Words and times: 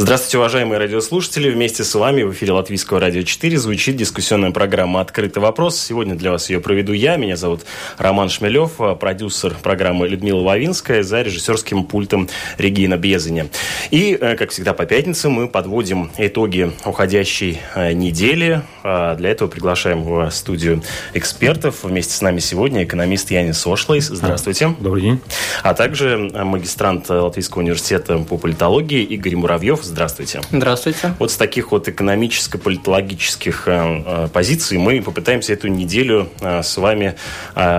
Здравствуйте, 0.00 0.38
уважаемые 0.38 0.78
радиослушатели. 0.78 1.50
Вместе 1.50 1.82
с 1.82 1.92
вами 1.92 2.22
в 2.22 2.30
эфире 2.30 2.52
Латвийского 2.52 3.00
радио 3.00 3.22
4 3.22 3.58
звучит 3.58 3.96
дискуссионная 3.96 4.52
программа 4.52 5.00
«Открытый 5.00 5.42
вопрос». 5.42 5.76
Сегодня 5.76 6.14
для 6.14 6.30
вас 6.30 6.50
ее 6.50 6.60
проведу 6.60 6.92
я. 6.92 7.16
Меня 7.16 7.36
зовут 7.36 7.62
Роман 7.96 8.28
Шмелев, 8.28 8.80
а 8.80 8.94
продюсер 8.94 9.56
программы 9.60 10.06
Людмила 10.06 10.40
Лавинская, 10.40 11.02
за 11.02 11.22
режиссерским 11.22 11.82
пультом 11.82 12.28
Регина 12.58 12.96
Безаня. 12.96 13.48
И, 13.90 14.16
э, 14.20 14.36
как 14.36 14.50
всегда, 14.50 14.72
по 14.72 14.86
пятницам 14.86 15.32
мы 15.32 15.48
подводим 15.48 16.12
итоги 16.16 16.70
уходящей 16.84 17.58
э, 17.74 17.92
недели. 17.92 18.62
А 18.84 19.16
для 19.16 19.30
этого 19.30 19.48
приглашаем 19.48 20.04
в 20.04 20.30
студию 20.30 20.80
экспертов. 21.14 21.82
Вместе 21.82 22.14
с 22.14 22.22
нами 22.22 22.38
сегодня 22.38 22.84
экономист 22.84 23.32
Янис 23.32 23.58
Сошлейс. 23.58 24.06
Здравствуйте. 24.06 24.76
Добрый 24.78 25.02
день. 25.02 25.20
А 25.64 25.74
также 25.74 26.16
магистрант 26.16 27.10
Латвийского 27.10 27.62
университета 27.62 28.18
по 28.18 28.38
политологии 28.38 29.02
Игорь 29.02 29.34
Муравьев. 29.34 29.87
Здравствуйте. 29.88 30.42
Здравствуйте. 30.52 31.14
Вот 31.18 31.30
с 31.30 31.36
таких 31.36 31.72
вот 31.72 31.88
экономическо-политологических 31.88 33.62
э, 33.66 34.02
э, 34.04 34.28
позиций 34.30 34.76
мы 34.76 35.00
попытаемся 35.00 35.54
эту 35.54 35.68
неделю 35.68 36.28
э, 36.40 36.62
с 36.62 36.76
вами 36.76 37.14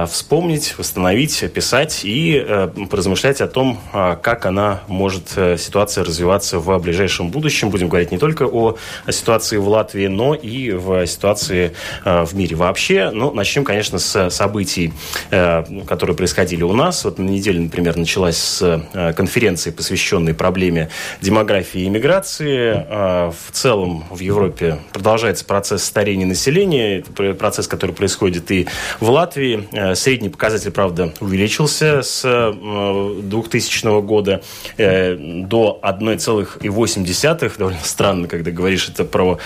вспомнить, 0.08 0.76
восстановить, 0.78 1.44
описать 1.44 2.02
и 2.04 2.46
поразмышлять 2.90 3.42
о 3.42 3.48
том, 3.48 3.80
как 3.92 4.46
она 4.46 4.82
может, 4.88 5.30
ситуация 5.58 6.04
развиваться 6.04 6.60
в 6.60 6.78
ближайшем 6.80 7.30
будущем. 7.30 7.70
Будем 7.70 7.88
говорить 7.88 8.12
не 8.12 8.18
только 8.18 8.44
о, 8.44 8.78
о 9.06 9.12
ситуации 9.12 9.58
в 9.58 9.68
Латвии, 9.68 10.08
но 10.08 10.34
и 10.34 10.72
в 10.72 11.06
ситуации 11.06 11.74
в 12.04 12.30
мире 12.34 12.56
вообще. 12.56 13.12
Но 13.12 13.32
начнем, 13.32 13.64
конечно, 13.64 14.00
с 14.00 14.30
событий, 14.30 14.94
которые 15.30 16.16
происходили 16.16 16.64
у 16.64 16.74
нас. 16.74 17.06
Вот 17.06 17.20
на 17.20 17.30
неделе, 17.30 17.60
например, 17.60 17.96
началась 17.96 18.38
с 18.38 19.14
конференции, 19.16 19.72
посвященной 19.72 20.34
проблеме 20.34 20.90
демографии 21.22 21.82
и 21.82 21.90
миграции. 22.00 22.86
А, 22.90 23.32
в 23.32 23.52
целом 23.52 24.06
в 24.10 24.20
Европе 24.20 24.80
продолжается 24.94 25.44
процесс 25.44 25.84
старения 25.84 26.26
населения. 26.26 27.00
Это 27.00 27.34
процесс, 27.34 27.68
который 27.68 27.92
происходит 27.92 28.50
и 28.52 28.68
в 29.02 29.10
Латвии. 29.10 29.68
А, 29.74 29.96
средний 29.96 30.30
показатель, 30.30 30.72
правда, 30.72 31.14
увеличился 31.20 32.02
с 32.02 32.22
2000 32.24 33.86
а, 33.86 34.02
года 34.02 34.42
э, 34.78 35.16
до 35.16 35.80
1,8. 35.84 37.58
Довольно 37.58 37.80
странно, 37.84 38.28
когда 38.28 38.52
говоришь 38.52 38.88
это 38.88 39.04
про 39.04 39.40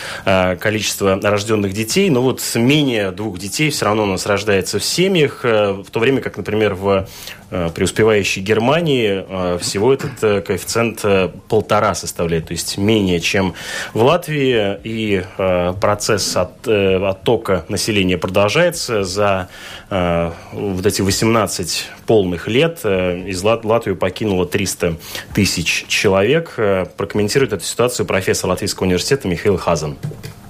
количество 0.60 1.20
рожденных 1.22 1.74
детей. 1.74 2.10
Но 2.10 2.22
вот 2.22 2.42
менее 2.56 3.12
двух 3.12 3.40
детей 3.40 3.72
все 3.72 3.86
равно 3.86 4.04
у 4.04 4.08
нас 4.08 4.26
рождается 4.28 4.78
в 4.78 4.84
семьях. 4.84 5.40
Э, 5.44 5.72
в 5.72 5.90
то 5.90 6.00
время 6.00 6.22
как, 6.22 6.38
например, 6.38 6.76
в 6.76 7.08
Э, 7.43 7.43
преуспевающей 7.76 8.42
Германии 8.42 9.26
э, 9.28 9.58
всего 9.60 9.94
этот 9.94 10.24
э, 10.24 10.42
коэффициент 10.42 11.04
полтора 11.48 11.94
составляет, 11.94 12.48
то 12.48 12.54
есть 12.54 12.78
менее, 12.78 13.20
чем 13.20 13.54
в 13.94 14.02
Латвии. 14.02 14.80
И 14.84 15.24
процесс 15.80 16.36
от, 16.36 16.68
оттока 16.68 17.66
населения 17.70 18.18
продолжается. 18.18 19.04
За 19.04 19.50
вот 19.90 20.86
эти 20.86 21.02
18 21.02 21.86
полных 22.06 22.48
лет 22.48 22.86
из 22.86 23.44
Лат 23.44 23.66
Латвию 23.66 23.96
покинуло 23.96 24.46
300 24.46 24.96
тысяч 25.34 25.86
человек. 25.88 26.56
Прокомментирует 26.98 27.54
эту 27.54 27.64
ситуацию 27.64 28.06
профессор 28.06 28.50
Латвийского 28.50 28.86
университета 28.86 29.28
Михаил 29.28 29.58
Хазан. 29.58 29.98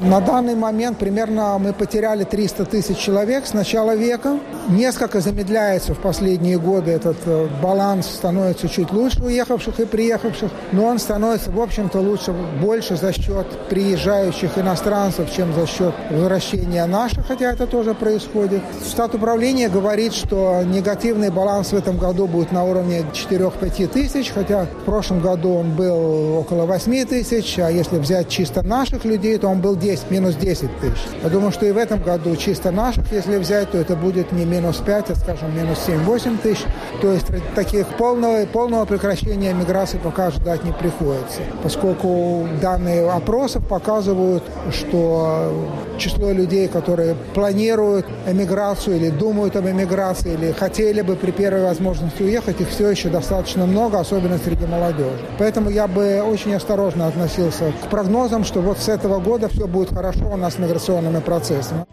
На 0.03 0.19
данный 0.19 0.55
момент 0.55 0.97
примерно 0.97 1.57
мы 1.57 1.71
потеряли 1.71 2.25
300 2.25 2.65
тысяч 2.65 2.97
человек 2.97 3.45
с 3.45 3.53
начала 3.53 3.95
века. 3.95 4.37
Несколько 4.67 5.21
замедляется 5.21 5.93
в 5.93 5.99
последние 5.99 6.59
годы 6.59 6.92
этот 6.93 7.17
э, 7.25 7.47
баланс, 7.61 8.07
становится 8.07 8.69
чуть 8.69 8.91
лучше 8.91 9.21
уехавших 9.23 9.79
и 9.79 9.85
приехавших, 9.85 10.51
но 10.71 10.85
он 10.85 10.99
становится, 10.99 11.51
в 11.51 11.59
общем-то, 11.59 11.99
лучше 11.99 12.33
больше 12.61 12.95
за 12.95 13.11
счет 13.13 13.47
приезжающих 13.69 14.57
иностранцев, 14.57 15.31
чем 15.35 15.53
за 15.53 15.67
счет 15.67 15.93
возвращения 16.09 16.85
наших, 16.85 17.27
хотя 17.27 17.51
это 17.51 17.67
тоже 17.67 17.93
происходит. 17.93 18.61
Штат 18.87 19.15
управления 19.15 19.69
говорит, 19.69 20.13
что 20.13 20.61
негативный 20.63 21.29
баланс 21.29 21.71
в 21.71 21.75
этом 21.75 21.97
году 21.97 22.27
будет 22.27 22.51
на 22.51 22.63
уровне 22.63 23.05
4-5 23.13 23.87
тысяч, 23.87 24.31
хотя 24.31 24.65
в 24.65 24.85
прошлом 24.85 25.21
году 25.21 25.55
он 25.55 25.75
был 25.75 26.37
около 26.37 26.65
8 26.65 27.05
тысяч, 27.05 27.59
а 27.59 27.69
если 27.69 27.97
взять 27.97 28.29
чисто 28.29 28.61
наших 28.61 29.05
людей, 29.05 29.37
то 29.37 29.47
он 29.47 29.61
был 29.61 29.75
10, 29.75 30.11
минус 30.11 30.35
10 30.35 30.79
тысяч. 30.79 31.01
Я 31.23 31.29
думаю, 31.29 31.51
что 31.51 31.65
и 31.65 31.71
в 31.71 31.77
этом 31.77 32.01
году 32.01 32.35
чисто 32.35 32.71
наших, 32.71 33.11
если 33.11 33.37
взять, 33.37 33.71
то 33.71 33.77
это 33.77 33.95
будет 33.95 34.31
не 34.31 34.45
минус 34.45 34.77
5, 34.85 35.09
а, 35.09 35.15
скажем, 35.15 35.55
минус 35.55 35.79
7-8 35.87 36.37
тысяч. 36.37 36.63
То 37.01 37.11
есть 37.11 37.25
таких 37.55 37.87
полного, 37.97 38.45
полного 38.45 38.85
прекращения 38.85 39.53
миграции 39.53 39.97
пока 39.97 40.31
ждать 40.31 40.63
не 40.63 40.71
приходится, 40.71 41.41
поскольку 41.61 42.47
данные 42.61 43.09
опросов 43.09 43.67
показывают, 43.67 44.43
что 44.71 45.51
число 45.97 46.31
людей, 46.31 46.67
которые 46.67 47.15
планируют 47.33 48.05
эмиграцию 48.27 48.97
или 48.97 49.09
думают 49.09 49.55
об 49.55 49.67
эмиграции, 49.67 50.33
или 50.33 50.51
хотели 50.51 51.01
бы 51.01 51.15
при 51.15 51.31
первой 51.31 51.63
возможности 51.63 52.23
уехать, 52.23 52.61
их 52.61 52.69
все 52.69 52.89
еще 52.89 53.09
достаточно 53.09 53.65
много, 53.65 53.99
особенно 53.99 54.37
среди 54.37 54.65
молодежи. 54.65 55.19
Поэтому 55.39 55.69
я 55.69 55.87
бы 55.87 56.21
очень 56.21 56.53
осторожно 56.55 57.07
относился 57.07 57.73
к 57.83 57.89
прогнозам, 57.89 58.43
что 58.43 58.61
вот 58.61 58.79
с 58.79 58.89
этого 58.89 59.19
года 59.19 59.49
все 59.49 59.67
будет 59.67 59.89
хорошо 59.89 60.29
у 60.31 60.37
нас 60.37 60.55
с 60.55 60.59
миграционными 60.59 61.19
процессами. 61.19 61.85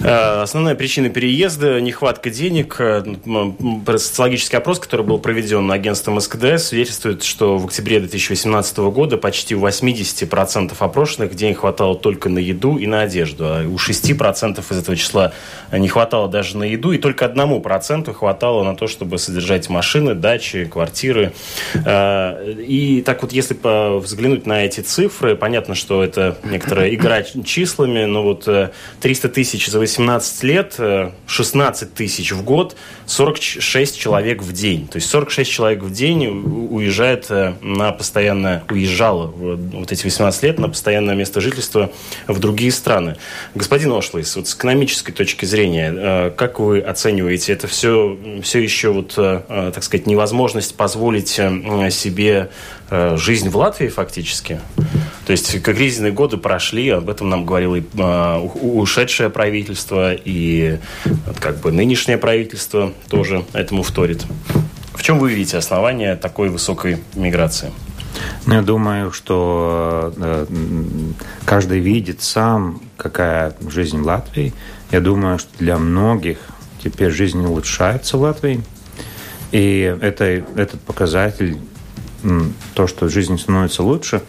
Э, 0.00 0.42
основная 0.42 0.74
причина 0.76 1.08
переезда– 1.08 1.80
нехватка 1.80 2.30
денег. 2.30 2.76
Э, 2.78 3.02
социологический 3.96 4.56
опрос, 4.58 4.78
который 4.78 5.04
был 5.04 5.18
проведен 5.18 5.70
агентством 5.72 6.20
СКДС, 6.20 6.68
свидетельствует, 6.68 7.24
что 7.24 7.58
в 7.58 7.66
октябре 7.66 7.98
2018 7.98 8.78
года 8.78 9.16
почти 9.16 9.56
у 9.56 9.66
80% 9.66 10.74
опрошенных 10.78 11.34
денег 11.34 11.60
хватало 11.60 11.96
только 11.96 12.28
на 12.28 12.38
еду 12.38 12.76
и 12.76 12.86
на 12.86 13.02
одежду. 13.02 13.44
А 13.46 13.64
у 13.66 13.76
6% 13.76 14.60
из 14.70 14.78
этого 14.78 14.96
числа 14.96 15.32
не 15.72 15.88
хватало 15.88 16.28
даже 16.28 16.56
на 16.56 16.64
еду, 16.64 16.92
и 16.92 16.98
только 16.98 17.24
1% 17.24 18.12
хватало 18.12 18.62
на 18.62 18.76
то, 18.76 18.86
чтобы 18.86 19.18
содержать 19.18 19.68
машины, 19.68 20.14
дачи, 20.14 20.64
квартиры. 20.64 21.32
Э, 21.74 22.52
и 22.52 23.02
так 23.02 23.22
вот, 23.22 23.32
если 23.32 23.58
взглянуть 23.98 24.46
на 24.46 24.64
эти 24.64 24.80
цифры, 24.80 25.34
понятно, 25.34 25.74
что 25.74 26.04
это 26.04 26.38
некоторая 26.44 26.94
игра 26.94 27.22
числами, 27.22 28.04
но 28.04 28.22
вот 28.22 28.48
300 29.00 29.28
тысяч 29.30 29.66
за 29.66 29.87
18 29.88 30.42
лет, 30.42 30.78
16 31.26 31.82
э, 31.82 31.86
тысяч 31.94 32.32
в 32.32 32.44
год, 32.44 32.76
46 33.06 33.98
человек 33.98 34.42
в 34.42 34.52
день. 34.52 34.86
То 34.86 34.96
есть 34.96 35.08
46 35.08 35.50
человек 35.50 35.82
в 35.82 35.90
день 35.90 36.26
уезжает 36.26 37.26
э, 37.30 37.54
на 37.62 37.92
постоянное, 37.92 38.62
уезжало 38.68 39.28
вот 39.28 39.90
эти 39.90 40.04
18 40.04 40.42
лет 40.42 40.58
на 40.58 40.68
постоянное 40.68 41.14
место 41.14 41.40
жительства 41.40 41.90
в 42.26 42.38
другие 42.38 42.70
страны. 42.70 43.16
Господин 43.54 43.92
Ошлейс, 43.92 44.36
вот 44.36 44.46
с 44.46 44.54
экономической 44.54 45.12
точки 45.12 45.46
зрения, 45.46 45.92
э, 45.94 46.30
как 46.36 46.60
вы 46.60 46.80
оцениваете 46.80 47.54
это 47.54 47.66
все, 47.66 48.16
все 48.42 48.60
еще 48.60 48.90
вот, 48.90 49.14
так 49.14 49.82
сказать, 49.82 50.06
невозможность 50.06 50.74
позволить 50.74 51.28
себе 51.28 52.50
жизнь 52.90 53.48
в 53.48 53.56
Латвии 53.56 53.88
фактически? 53.88 54.60
То 55.26 55.32
есть 55.32 55.62
кризисные 55.62 56.12
годы 56.12 56.38
прошли, 56.38 56.88
об 56.88 57.10
этом 57.10 57.28
нам 57.28 57.44
говорило 57.44 57.76
и 57.76 57.82
ушедшее 58.62 59.28
правительство, 59.28 60.14
и 60.14 60.78
вот, 61.04 61.38
как 61.38 61.58
бы 61.58 61.70
нынешнее 61.70 62.16
правительство 62.16 62.92
тоже 63.10 63.44
этому 63.52 63.82
вторит. 63.82 64.24
В 64.94 65.02
чем 65.02 65.18
вы 65.18 65.32
видите 65.32 65.58
основания 65.58 66.16
такой 66.16 66.48
высокой 66.48 66.98
миграции? 67.14 67.70
Ну, 68.46 68.54
я 68.54 68.62
думаю, 68.62 69.12
что 69.12 70.12
э, 70.16 70.46
каждый 71.44 71.80
видит 71.80 72.22
сам, 72.22 72.80
какая 72.96 73.54
жизнь 73.68 73.98
в 73.98 74.06
Латвии. 74.06 74.52
Я 74.90 75.00
думаю, 75.00 75.38
что 75.38 75.50
для 75.58 75.78
многих 75.78 76.38
теперь 76.82 77.10
жизнь 77.10 77.44
улучшается 77.44 78.16
в 78.16 78.22
Латвии. 78.22 78.62
И 79.52 79.94
это, 80.00 80.24
этот 80.24 80.80
показатель, 80.80 81.58
то, 82.74 82.86
что 82.86 83.08
жизнь 83.08 83.38
становится 83.38 83.82
лучше, 83.82 84.22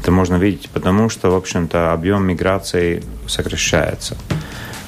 это 0.00 0.10
можно 0.10 0.36
видеть 0.36 0.68
потому, 0.72 1.08
что, 1.08 1.30
в 1.30 1.34
общем-то, 1.34 1.92
объем 1.92 2.24
миграции 2.24 3.02
сокращается. 3.26 4.16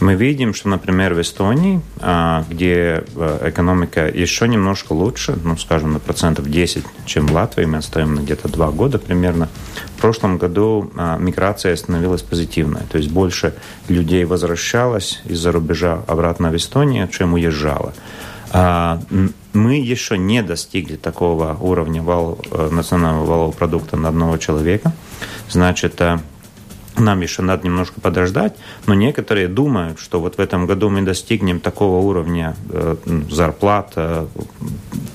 Мы 0.00 0.14
видим, 0.14 0.54
что, 0.54 0.68
например, 0.68 1.14
в 1.14 1.20
Эстонии, 1.20 1.80
а, 2.00 2.44
где 2.50 3.04
э, 3.14 3.48
экономика 3.48 4.08
еще 4.08 4.48
немножко 4.48 4.92
лучше, 4.92 5.38
ну, 5.44 5.56
скажем, 5.56 5.92
на 5.92 6.00
процентов 6.00 6.50
10, 6.50 6.84
чем 7.06 7.26
в 7.26 7.32
Латвии, 7.32 7.64
мы 7.64 7.80
стоим 7.80 8.14
на 8.14 8.20
где-то 8.20 8.48
2 8.48 8.70
года 8.72 8.98
примерно, 8.98 9.48
в 9.96 10.00
прошлом 10.00 10.36
году 10.36 10.90
а, 10.96 11.16
миграция 11.16 11.76
становилась 11.76 12.22
позитивной, 12.22 12.82
то 12.90 12.98
есть 12.98 13.10
больше 13.10 13.54
людей 13.88 14.24
возвращалось 14.24 15.22
из-за 15.24 15.52
рубежа 15.52 16.02
обратно 16.06 16.50
в 16.50 16.56
Эстонию, 16.56 17.08
чем 17.08 17.34
уезжало. 17.34 17.94
А, 18.56 19.00
мы 19.52 19.80
еще 19.80 20.16
не 20.16 20.40
достигли 20.40 20.94
такого 20.94 21.56
уровня 21.60 22.02
вал, 22.02 22.38
э, 22.52 22.68
национального 22.70 23.24
валового 23.24 23.50
продукта 23.50 23.96
на 23.96 24.08
одного 24.08 24.38
человека. 24.38 24.92
Значит, 25.50 26.00
э, 26.00 26.20
нам 26.96 27.20
еще 27.20 27.42
надо 27.42 27.66
немножко 27.66 28.00
подождать, 28.00 28.54
но 28.86 28.94
некоторые 28.94 29.48
думают, 29.48 29.98
что 29.98 30.20
вот 30.20 30.36
в 30.36 30.40
этом 30.40 30.66
году 30.66 30.88
мы 30.88 31.02
достигнем 31.02 31.58
такого 31.58 31.98
уровня 32.06 32.54
э, 32.70 32.94
зарплат, 33.28 33.98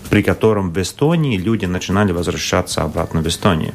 при 0.09 0.21
котором 0.21 0.73
в 0.73 0.81
Эстонии 0.81 1.37
люди 1.37 1.65
начинали 1.65 2.11
возвращаться 2.11 2.81
обратно 2.81 3.21
в 3.21 3.27
Эстонию. 3.27 3.73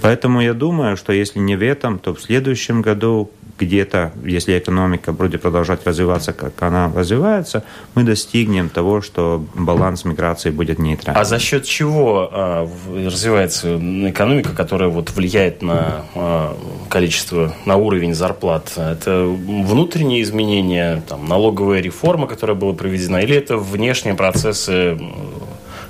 Поэтому 0.00 0.40
я 0.40 0.54
думаю, 0.54 0.96
что 0.96 1.12
если 1.12 1.40
не 1.40 1.56
в 1.56 1.62
этом, 1.62 1.98
то 1.98 2.14
в 2.14 2.22
следующем 2.22 2.82
году 2.82 3.32
где-то, 3.58 4.12
если 4.24 4.58
экономика 4.58 5.12
будет 5.12 5.42
продолжать 5.42 5.86
развиваться, 5.86 6.32
как 6.32 6.60
она 6.62 6.90
развивается, 6.94 7.64
мы 7.94 8.02
достигнем 8.02 8.68
того, 8.68 9.02
что 9.02 9.44
баланс 9.54 10.04
миграции 10.04 10.50
будет 10.50 10.78
нейтральным. 10.78 11.20
А 11.20 11.24
за 11.24 11.38
счет 11.38 11.64
чего 11.64 12.28
а, 12.32 12.68
развивается 12.94 13.76
экономика, 14.10 14.50
которая 14.54 14.88
вот 14.88 15.10
влияет 15.10 15.62
на 15.62 16.04
а, 16.14 16.56
количество, 16.88 17.54
на 17.66 17.76
уровень 17.76 18.14
зарплат? 18.14 18.72
Это 18.76 19.24
внутренние 19.26 20.22
изменения, 20.22 21.02
там, 21.08 21.26
налоговая 21.26 21.80
реформа, 21.80 22.26
которая 22.26 22.56
была 22.56 22.72
проведена, 22.72 23.18
или 23.18 23.36
это 23.36 23.56
внешние 23.56 24.14
процессы 24.14 24.98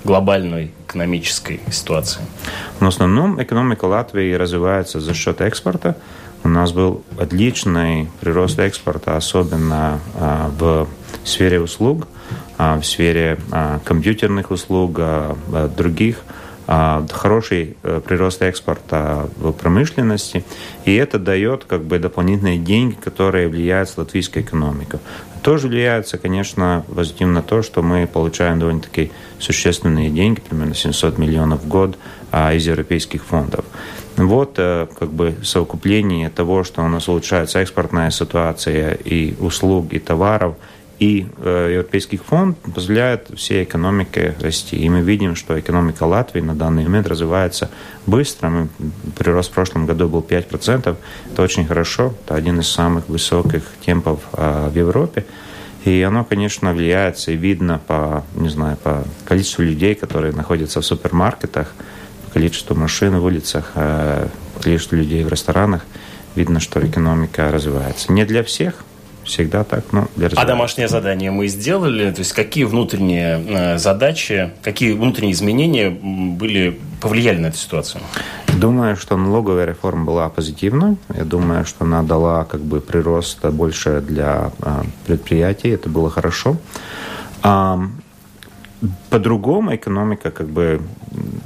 глобальной 0.04 0.72
экономической 0.86 1.60
ситуации? 1.70 2.20
В 2.80 2.86
основном 2.86 3.42
экономика 3.42 3.84
Латвии 3.86 4.32
развивается 4.34 5.00
за 5.00 5.14
счет 5.14 5.40
экспорта. 5.40 5.96
У 6.44 6.48
нас 6.48 6.72
был 6.72 7.02
отличный 7.18 8.08
прирост 8.20 8.58
экспорта, 8.58 9.16
особенно 9.16 10.00
а, 10.16 10.50
в 10.58 10.88
сфере 11.24 11.60
услуг, 11.60 12.08
а, 12.58 12.80
в 12.80 12.84
сфере 12.84 13.38
а, 13.52 13.78
компьютерных 13.84 14.50
услуг, 14.50 15.00
других. 15.76 16.22
Хороший 16.64 17.76
э, 17.82 18.00
прирост 18.06 18.40
экспорта 18.40 19.28
в 19.36 19.50
промышленности, 19.50 20.44
и 20.84 20.94
это 20.94 21.18
дает 21.18 21.64
как 21.64 21.82
бы 21.82 21.98
дополнительные 21.98 22.56
деньги, 22.56 22.94
которые 22.94 23.48
влияют 23.48 23.94
на 23.96 24.04
латвийскую 24.04 24.44
экономику. 24.44 25.00
Тоже 25.42 25.66
влияется, 25.66 26.18
конечно, 26.18 26.84
позитивно 26.94 27.42
то, 27.42 27.62
что 27.62 27.82
мы 27.82 28.06
получаем 28.06 28.60
довольно-таки 28.60 29.10
существенные 29.40 30.08
деньги, 30.08 30.40
примерно 30.40 30.74
700 30.74 31.18
миллионов 31.18 31.62
в 31.64 31.68
год 31.68 31.98
из 32.32 32.66
европейских 32.66 33.24
фондов. 33.24 33.64
Вот 34.16 34.54
э, 34.58 34.86
как 34.98 35.10
бы 35.10 35.34
совокупление 35.42 36.30
того, 36.30 36.64
что 36.64 36.82
у 36.82 36.88
нас 36.88 37.08
улучшается 37.08 37.60
экспортная 37.60 38.10
ситуация 38.10 38.92
и 38.92 39.34
услуг, 39.40 39.92
и 39.92 39.98
товаров, 39.98 40.54
и 40.98 41.26
э, 41.38 41.70
Европейский 41.74 42.16
фонд 42.16 42.58
позволяет 42.74 43.28
всей 43.34 43.64
экономике 43.64 44.36
расти. 44.40 44.76
И 44.76 44.88
мы 44.88 45.00
видим, 45.00 45.34
что 45.34 45.58
экономика 45.58 46.04
Латвии 46.04 46.40
на 46.40 46.54
данный 46.54 46.84
момент 46.84 47.08
развивается 47.08 47.70
быстро. 48.06 48.50
Мы, 48.50 48.68
прирост 49.18 49.50
в 49.50 49.54
прошлом 49.54 49.86
году 49.86 50.08
был 50.08 50.20
5%. 50.20 50.96
Это 51.32 51.42
очень 51.42 51.66
хорошо. 51.66 52.14
Это 52.24 52.36
один 52.36 52.60
из 52.60 52.68
самых 52.68 53.08
высоких 53.08 53.62
темпов 53.84 54.20
э, 54.34 54.68
в 54.72 54.76
Европе. 54.76 55.24
И 55.84 56.02
оно, 56.02 56.24
конечно, 56.24 56.72
влияется 56.72 57.32
и 57.32 57.36
видно 57.36 57.80
по, 57.84 58.24
не 58.36 58.48
знаю, 58.48 58.76
по 58.76 59.02
количеству 59.24 59.62
людей, 59.64 59.96
которые 59.96 60.32
находятся 60.32 60.80
в 60.80 60.86
супермаркетах, 60.86 61.74
количество 62.32 62.74
машин 62.74 63.18
в 63.18 63.24
улицах, 63.24 63.72
э, 63.74 64.28
количество 64.60 64.96
людей 64.96 65.24
в 65.24 65.28
ресторанах, 65.28 65.84
видно, 66.34 66.60
что 66.60 66.84
экономика 66.84 67.50
развивается. 67.50 68.12
Не 68.12 68.24
для 68.24 68.42
всех, 68.42 68.84
всегда 69.24 69.64
так, 69.64 69.84
но 69.92 70.08
для 70.16 70.28
А 70.34 70.44
домашнее 70.44 70.88
задание 70.88 71.30
мы 71.30 71.48
сделали? 71.48 72.10
То 72.10 72.20
есть 72.20 72.32
какие 72.32 72.64
внутренние 72.64 73.42
э, 73.46 73.78
задачи, 73.78 74.50
какие 74.62 74.92
внутренние 74.92 75.32
изменения 75.32 75.90
были, 75.90 76.80
повлияли 77.00 77.38
на 77.38 77.46
эту 77.46 77.56
ситуацию? 77.56 78.02
Думаю, 78.48 78.96
что 78.96 79.16
налоговая 79.16 79.64
реформа 79.64 80.04
была 80.04 80.28
позитивной. 80.28 80.96
Я 81.14 81.24
думаю, 81.24 81.64
что 81.64 81.84
она 81.84 82.02
дала 82.02 82.44
как 82.44 82.60
бы 82.60 82.80
прирост 82.80 83.44
больше 83.44 84.00
для 84.00 84.52
э, 84.60 84.82
предприятий. 85.06 85.68
Это 85.70 85.88
было 85.88 86.10
хорошо. 86.10 86.56
По-другому 89.10 89.74
экономика 89.76 90.30
как 90.30 90.48
бы 90.48 90.80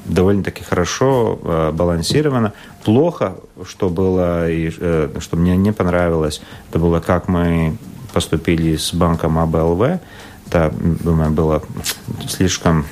довольно-таки 0.07 0.65
хорошо 0.65 1.39
э, 1.43 1.71
балансирована. 1.73 2.53
Плохо, 2.85 3.37
что 3.69 3.91
было 3.91 4.51
и 4.51 4.73
э, 4.79 5.11
что 5.21 5.37
мне 5.37 5.57
не 5.57 5.73
понравилось, 5.73 6.41
это 6.71 6.79
было, 6.79 7.01
как 7.01 7.29
мы 7.29 7.77
поступили 8.13 8.77
с 8.77 8.95
банком 8.95 9.39
АБЛВ. 9.39 10.01
Это, 10.47 10.73
думаю, 10.81 11.31
было 11.33 11.63
слишком 12.29 12.87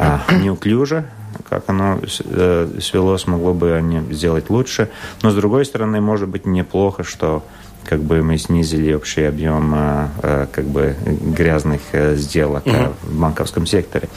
а, 0.00 0.20
неуклюже, 0.42 1.06
как 1.48 1.64
оно 1.68 2.00
э, 2.02 2.78
свелось, 2.80 3.26
могло 3.26 3.54
бы 3.54 3.72
они 3.72 4.00
сделать 4.12 4.50
лучше. 4.50 4.90
Но, 5.22 5.30
с 5.30 5.34
другой 5.34 5.64
стороны, 5.64 6.00
может 6.00 6.28
быть 6.28 6.46
неплохо, 6.46 7.04
что 7.04 7.42
как 7.84 8.00
бы 8.00 8.22
мы 8.22 8.38
снизили 8.38 8.92
общий 8.92 9.24
объем 9.24 9.72
а, 9.74 10.08
а, 10.22 10.46
как 10.50 10.64
бы 10.64 10.96
грязных 11.04 11.80
э, 11.92 12.16
сделок 12.16 12.66
угу. 12.66 12.94
в 13.02 13.20
банковском 13.20 13.66
секторе. 13.66 14.08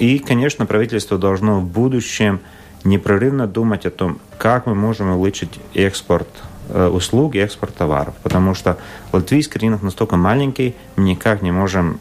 И, 0.00 0.18
конечно, 0.18 0.64
правительство 0.64 1.18
должно 1.18 1.60
в 1.60 1.64
будущем 1.64 2.40
непрерывно 2.84 3.46
думать 3.46 3.84
о 3.86 3.90
том, 3.90 4.18
как 4.38 4.66
мы 4.66 4.74
можем 4.74 5.10
улучшить 5.10 5.60
экспорт 5.74 6.28
э, 6.70 6.86
услуг 6.86 7.34
и 7.34 7.38
экспорт 7.38 7.74
товаров. 7.74 8.14
Потому 8.22 8.54
что 8.54 8.78
латвийский 9.12 9.60
рынок 9.60 9.82
настолько 9.82 10.16
маленький, 10.16 10.74
мы 10.96 11.04
никак 11.04 11.42
не 11.42 11.52
можем 11.52 12.00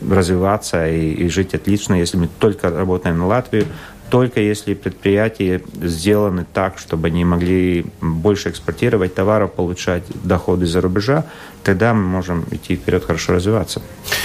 развиваться 0.00 0.88
и, 0.88 1.12
и 1.12 1.28
жить 1.28 1.54
отлично, 1.54 1.94
если 1.94 2.16
мы 2.16 2.28
только 2.38 2.70
работаем 2.70 3.18
на 3.18 3.26
Латвию, 3.26 3.66
только 4.10 4.40
если 4.40 4.74
предприятия 4.74 5.60
сделаны 5.82 6.46
так, 6.52 6.78
чтобы 6.78 7.08
они 7.08 7.24
могли 7.24 7.86
больше 8.00 8.50
экспортировать 8.50 9.14
товаров, 9.14 9.52
получать 9.52 10.04
доходы 10.22 10.66
за 10.66 10.80
рубежа, 10.80 11.24
тогда 11.64 11.92
мы 11.92 12.02
можем 12.02 12.44
идти 12.52 12.76
вперед, 12.76 13.04
хорошо 13.04 13.34
развиваться. 13.34 13.82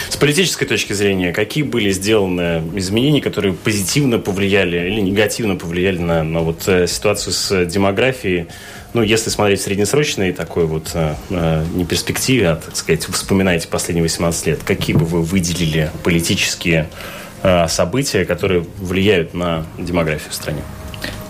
С 0.09 0.17
политической 0.17 0.65
точки 0.65 0.93
зрения, 0.93 1.33
какие 1.33 1.63
были 1.63 1.89
сделаны 1.91 2.61
изменения, 2.75 3.21
которые 3.21 3.53
позитивно 3.53 4.19
повлияли 4.19 4.77
или 4.87 5.01
негативно 5.01 5.55
повлияли 5.55 5.97
на, 5.97 6.23
на 6.23 6.41
вот 6.41 6.67
э, 6.67 6.85
ситуацию 6.85 7.33
с 7.33 7.65
демографией? 7.65 8.47
Ну, 8.93 9.01
если 9.01 9.29
смотреть 9.29 9.61
в 9.61 9.63
среднесрочной 9.63 10.33
такой 10.33 10.65
вот 10.65 10.91
э, 10.93 11.15
э 11.29 11.65
не 11.73 11.85
перспективе, 11.85 12.49
а, 12.49 12.55
так 12.57 12.75
сказать, 12.75 13.05
вспоминаете 13.05 13.67
последние 13.67 14.03
18 14.03 14.47
лет, 14.47 14.63
какие 14.63 14.95
бы 14.95 15.05
вы 15.05 15.21
выделили 15.21 15.89
политические 16.03 16.89
Э, 17.43 17.67
события, 17.67 18.23
которые 18.23 18.65
влияют 18.77 19.33
на 19.33 19.65
демографию 19.77 20.29
в 20.29 20.33
стране? 20.33 20.61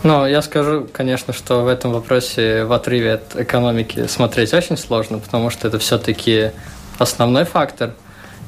Ну, 0.04 0.26
я 0.26 0.42
скажу, 0.42 0.88
конечно, 0.92 1.32
что 1.32 1.62
в 1.62 1.68
этом 1.68 1.94
вопросе 1.94 2.66
в 2.66 2.74
отрыве 2.74 3.14
от 3.14 3.36
экономики 3.38 4.08
смотреть 4.08 4.54
очень 4.54 4.78
сложно, 4.78 5.20
потому 5.20 5.50
что 5.50 5.70
это 5.70 5.80
все-таки 5.80 6.52
основной 6.98 7.46
фактор. 7.46 7.94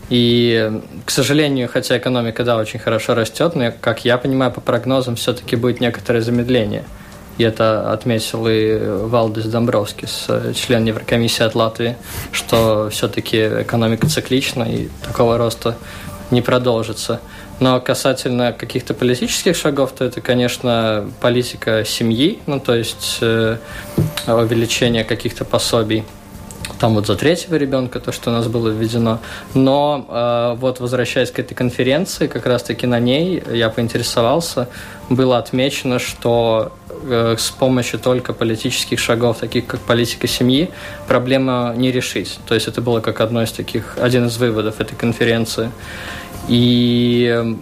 И, 0.10 0.82
к 1.06 1.12
сожалению, 1.12 1.70
хотя 1.72 1.98
экономика, 1.98 2.44
да, 2.44 2.58
очень 2.58 2.80
хорошо 2.80 3.16
растет, 3.16 3.56
но, 3.56 3.72
как 3.80 4.04
я 4.04 4.18
понимаю, 4.18 4.52
по 4.52 4.60
прогнозам 4.60 5.16
все-таки 5.16 5.56
будет 5.56 5.80
некоторое 5.80 6.20
замедление. 6.20 6.84
И 7.38 7.44
это 7.44 7.92
отметил 7.92 8.48
и 8.48 8.78
Валдис 8.80 9.46
Домбровскис, 9.46 10.28
член 10.56 10.86
Еврокомиссии 10.86 11.44
от 11.44 11.56
Латвии, 11.56 11.98
что 12.32 12.90
все-таки 12.92 13.38
экономика 13.38 14.08
циклична 14.08 14.64
и 14.64 14.90
такого 15.04 15.38
роста 15.38 15.76
не 16.32 16.42
продолжится. 16.42 17.20
Но 17.60 17.80
касательно 17.80 18.52
каких-то 18.52 18.94
политических 18.94 19.56
шагов, 19.56 19.94
то 19.94 20.06
это, 20.06 20.22
конечно, 20.22 21.10
политика 21.22 21.86
семьи, 21.86 22.40
ну, 22.46 22.60
то 22.60 22.76
есть 22.76 23.20
э, 23.22 23.58
увеличение 24.28 25.04
каких-то 25.04 25.46
пособий 25.46 26.04
там 26.80 26.96
вот 26.96 27.08
за 27.08 27.16
третьего 27.16 27.56
ребенка, 27.56 28.00
то, 28.00 28.12
что 28.12 28.30
у 28.30 28.34
нас 28.34 28.48
было 28.48 28.70
введено. 28.70 29.20
Но 29.54 30.06
э, 30.08 30.56
вот 30.60 30.80
возвращаясь 30.80 31.32
к 31.32 31.40
этой 31.40 31.56
конференции, 31.56 32.28
как 32.28 32.46
раз-таки 32.46 32.88
на 32.88 33.00
ней 33.00 33.44
я 33.52 33.70
поинтересовался, 33.70 34.68
было 35.10 35.38
отмечено, 35.38 36.00
что 36.00 36.72
э, 36.90 37.36
с 37.38 37.50
помощью 37.52 38.00
только 38.00 38.34
политических 38.34 39.00
шагов, 39.00 39.40
таких 39.40 39.68
как 39.68 39.82
политика 39.82 40.28
семьи, 40.28 40.70
проблема 41.08 41.74
не 41.76 41.92
решить. 41.92 42.40
То 42.48 42.56
есть 42.56 42.68
это 42.68 42.82
было 42.82 43.00
как 43.02 43.22
одно 43.22 43.44
из 43.44 43.52
таких, 43.52 43.98
один 43.98 44.28
из 44.28 44.38
выводов 44.38 44.80
этой 44.80 44.96
конференции. 44.96 45.72
И 46.48 47.32
эм, 47.34 47.60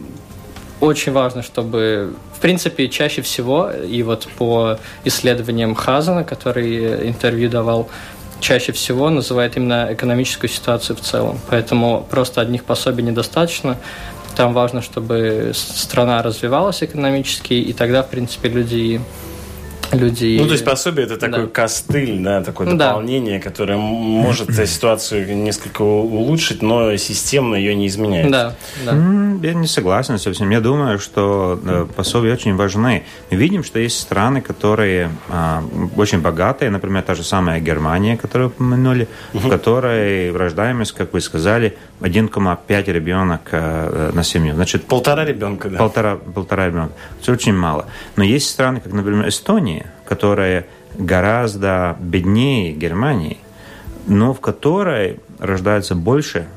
очень 0.79 1.11
важно, 1.11 1.43
чтобы, 1.43 2.13
в 2.35 2.39
принципе, 2.39 2.87
чаще 2.87 3.21
всего, 3.21 3.69
и 3.69 4.01
вот 4.01 4.27
по 4.37 4.79
исследованиям 5.05 5.75
Хазана, 5.75 6.23
который 6.23 7.07
интервью 7.07 7.49
давал, 7.49 7.87
чаще 8.41 8.73
всего 8.73 9.09
называет 9.09 9.55
именно 9.55 9.87
экономическую 9.91 10.49
ситуацию 10.49 10.97
в 10.97 11.01
целом. 11.01 11.39
Поэтому 11.49 12.05
просто 12.09 12.41
одних 12.41 12.65
пособий 12.65 13.03
недостаточно. 13.03 13.77
Там 14.35 14.53
важно, 14.53 14.81
чтобы 14.81 15.51
страна 15.53 16.21
развивалась 16.21 16.83
экономически, 16.83 17.53
и 17.53 17.73
тогда, 17.73 18.01
в 18.03 18.09
принципе, 18.09 18.49
люди 18.49 19.01
люди... 19.93 20.37
Ну, 20.39 20.45
то 20.47 20.53
есть 20.53 20.65
пособие 20.65 21.05
это 21.05 21.17
такой 21.17 21.43
да. 21.43 21.49
костыль, 21.49 22.23
да, 22.23 22.43
такое 22.43 22.67
дополнение, 22.67 23.39
да. 23.39 23.43
которое 23.43 23.77
может 23.77 24.53
ситуацию 24.67 25.37
несколько 25.37 25.81
улучшить, 25.81 26.61
но 26.61 26.95
системно 26.97 27.55
ее 27.55 27.75
не 27.75 27.87
изменяет. 27.87 28.31
Да, 28.31 28.55
да. 28.85 28.91
Я 28.91 29.53
не 29.53 29.67
согласен 29.67 30.17
совсем. 30.17 30.49
Я 30.49 30.61
думаю, 30.61 30.99
что 30.99 31.59
э, 31.63 31.85
пособия 31.95 32.33
очень 32.33 32.55
важны. 32.55 33.03
Мы 33.29 33.37
видим, 33.37 33.63
что 33.63 33.79
есть 33.79 33.99
страны, 33.99 34.41
которые 34.41 35.09
а, 35.29 35.63
очень 35.95 36.19
богатые, 36.19 36.69
например, 36.69 37.03
та 37.03 37.15
же 37.15 37.23
самая 37.23 37.59
Германия, 37.59 38.17
которую 38.17 38.49
упомянули, 38.49 39.07
угу. 39.33 39.47
в 39.47 39.49
которой 39.49 40.35
рождаемость, 40.35 40.91
как 40.93 41.13
вы 41.13 41.21
сказали, 41.21 41.77
1,5 42.01 42.91
ребенок 42.91 43.41
э, 43.51 44.11
на 44.13 44.23
семью. 44.23 44.55
Значит, 44.55 44.85
полтора 44.85 45.25
ребенка, 45.25 45.69
да. 45.69 45.77
Полтора, 45.77 46.15
полтора 46.15 46.67
ребенка. 46.67 46.93
Это 47.21 47.31
очень 47.31 47.53
мало. 47.53 47.85
Но 48.15 48.23
есть 48.23 48.49
страны, 48.49 48.79
как, 48.79 48.93
например, 48.93 49.27
Эстония, 49.27 49.80
которая 50.11 50.65
гораздо 50.97 51.95
беднее 52.01 52.73
Германии, 52.73 53.37
но 54.07 54.33
в 54.33 54.41
которой 54.41 55.19
рождается 55.39 55.95
больше 55.95 56.47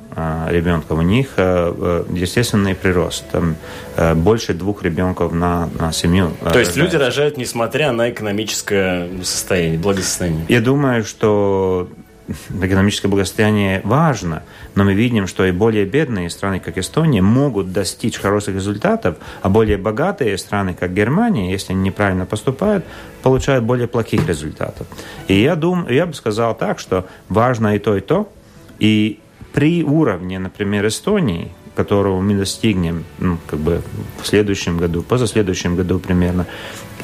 ребенков. 0.48 0.98
У 0.98 1.02
них 1.02 1.34
а, 1.36 2.04
естественный 2.12 2.74
прирост. 2.74 3.24
Там 3.30 3.54
а, 3.96 4.16
больше 4.16 4.54
двух 4.54 4.82
ребенков 4.82 5.32
на, 5.32 5.68
на 5.78 5.92
семью. 5.92 6.32
То 6.52 6.58
есть 6.58 6.76
люди 6.76 6.96
рожают, 6.96 7.36
несмотря 7.36 7.92
на 7.92 8.10
экономическое 8.10 9.08
состояние, 9.22 9.78
благосостояние? 9.78 10.46
Я 10.48 10.60
думаю, 10.60 11.04
что 11.04 11.88
экономическое 12.28 13.08
благосостояние 13.08 13.80
важно, 13.84 14.42
но 14.74 14.84
мы 14.84 14.94
видим, 14.94 15.26
что 15.26 15.44
и 15.44 15.52
более 15.52 15.84
бедные 15.84 16.30
страны, 16.30 16.60
как 16.60 16.78
Эстония, 16.78 17.22
могут 17.22 17.72
достичь 17.72 18.18
хороших 18.18 18.54
результатов, 18.54 19.16
а 19.42 19.48
более 19.48 19.76
богатые 19.76 20.38
страны, 20.38 20.74
как 20.74 20.94
Германия, 20.94 21.50
если 21.50 21.72
они 21.72 21.82
неправильно 21.82 22.26
поступают, 22.26 22.84
получают 23.22 23.64
более 23.64 23.88
плохих 23.88 24.26
результатов. 24.26 24.86
И 25.28 25.40
я, 25.40 25.56
думаю, 25.56 25.94
я 25.94 26.06
бы 26.06 26.14
сказал 26.14 26.54
так, 26.54 26.78
что 26.78 27.06
важно 27.28 27.76
и 27.76 27.78
то, 27.78 27.96
и 27.96 28.00
то. 28.00 28.32
И 28.78 29.20
при 29.52 29.84
уровне, 29.84 30.38
например, 30.38 30.86
Эстонии, 30.86 31.52
которого 31.74 32.20
мы 32.20 32.34
достигнем 32.34 33.04
ну, 33.18 33.38
как 33.46 33.58
бы 33.58 33.82
в 34.22 34.26
следующем 34.26 34.78
году, 34.78 35.02
позаследующем 35.02 35.76
году 35.76 35.98
примерно. 35.98 36.46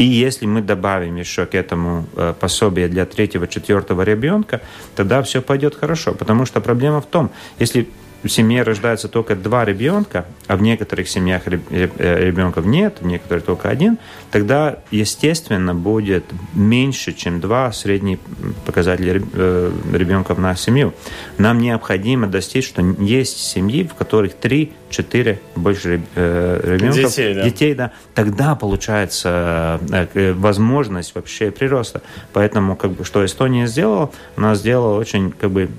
И 0.00 0.04
если 0.04 0.46
мы 0.46 0.62
добавим 0.62 1.16
еще 1.16 1.44
к 1.44 1.54
этому 1.54 2.06
э, 2.16 2.32
пособие 2.40 2.88
для 2.88 3.04
третьего, 3.04 3.46
четвертого 3.46 4.00
ребенка, 4.00 4.62
тогда 4.96 5.20
все 5.22 5.42
пойдет 5.42 5.74
хорошо. 5.74 6.14
Потому 6.14 6.46
что 6.46 6.62
проблема 6.62 7.02
в 7.02 7.06
том, 7.06 7.30
если 7.58 7.86
в 8.22 8.28
семье 8.28 8.62
рождается 8.62 9.08
только 9.08 9.34
два 9.34 9.64
ребенка, 9.64 10.26
а 10.46 10.56
в 10.56 10.62
некоторых 10.62 11.08
семьях 11.08 11.42
э, 11.46 11.56
ребенков 11.70 12.66
нет, 12.66 12.98
в 13.00 13.06
некоторых 13.06 13.44
только 13.44 13.68
один, 13.68 13.98
тогда, 14.30 14.78
естественно, 14.90 15.74
будет 15.74 16.24
меньше, 16.54 17.12
чем 17.12 17.40
два 17.40 17.72
средний 17.72 18.18
показатель 18.66 19.24
э, 19.32 19.72
ребенков 19.92 20.38
на 20.38 20.54
семью. 20.54 20.92
Нам 21.38 21.58
необходимо 21.58 22.26
достичь, 22.26 22.68
что 22.68 22.82
есть 22.82 23.38
семьи, 23.38 23.84
в 23.84 23.94
которых 23.94 24.34
три, 24.34 24.72
четыре 24.90 25.40
больше 25.56 26.02
э, 26.14 26.76
ребенков, 26.78 27.10
детей, 27.10 27.34
да. 27.34 27.42
детей, 27.42 27.74
да, 27.74 27.92
тогда 28.14 28.54
получается 28.54 29.80
возможность 30.34 31.14
вообще 31.14 31.50
прироста. 31.50 32.02
Поэтому, 32.32 32.76
как 32.76 32.92
бы, 32.92 33.04
что 33.04 33.24
Эстония 33.24 33.66
сделала, 33.66 34.10
она 34.36 34.54
сделала 34.54 34.98
очень, 34.98 35.30
как 35.32 35.50
бы, 35.50 35.70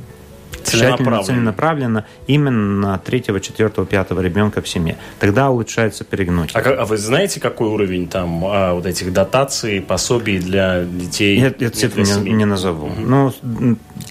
целенаправленно. 0.64 1.24
целенаправленно 1.24 2.06
именно 2.28 2.88
на 2.88 2.98
третьего, 2.98 3.40
четвертого, 3.40 3.86
пятого 3.86 4.22
ребенка 4.22 4.62
в 4.62 4.68
семье. 4.68 4.98
Тогда 5.20 5.50
улучшается 5.50 6.04
перегнуть. 6.04 6.52
А, 6.54 6.60
а 6.60 6.86
вы 6.86 6.98
знаете, 6.98 7.40
какой 7.40 7.68
уровень 7.68 8.08
там 8.08 8.44
а, 8.46 8.74
вот 8.74 8.86
этих 8.86 9.14
дотаций, 9.14 9.82
пособий 9.82 10.40
для 10.40 10.84
детей? 10.84 11.40
Я, 11.40 11.54
я 11.58 11.70
цифры 11.70 12.04
не, 12.04 12.34
не 12.34 12.46
назову. 12.46 12.88
Угу. 12.88 13.02
Ну, 13.02 13.34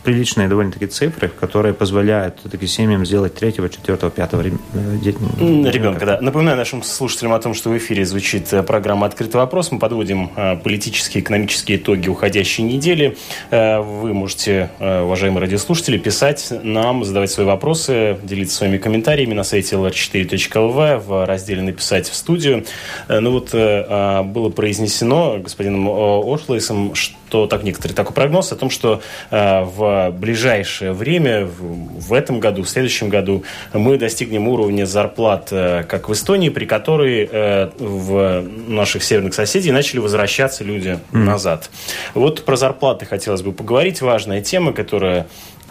приличные 0.02 0.48
довольно-таки 0.48 0.86
цифры, 0.86 1.28
которые 1.28 1.74
позволяют 1.74 2.40
таким 2.50 2.68
семьям 2.68 3.04
сделать 3.04 3.34
третьего, 3.34 3.68
четвертого, 3.68 4.10
пятого 4.10 4.42
э, 4.42 4.44
ребенка. 4.44 5.70
Ребенка, 5.70 6.06
да. 6.06 6.18
Напоминаю 6.20 6.56
нашим 6.56 6.82
слушателям 6.82 7.32
о 7.32 7.38
том, 7.38 7.54
что 7.54 7.70
в 7.70 7.76
эфире 7.78 8.04
звучит 8.04 8.52
э, 8.52 8.62
программа 8.62 9.06
«Открытый 9.06 9.40
вопрос». 9.40 9.70
Мы 9.70 9.78
подводим 9.78 10.30
э, 10.36 10.56
политические, 10.56 11.22
экономические 11.22 11.78
итоги 11.78 12.08
уходящей 12.08 12.64
недели. 12.64 13.16
Вы 13.50 14.12
можете, 14.14 14.70
уважаемые 14.78 15.40
радиослушатели, 15.40 15.98
писать 15.98 16.52
нам, 16.62 17.04
задавать 17.04 17.30
свои 17.30 17.46
вопросы, 17.46 18.18
делиться 18.22 18.56
своими 18.56 18.78
комментариями 18.78 19.34
на 19.34 19.44
сайте 19.44 19.76
lr4.lv 19.76 20.98
в 20.98 21.26
разделе 21.26 21.62
«Написать 21.62 22.08
в 22.08 22.14
студию». 22.14 22.64
Ну 23.08 23.30
вот 23.30 23.52
было 23.52 24.50
произнесено 24.50 25.38
господином 25.38 25.88
Ошлейсом, 25.88 26.94
что 26.94 27.19
так 27.46 27.62
некоторые 27.62 27.94
такой 27.94 28.14
прогноз 28.14 28.52
о 28.52 28.56
том, 28.56 28.70
что 28.70 29.02
в 29.30 29.80
в 29.80 30.10
ближайшее 30.10 30.92
время, 30.92 31.46
в 31.46 32.12
этом 32.12 32.40
году, 32.40 32.62
в 32.62 32.68
следующем 32.68 33.08
году, 33.08 33.44
мы 33.72 33.98
достигнем 33.98 34.48
уровня 34.48 34.84
зарплат, 34.84 35.48
э, 35.50 35.84
как 35.84 36.08
в 36.08 36.12
Эстонии, 36.12 36.48
при 36.48 36.66
которой 36.66 37.28
э, 37.30 37.70
в 37.78 38.42
наших 38.68 39.02
северных 39.02 39.34
соседей 39.34 39.72
начали 39.72 40.00
возвращаться 40.00 40.64
люди 40.64 40.98
mm. 41.12 41.18
назад. 41.18 41.70
Вот 42.14 42.44
про 42.44 42.56
зарплаты 42.56 43.06
хотелось 43.06 43.42
бы 43.42 43.52
поговорить. 43.52 44.02
Важная 44.02 44.42
тема, 44.42 44.72
которая 44.72 45.26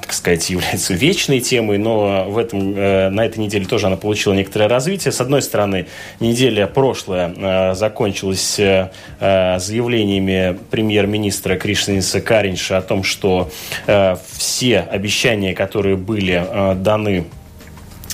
так 0.09 0.15
сказать, 0.15 0.49
является 0.49 0.95
вечной 0.95 1.39
темой, 1.39 1.77
но 1.77 2.25
в 2.27 2.39
этом, 2.39 2.75
э, 2.75 3.11
на 3.11 3.23
этой 3.23 3.37
неделе 3.37 3.65
тоже 3.65 3.85
она 3.85 3.95
получила 3.95 4.33
некоторое 4.33 4.67
развитие. 4.67 5.11
С 5.11 5.21
одной 5.21 5.43
стороны, 5.43 5.85
неделя 6.19 6.65
прошлая 6.65 7.31
э, 7.31 7.75
закончилась 7.75 8.57
э, 8.57 8.89
заявлениями 9.19 10.57
премьер-министра 10.71 11.57
Кришниса 11.57 12.21
Каринша 12.21 12.77
о 12.77 12.81
том, 12.81 13.03
что 13.03 13.51
все 14.37 14.79
обещания, 14.79 15.53
которые 15.53 15.95
были 15.95 16.43
даны 16.75 17.25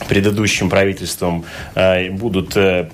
предыдущим 0.08 0.70
правительством 0.70 1.46
э, 1.74 2.10
будут 2.10 2.56
э, 2.58 2.90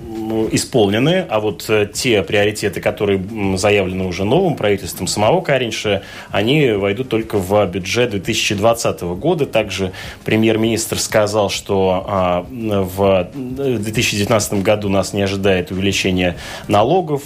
исполнены, 0.52 1.26
а 1.30 1.40
вот 1.40 1.66
э, 1.68 1.88
те 1.92 2.22
приоритеты, 2.22 2.80
которые 2.80 3.22
заявлены 3.58 4.06
уже 4.06 4.24
новым 4.24 4.56
правительством 4.56 5.08
самого 5.08 5.42
Каринша, 5.42 6.04
они 6.30 6.72
войдут 6.72 7.10
только 7.10 7.38
в 7.38 7.66
бюджет 7.66 8.12
2020 8.12 9.02
года. 9.02 9.46
Также 9.46 9.92
премьер-министр 10.24 11.00
сказал, 11.00 11.50
что 11.50 12.06
а, 12.08 12.46
в 12.50 13.30
2019 13.34 14.62
году 14.62 14.90
нас 14.90 15.14
не 15.14 15.24
ожидает 15.24 15.72
увеличения 15.72 16.38
налогов, 16.68 17.24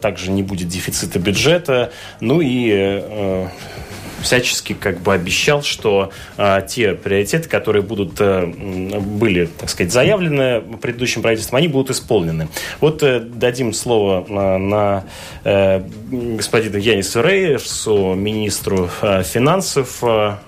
также 0.00 0.30
не 0.30 0.42
будет 0.42 0.68
дефицита 0.68 1.18
бюджета, 1.18 1.92
ну 2.20 2.40
и 2.40 3.48
всячески 4.22 4.74
как 4.74 5.00
бы 5.00 5.12
обещал, 5.14 5.62
что 5.62 6.10
а, 6.36 6.60
те 6.60 6.94
приоритеты, 6.94 7.48
которые 7.48 7.82
будут, 7.82 8.12
а, 8.20 8.46
были, 8.46 9.46
так 9.46 9.70
сказать, 9.70 9.92
заявлены 9.92 10.60
предыдущим 10.80 11.22
правительством, 11.22 11.56
они 11.56 11.68
будут 11.68 11.90
исполнены. 11.90 12.48
Вот 12.80 13.02
а, 13.02 13.20
дадим 13.20 13.72
слово 13.72 14.26
а, 14.28 14.58
на 14.58 15.04
а, 15.44 15.84
господину 16.10 16.78
Янису 16.78 17.22
Рейерсу, 17.22 18.14
министру 18.14 18.90
а, 19.02 19.22
финансов, 19.22 19.98
а, 20.02 20.38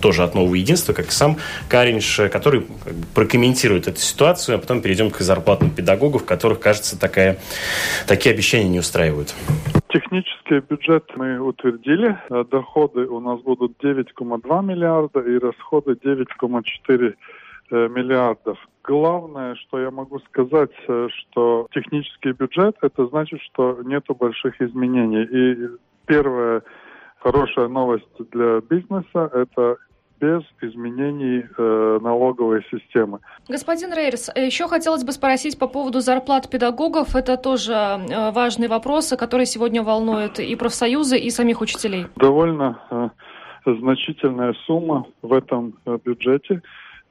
тоже 0.00 0.22
от 0.22 0.34
нового 0.34 0.54
единства, 0.54 0.92
как 0.92 1.08
и 1.08 1.10
сам 1.10 1.36
Каринш, 1.68 2.20
который 2.30 2.66
как 2.84 2.94
бы, 2.94 3.06
прокомментирует 3.14 3.88
эту 3.88 4.00
ситуацию, 4.00 4.56
а 4.56 4.58
потом 4.58 4.80
перейдем 4.80 5.10
к 5.10 5.18
зарплатам 5.18 5.70
педагогов, 5.70 6.24
которых, 6.24 6.60
кажется, 6.60 6.98
такая, 6.98 7.38
такие 8.06 8.34
обещания 8.34 8.68
не 8.68 8.78
устраивают. 8.78 9.34
Технический 9.88 10.60
бюджет 10.68 11.04
мы 11.16 11.38
утвердили. 11.40 12.18
Э, 12.28 12.44
доходы 12.50 13.06
у 13.06 13.20
нас 13.20 13.40
будут 13.40 13.72
9,2 13.82 14.64
миллиарда 14.64 15.20
и 15.20 15.38
расходы 15.38 15.92
9,4 15.92 17.14
э, 17.70 17.88
миллиардов. 17.88 18.58
Главное, 18.84 19.54
что 19.54 19.80
я 19.80 19.90
могу 19.90 20.18
сказать, 20.20 20.72
э, 20.88 21.08
что 21.10 21.68
технический 21.72 22.32
бюджет, 22.32 22.76
это 22.82 23.06
значит, 23.06 23.40
что 23.40 23.80
нету 23.82 24.14
больших 24.14 24.60
изменений. 24.60 25.24
И 25.24 25.68
первая 26.06 26.62
хорошая 27.20 27.68
новость 27.68 28.08
для 28.32 28.60
бизнеса– 28.60 29.30
это 29.34 29.76
без 30.20 30.42
изменений 30.60 31.44
э, 31.56 31.98
налоговой 32.02 32.64
системы. 32.70 33.20
Господин 33.48 33.92
Рейерс, 33.94 34.30
еще 34.34 34.66
хотелось 34.66 35.04
бы 35.04 35.12
спросить 35.12 35.58
по 35.58 35.68
поводу 35.68 36.00
зарплат 36.00 36.50
педагогов. 36.50 37.14
Это 37.14 37.36
тоже 37.36 37.72
э, 37.72 38.30
важный 38.32 38.68
вопрос, 38.68 39.14
который 39.16 39.46
сегодня 39.46 39.82
волнует 39.82 40.40
и 40.40 40.56
профсоюзы, 40.56 41.18
и 41.18 41.30
самих 41.30 41.60
учителей. 41.60 42.06
Довольно 42.16 42.80
э, 42.90 43.08
значительная 43.64 44.54
сумма 44.66 45.06
в 45.22 45.32
этом 45.32 45.74
э, 45.86 45.98
бюджете 46.04 46.62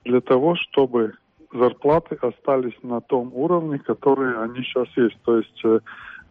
для 0.03 0.21
того, 0.21 0.55
чтобы 0.55 1.13
зарплаты 1.53 2.17
остались 2.21 2.77
на 2.83 3.01
том 3.01 3.31
уровне, 3.33 3.79
который 3.79 4.37
они 4.43 4.63
сейчас 4.63 4.87
есть. 4.97 5.17
То 5.23 5.37
есть 5.37 5.61
э, 5.63 5.79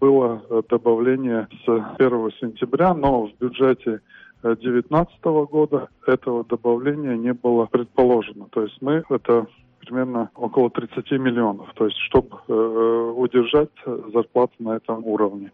было 0.00 0.43
э, 0.49 0.62
добавление 0.69 1.49
с 1.65 1.69
1 1.69 2.31
сентября, 2.41 2.95
но 2.95 3.26
в 3.26 3.35
бюджете 3.38 4.00
2019 4.43 5.25
года 5.50 5.88
этого 6.07 6.45
добавления 6.45 7.17
не 7.17 7.33
было 7.33 7.67
предположено. 7.67 8.47
То 8.50 8.62
есть 8.62 8.76
мы 8.81 9.03
это 9.09 9.47
примерно 9.81 10.31
около 10.35 10.71
30 10.71 11.11
миллионов, 11.12 11.69
то 11.75 11.87
есть 11.87 11.97
чтобы 11.99 12.38
э, 12.49 13.12
удержать 13.17 13.71
зарплату 14.12 14.55
на 14.59 14.76
этом 14.76 15.05
уровне. 15.07 15.50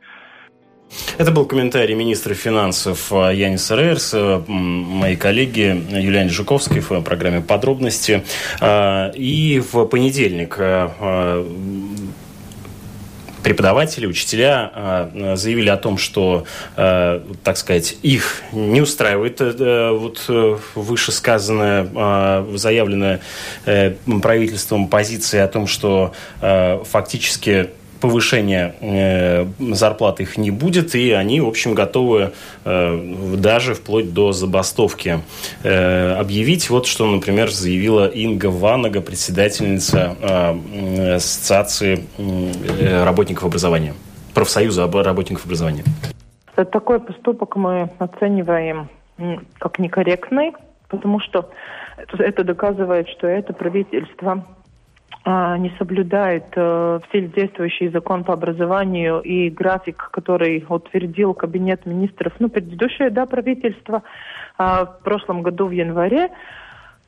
Это 1.18 1.30
был 1.30 1.46
комментарий 1.46 1.94
министра 1.94 2.34
финансов 2.34 3.12
э, 3.12 3.34
Янис 3.34 3.70
Рейерс, 3.70 4.14
э, 4.14 4.42
моей 4.46 5.16
коллеги 5.16 5.82
Юлиане 5.90 6.28
Жуковской 6.28 6.80
в 6.80 7.00
программе 7.02 7.40
«Подробности». 7.40 8.22
Э, 8.60 9.12
и 9.14 9.60
в 9.60 9.84
понедельник 9.86 10.58
преподаватели, 13.42 14.06
учителя 14.06 15.10
заявили 15.34 15.68
о 15.68 15.76
том, 15.76 15.98
что, 15.98 16.44
так 16.74 17.56
сказать, 17.56 17.96
их 18.02 18.42
не 18.52 18.80
устраивает 18.80 19.40
вот 19.40 20.24
вышесказанная, 20.74 22.44
заявленная 22.56 23.20
правительством 24.22 24.88
позиция 24.88 25.44
о 25.44 25.48
том, 25.48 25.66
что 25.66 26.12
фактически 26.40 27.70
повышения 28.02 28.74
э, 28.80 29.46
зарплат 29.74 30.20
их 30.20 30.36
не 30.36 30.50
будет, 30.50 30.94
и 30.94 31.12
они, 31.12 31.40
в 31.40 31.46
общем, 31.46 31.74
готовы 31.74 32.32
э, 32.64 33.36
даже 33.36 33.74
вплоть 33.74 34.12
до 34.12 34.32
забастовки 34.32 35.20
э, 35.62 36.14
объявить. 36.14 36.68
Вот 36.68 36.86
что, 36.86 37.06
например, 37.06 37.50
заявила 37.50 38.08
Инга 38.08 38.46
Ванага, 38.46 39.00
председательница 39.00 40.16
Ассоциации 41.14 42.04
работников 43.04 43.44
образования, 43.44 43.94
профсоюза 44.34 44.90
работников 44.90 45.46
образования. 45.46 45.84
Такой 46.56 46.98
поступок 46.98 47.56
мы 47.56 47.88
оцениваем 47.98 48.88
как 49.58 49.78
некорректный, 49.78 50.52
потому 50.88 51.20
что 51.20 51.50
это 52.18 52.42
доказывает, 52.42 53.08
что 53.08 53.28
это 53.28 53.52
правительство 53.52 54.44
не 55.24 55.72
соблюдает 55.78 56.46
э, 56.56 57.00
все 57.08 57.20
действующий 57.28 57.88
закон 57.90 58.24
по 58.24 58.32
образованию 58.32 59.20
и 59.20 59.50
график, 59.50 60.08
который 60.10 60.64
утвердил 60.68 61.32
Кабинет 61.32 61.86
министров, 61.86 62.32
ну, 62.40 62.48
предыдущее, 62.48 63.10
да, 63.10 63.26
правительство 63.26 64.02
э, 64.58 64.62
в 64.62 64.98
прошлом 65.04 65.42
году 65.42 65.66
в 65.66 65.70
январе. 65.70 66.30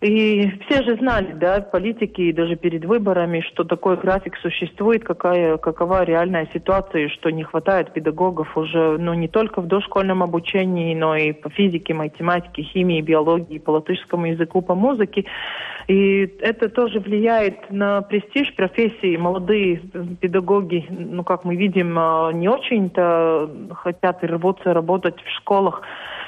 И 0.04 0.50
все 0.66 0.82
же 0.82 0.96
знали, 0.96 1.32
да, 1.32 1.62
политики, 1.62 2.30
даже 2.30 2.56
перед 2.56 2.84
выборами, 2.84 3.40
что 3.40 3.64
такой 3.64 3.96
график 3.96 4.36
существует, 4.36 5.02
какая, 5.02 5.56
какова 5.56 6.04
реальная 6.04 6.46
ситуация, 6.52 7.08
что 7.08 7.30
не 7.30 7.42
хватает 7.42 7.94
педагогов 7.94 8.54
уже, 8.54 8.98
ну, 8.98 9.14
не 9.14 9.28
только 9.28 9.62
в 9.62 9.66
дошкольном 9.66 10.22
обучении, 10.22 10.94
но 10.94 11.16
и 11.16 11.32
по 11.32 11.48
физике, 11.48 11.94
математике, 11.94 12.64
химии, 12.64 13.00
биологии, 13.00 13.58
по 13.58 13.70
латышскому 13.70 14.26
языку, 14.26 14.60
по 14.60 14.74
музыке. 14.74 15.24
И 15.88 16.30
это 16.40 16.68
тоже 16.68 17.00
влияет 17.00 17.70
на 17.70 18.02
престиж 18.02 18.54
профессии. 18.56 19.16
Молодые 19.16 19.80
педагоги, 20.20 20.84
ну, 20.90 21.24
как 21.24 21.46
мы 21.46 21.56
видим, 21.56 21.98
а, 21.98 22.30
не 22.30 22.48
очень-то 22.50 23.50
хотят 23.76 24.22
рвутся 24.22 24.74
работать 24.74 25.16
в 25.22 25.30
школах. 25.38 25.80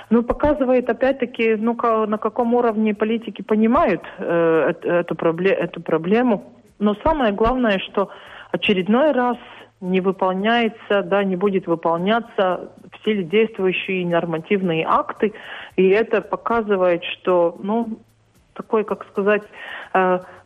Ну, 0.09 0.23
показывает 0.23 0.89
опять-таки, 0.89 1.57
ну, 1.57 1.75
на 2.07 2.19
каком 2.19 2.55
уровне 2.55 2.95
политики 2.95 3.43
понимают 3.43 4.03
э, 4.19 4.73
эту, 4.83 5.17
пробле 5.17 5.51
эту 5.51 5.81
проблему. 5.81 6.53
Но 6.79 6.95
самое 7.03 7.33
главное, 7.33 7.79
что 7.81 8.11
очередной 8.53 9.13
раз 9.13 9.37
не 9.81 10.01
выполняется, 10.01 11.03
да, 11.03 11.25
не 11.25 11.37
будет 11.37 11.67
выполняться 11.67 12.71
все 13.01 13.23
действующие 13.23 14.07
нормативные 14.07 14.87
акты, 14.87 15.33
и 15.77 15.89
это 15.89 16.23
показывает, 16.23 17.03
что, 17.05 17.57
ну, 17.63 17.99
такой, 18.55 18.85
как 18.85 19.07
сказать, 19.11 19.43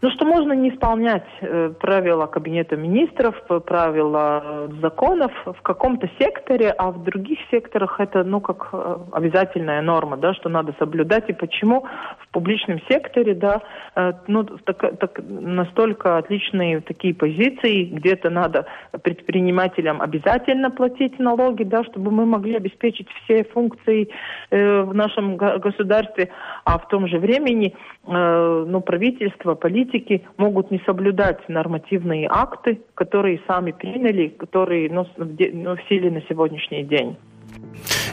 ну 0.03 0.11
что 0.11 0.25
можно 0.25 0.53
не 0.53 0.71
исполнять 0.71 1.27
э, 1.41 1.73
правила 1.79 2.27
Кабинета 2.27 2.77
министров, 2.77 3.35
правила 3.67 4.69
законов 4.81 5.33
в 5.45 5.61
каком-то 5.63 6.09
секторе, 6.19 6.71
а 6.71 6.91
в 6.91 7.03
других 7.03 7.39
секторах 7.51 8.01
это, 8.01 8.25
ну, 8.25 8.41
как 8.41 8.69
э, 8.73 8.97
обязательная 9.13 9.83
норма, 9.83 10.17
да, 10.17 10.33
что 10.35 10.49
надо 10.49 10.75
соблюдать. 10.79 11.29
И 11.29 11.33
почему 11.33 11.87
в 12.21 12.30
публичном 12.31 12.81
секторе, 12.89 13.35
да, 13.35 13.63
э, 13.97 14.13
ну, 14.27 14.45
так, 14.45 14.99
так, 14.99 15.21
настолько 15.29 16.19
отличные 16.19 16.81
такие 16.81 17.15
позиции, 17.15 17.85
где-то 17.85 18.31
надо 18.31 18.67
предпринимателям 19.03 20.01
обязательно 20.01 20.71
платить 20.71 21.19
налоги, 21.19 21.65
да, 21.65 21.85
чтобы 21.85 22.11
мы 22.11 22.27
могли 22.27 22.57
обеспечить 22.57 23.09
все 23.25 23.45
функции 23.45 24.09
э, 24.51 24.83
в 24.83 24.95
нашем 24.95 25.37
государстве, 25.37 26.31
а 26.65 26.79
в 26.79 26.89
том 26.89 27.09
же 27.09 27.19
времени, 27.19 27.75
э, 28.07 28.65
ну, 28.69 28.81
правительство, 28.81 29.55
политики 29.55 30.23
могут 30.37 30.71
не 30.71 30.81
соблюдать 30.87 31.49
нормативные 31.49 32.29
акты, 32.31 32.81
которые 32.95 33.41
сами 33.47 33.73
приняли, 33.73 34.29
которые 34.29 34.91
ну, 34.91 35.07
в 35.17 35.89
силе 35.89 36.11
на 36.11 36.23
сегодняшний 36.29 36.85
день. 36.85 37.17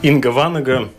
Инга 0.02 0.32
Ванага, 0.32 0.90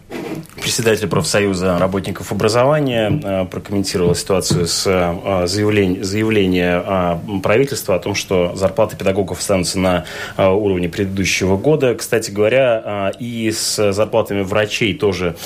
председатель 0.68 1.08
профсоюза 1.08 1.78
работников 1.78 2.30
образования, 2.30 3.20
э, 3.24 3.44
прокомментировала 3.46 4.14
ситуацию 4.14 4.66
с 4.66 4.84
э, 4.86 5.46
заявлением 5.46 6.04
заявление 6.04 6.82
э, 6.84 7.40
правительства 7.42 7.94
о 7.94 7.98
том, 7.98 8.14
что 8.14 8.54
зарплаты 8.54 8.94
педагогов 8.94 9.38
останутся 9.38 9.78
на 9.78 10.04
уровне 10.36 10.88
предыдущего 10.88 11.56
года. 11.56 11.94
Кстати 11.94 12.30
говоря, 12.30 13.12
и 13.18 13.50
с 13.50 13.92
зарплатами 13.92 14.42
врачей 14.42 14.94
тоже 14.94 15.36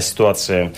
ситуация, 0.00 0.72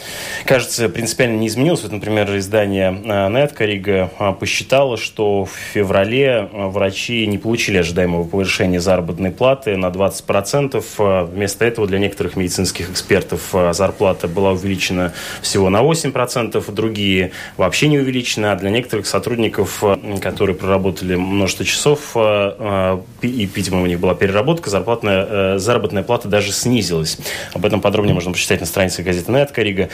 кажется, 0.45 0.89
принципиально 0.89 1.39
не 1.39 1.49
изменилась. 1.49 1.83
Вот, 1.83 1.93
например, 1.93 2.37
издание 2.37 2.91
Netco 2.91 3.65
Рига 3.65 4.11
посчитало, 4.39 4.97
что 4.97 5.45
в 5.45 5.51
феврале 5.51 6.49
врачи 6.53 7.27
не 7.27 7.39
получили 7.39 7.79
ожидаемого 7.79 8.25
повышения 8.25 8.81
заработной 8.81 9.31
платы 9.31 9.77
на 9.77 9.87
20%. 9.87 11.27
Вместо 11.33 11.65
этого 11.65 11.87
для 11.87 11.99
некоторых 11.99 12.37
медицинских 12.37 12.91
экспертов 12.91 13.36
зарплата 13.73 14.29
была 14.29 14.53
увеличена 14.53 15.13
всего 15.43 15.71
на 15.71 15.83
8%, 15.83 16.73
другие 16.73 17.33
вообще 17.57 17.89
не 17.89 17.99
увеличены, 17.99 18.47
а 18.47 18.57
для 18.57 18.71
некоторых 18.71 19.07
сотрудников, 19.07 19.83
э, 19.83 20.19
которые 20.21 20.57
проработали 20.57 21.17
множество 21.17 21.65
часов, 21.65 22.13
э, 22.15 22.21
э, 22.23 22.99
и, 23.23 23.49
видимо, 23.55 23.83
у 23.83 23.87
них 23.87 24.01
была 24.01 24.15
переработка, 24.15 24.71
зарплатная, 24.71 25.59
заработная 25.59 26.03
плата 26.03 26.29
даже 26.29 26.53
снизилась. 26.53 27.19
Об 27.55 27.65
этом 27.65 27.81
подробнее 27.81 28.15
можно 28.15 28.33
почитать 28.33 28.61
на 28.61 28.67
странице 28.67 29.03
газеты 29.03 29.33
«Нет 29.33 29.51
Корига». 29.51 29.89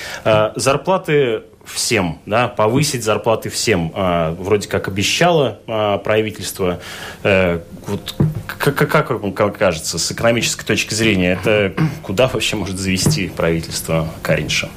Зарплаты 0.56 1.42
всем, 1.64 2.18
да, 2.26 2.48
повысить 2.48 3.04
зарплаты 3.04 3.48
всем. 3.50 3.92
А, 3.94 4.34
вроде 4.34 4.68
как 4.68 4.88
обещало 4.88 5.60
а, 5.66 5.98
правительство. 5.98 6.80
Э, 7.22 7.60
вот, 7.86 8.14
как, 8.46 8.76
как 8.76 9.10
вам 9.10 9.32
кажется, 9.32 9.98
с 9.98 10.12
экономической 10.12 10.64
точки 10.64 10.94
зрения, 10.94 11.38
это 11.40 11.74
куда 12.02 12.28
вообще 12.28 12.56
может 12.56 12.78
завести 12.78 13.28
правительство 13.28 14.08
Каринша? 14.22 14.70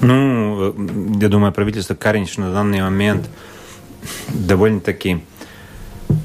Ну, 0.00 0.74
я 1.20 1.28
думаю, 1.28 1.52
правительство 1.52 1.94
Каринша 1.94 2.40
на 2.40 2.52
данный 2.52 2.82
момент 2.82 3.28
довольно-таки 4.28 5.24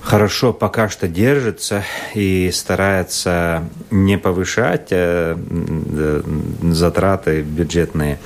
хорошо 0.08 0.54
пока 0.54 0.88
что 0.88 1.10
держится 1.10 1.84
и 2.14 2.50
старается 2.54 3.66
не 3.92 4.18
повышать 4.18 4.88
э, 4.92 5.36
затраты 6.64 7.42
бюджетные. 7.42 8.18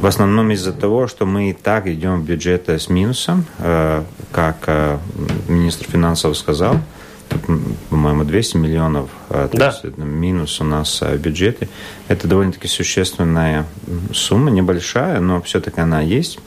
В 0.00 0.06
основном 0.06 0.50
из-за 0.52 0.72
того, 0.72 1.06
что 1.06 1.26
мы 1.26 1.50
и 1.50 1.52
так 1.52 1.86
идем 1.88 2.22
в 2.22 2.24
бюджет 2.24 2.70
с 2.70 2.88
минусом, 2.88 3.44
э, 3.58 4.02
как 4.32 4.56
э, 4.66 4.96
министр 5.48 5.84
финансов 5.84 6.38
сказал, 6.38 6.76
по-моему, 7.90 8.24
200 8.24 8.56
миллионов 8.56 9.10
то 9.28 9.50
да. 9.52 9.66
есть, 9.66 9.98
минус 9.98 10.60
у 10.60 10.64
нас 10.64 11.02
в 11.02 11.18
бюджете. 11.18 11.68
Это 12.08 12.28
довольно-таки 12.28 12.68
существенная 12.68 13.66
сумма, 14.14 14.50
небольшая, 14.50 15.20
но 15.20 15.42
все-таки 15.42 15.80
она 15.80 16.00
есть. 16.00 16.38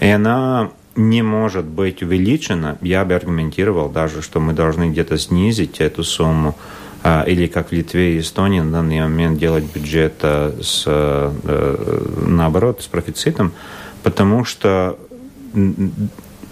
И 0.00 0.06
она 0.06 0.70
не 0.98 1.22
может 1.22 1.64
быть 1.64 2.02
увеличена, 2.02 2.76
я 2.82 3.04
бы 3.04 3.14
аргументировал 3.14 3.88
даже, 3.88 4.20
что 4.20 4.40
мы 4.40 4.52
должны 4.52 4.90
где-то 4.90 5.16
снизить 5.16 5.80
эту 5.80 6.02
сумму, 6.02 6.56
а, 7.04 7.22
или 7.22 7.46
как 7.46 7.68
в 7.68 7.72
Литве 7.72 8.16
и 8.16 8.20
Эстонии 8.20 8.60
на 8.60 8.72
данный 8.72 9.00
момент 9.00 9.38
делать 9.38 9.64
бюджет 9.72 10.14
а, 10.22 10.58
с, 10.60 10.82
э, 10.86 12.02
наоборот, 12.26 12.82
с 12.82 12.86
профицитом, 12.86 13.52
потому 14.02 14.44
что 14.44 14.98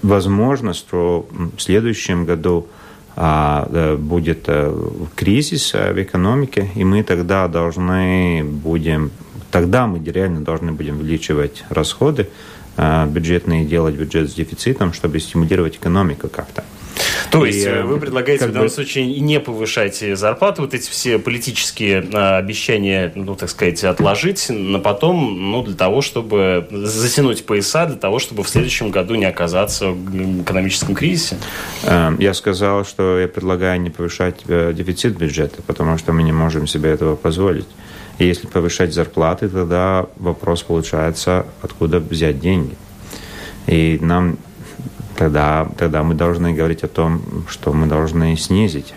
возможно, 0.03 0.73
что 0.73 1.29
в 1.57 1.61
следующем 1.61 2.25
году 2.25 2.69
а, 3.17 3.97
будет 3.97 4.45
э, 4.47 4.73
кризис 5.17 5.73
в 5.73 6.03
экономике, 6.03 6.71
и 6.77 6.85
мы 6.85 7.03
тогда 7.03 7.49
должны 7.49 8.45
будем, 8.45 9.11
тогда 9.51 9.89
мы 9.89 9.99
реально 9.99 10.43
должны 10.43 10.71
будем 10.71 11.01
увеличивать 11.01 11.65
расходы, 11.69 12.29
Э, 12.29 12.56
бюджетные 12.77 13.65
делать 13.65 13.95
бюджет 13.95 14.31
с 14.31 14.35
дефицитом, 14.35 14.93
чтобы 14.93 15.19
стимулировать 15.21 15.77
экономику 15.77 16.29
как-то. 16.29 16.65
То 17.31 17.45
и, 17.45 17.53
есть 17.53 17.67
вы 17.85 17.99
предлагаете 17.99 18.47
в 18.47 18.53
данном 18.53 18.69
бы... 18.69 18.73
случае 18.73 19.21
не 19.21 19.41
повышать 19.41 20.03
зарплату, 20.15 20.63
вот 20.63 20.75
эти 20.75 20.89
все 20.89 21.19
политические 21.19 21.99
обещания, 21.99 23.13
ну, 23.15 23.35
так 23.35 23.51
сказать, 23.51 23.83
отложить 23.85 24.47
на 24.49 24.79
потом, 24.79 25.51
ну, 25.51 25.63
для 25.63 25.75
того, 25.75 26.01
чтобы 26.03 26.67
затянуть 26.71 27.45
пояса, 27.45 27.87
для 27.87 27.97
того, 27.97 28.19
чтобы 28.19 28.45
в 28.45 28.49
следующем 28.49 28.91
году 28.91 29.15
не 29.15 29.25
оказаться 29.25 29.89
в 29.89 30.43
экономическом 30.43 30.95
кризисе? 30.95 31.37
Я 31.85 32.35
сказал, 32.35 32.85
что 32.85 33.19
я 33.19 33.29
предлагаю 33.29 33.81
не 33.81 33.91
повышать 33.91 34.41
э, 34.47 34.73
дефицит 34.75 35.17
бюджета, 35.17 35.63
потому 35.67 35.99
что 35.99 36.13
мы 36.13 36.23
не 36.23 36.33
можем 36.33 36.67
себе 36.67 36.91
этого 36.91 37.17
позволить. 37.17 37.67
И 38.19 38.27
если 38.27 38.47
повышать 38.47 38.95
зарплаты, 38.95 39.49
тогда 39.49 40.07
вопрос 40.17 40.63
получается, 40.63 41.47
откуда 41.63 42.01
взять 42.01 42.41
деньги. 42.41 42.77
И 43.67 43.99
нам 44.01 44.39
тогда, 45.17 45.69
тогда 45.77 46.03
мы 46.03 46.15
должны 46.15 46.53
говорить 46.55 46.83
о 46.83 46.89
том, 46.89 47.23
что 47.49 47.73
мы 47.73 47.87
должны 47.87 48.37
снизить 48.37 48.95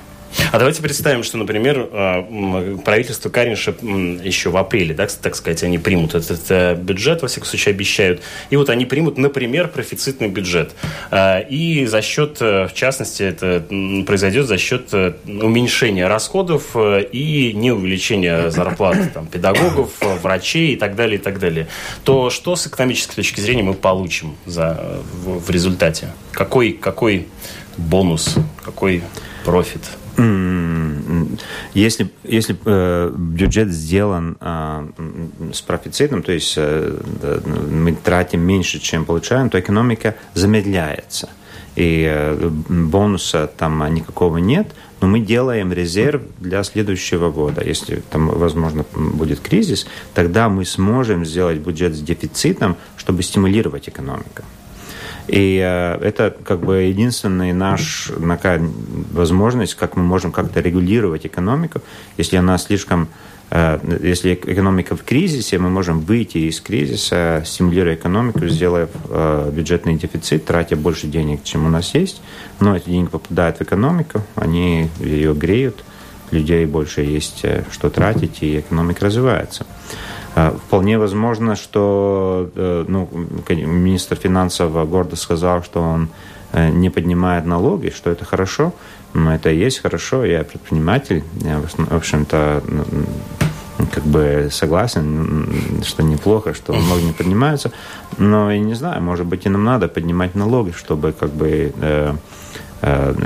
а 0.52 0.58
давайте 0.58 0.82
представим, 0.82 1.24
что, 1.24 1.38
например, 1.38 1.90
а, 1.92 2.78
правительство 2.84 3.30
Каринша 3.30 3.72
еще 3.82 4.50
в 4.50 4.58
апреле, 4.58 4.94
да, 4.94 5.08
так 5.22 5.36
сказать, 5.36 5.64
они 5.64 5.78
примут 5.78 6.16
этот 6.16 6.42
э, 6.50 6.76
бюджет, 6.76 7.22
во 7.22 7.28
всяком 7.28 7.48
случае, 7.48 7.74
обещают. 7.74 8.22
И 8.50 8.56
вот 8.56 8.70
они 8.70 8.86
примут, 8.86 9.18
например, 9.18 9.68
профицитный 9.68 10.28
бюджет. 10.28 10.72
А, 11.12 11.40
и 11.40 11.86
за 11.86 12.02
счет, 12.02 12.38
э, 12.42 12.68
в 12.68 12.74
частности, 12.74 13.24
это 13.24 13.64
произойдет 14.06 14.48
за 14.48 14.58
счет 14.58 14.90
э, 14.94 15.14
уменьшения 15.26 16.08
расходов 16.08 16.76
и 16.76 17.54
не 17.56 17.72
увеличения 17.72 18.50
зарплат 18.50 19.14
там, 19.14 19.28
педагогов, 19.28 19.92
врачей 20.22 20.74
и 20.74 20.76
так 20.76 20.96
далее, 20.96 21.20
и 21.20 21.22
так 21.22 21.40
далее. 21.40 21.68
То 22.04 22.30
что 22.30 22.56
с 22.56 22.68
экономической 22.68 23.16
точки 23.16 23.40
зрения 23.40 23.64
мы 23.64 23.74
получим 23.74 24.36
за, 24.46 25.00
в, 25.24 25.40
в 25.40 25.50
результате? 25.50 26.10
Какой, 26.32 26.74
какой 26.74 27.28
бонус, 27.78 28.36
какой 28.64 29.04
профит? 29.44 29.82
Если, 31.74 32.10
если 32.24 32.58
э, 32.66 33.14
бюджет 33.16 33.70
сделан 33.70 34.38
э, 34.40 34.88
с 35.54 35.62
профицитом, 35.62 36.24
то 36.24 36.32
есть 36.32 36.56
э, 36.58 37.00
мы 37.72 37.94
тратим 37.94 38.42
меньше, 38.42 38.80
чем 38.80 39.06
получаем, 39.06 39.50
то 39.50 39.60
экономика 39.60 40.16
замедляется. 40.34 41.30
И 41.76 42.06
э, 42.10 42.50
бонуса 42.70 43.48
там 43.48 43.94
никакого 43.94 44.38
нет, 44.38 44.68
но 45.02 45.08
мы 45.08 45.20
делаем 45.20 45.72
резерв 45.72 46.22
для 46.40 46.64
следующего 46.64 47.32
года. 47.32 47.64
Если 47.64 48.04
там, 48.10 48.28
возможно, 48.28 48.86
будет 48.94 49.40
кризис, 49.40 49.88
тогда 50.14 50.50
мы 50.50 50.66
сможем 50.66 51.26
сделать 51.26 51.60
бюджет 51.60 51.96
с 51.96 52.02
дефицитом, 52.02 52.76
чтобы 52.98 53.24
стимулировать 53.24 53.88
экономику. 53.88 54.44
И 55.30 55.62
э, 55.64 56.00
это 56.02 56.36
как 56.44 56.60
бы 56.62 56.82
единственная 56.82 57.54
наша 57.54 58.14
возможность, 59.12 59.76
как 59.76 59.96
мы 59.96 60.04
можем 60.04 60.32
как-то 60.32 60.60
регулировать 60.60 61.26
экономику. 61.26 61.82
Если 62.18 62.36
она 62.36 62.58
слишком 62.58 63.10
э, 63.52 63.80
если 64.02 64.34
экономика 64.34 64.96
в 64.96 65.04
кризисе, 65.04 65.60
мы 65.60 65.70
можем 65.70 66.00
выйти 66.00 66.40
из 66.40 66.60
кризиса, 66.60 67.44
стимулируя 67.46 67.94
экономику, 67.94 68.48
сделав 68.48 68.90
э, 69.10 69.52
бюджетный 69.54 69.96
дефицит, 69.96 70.46
тратя 70.46 70.76
больше 70.76 71.06
денег, 71.06 71.44
чем 71.44 71.68
у 71.68 71.70
нас 71.70 71.94
есть. 71.94 72.22
Но 72.60 72.76
эти 72.76 72.90
деньги 72.90 73.10
попадают 73.10 73.58
в 73.58 73.62
экономику, 73.62 74.24
они 74.34 74.90
ее 75.00 75.36
греют, 75.36 75.84
людей 76.32 76.66
больше 76.66 77.02
есть 77.02 77.46
что 77.72 77.90
тратить, 77.92 78.42
и 78.42 78.60
экономика 78.60 79.06
развивается. 79.06 79.66
А, 80.40 80.52
вполне 80.52 80.98
возможно, 80.98 81.58
что 81.58 82.50
э, 82.56 82.86
ну, 82.88 83.10
министр 83.50 84.16
финансов 84.16 84.90
гордо 84.90 85.18
сказал, 85.18 85.64
что 85.64 85.82
он 85.82 86.08
э, 86.54 86.70
не 86.70 86.90
поднимает 86.90 87.46
налоги, 87.46 87.90
что 87.90 88.10
это 88.10 88.24
хорошо. 88.24 88.72
Но 89.14 89.36
это 89.36 89.50
и 89.50 89.58
есть 89.58 89.80
хорошо. 89.80 90.24
Я 90.24 90.46
предприниматель. 90.46 91.24
Я, 91.42 91.60
в 91.60 91.94
общем-то, 91.94 92.64
как 93.92 94.04
бы 94.06 94.48
согласен, 94.50 95.84
что 95.84 96.04
неплохо, 96.04 96.54
что 96.54 96.72
налоги 96.72 97.04
не 97.04 97.14
поднимаются. 97.14 97.72
Но 98.18 98.50
я 98.50 98.60
не 98.60 98.76
знаю, 98.76 99.02
может 99.02 99.26
быть, 99.26 99.46
и 99.46 99.50
нам 99.50 99.66
надо 99.66 99.90
поднимать 99.90 100.36
налоги, 100.36 100.72
чтобы 100.72 101.12
как 101.12 101.32
бы 101.32 101.74
э, 101.82 102.14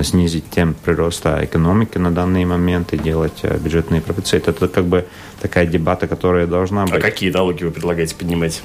снизить 0.04 0.50
темп 0.50 0.78
прироста 0.78 1.40
экономики 1.44 1.98
на 1.98 2.12
данный 2.12 2.46
момент 2.46 2.94
и 2.94 2.98
делать 2.98 3.40
э, 3.44 3.58
бюджетные 3.58 4.02
профициты. 4.02 4.52
Это 4.52 4.68
как 4.68 4.86
бы 4.86 5.06
такая 5.42 5.66
дебата, 5.66 6.08
которая 6.08 6.48
должна 6.48 6.84
а 6.84 6.86
быть. 6.86 6.96
А 6.96 7.00
какие 7.00 7.30
налоги 7.30 7.64
вы 7.64 7.72
предлагаете 7.72 8.16
поднимать? 8.16 8.64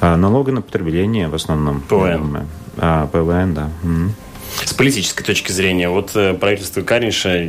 Э, 0.00 0.16
налоги 0.16 0.50
на 0.50 0.62
потребление 0.62 1.28
в 1.28 1.34
основном. 1.34 1.82
ПВН. 1.82 2.46
А, 2.78 3.06
ПВН, 3.06 3.54
да. 3.54 3.70
Угу. 3.82 4.12
С 4.64 4.74
политической 4.74 5.24
точки 5.24 5.52
зрения, 5.52 5.88
вот 5.88 6.12
э, 6.14 6.34
правительство 6.34 6.82
Каринша 6.82 7.44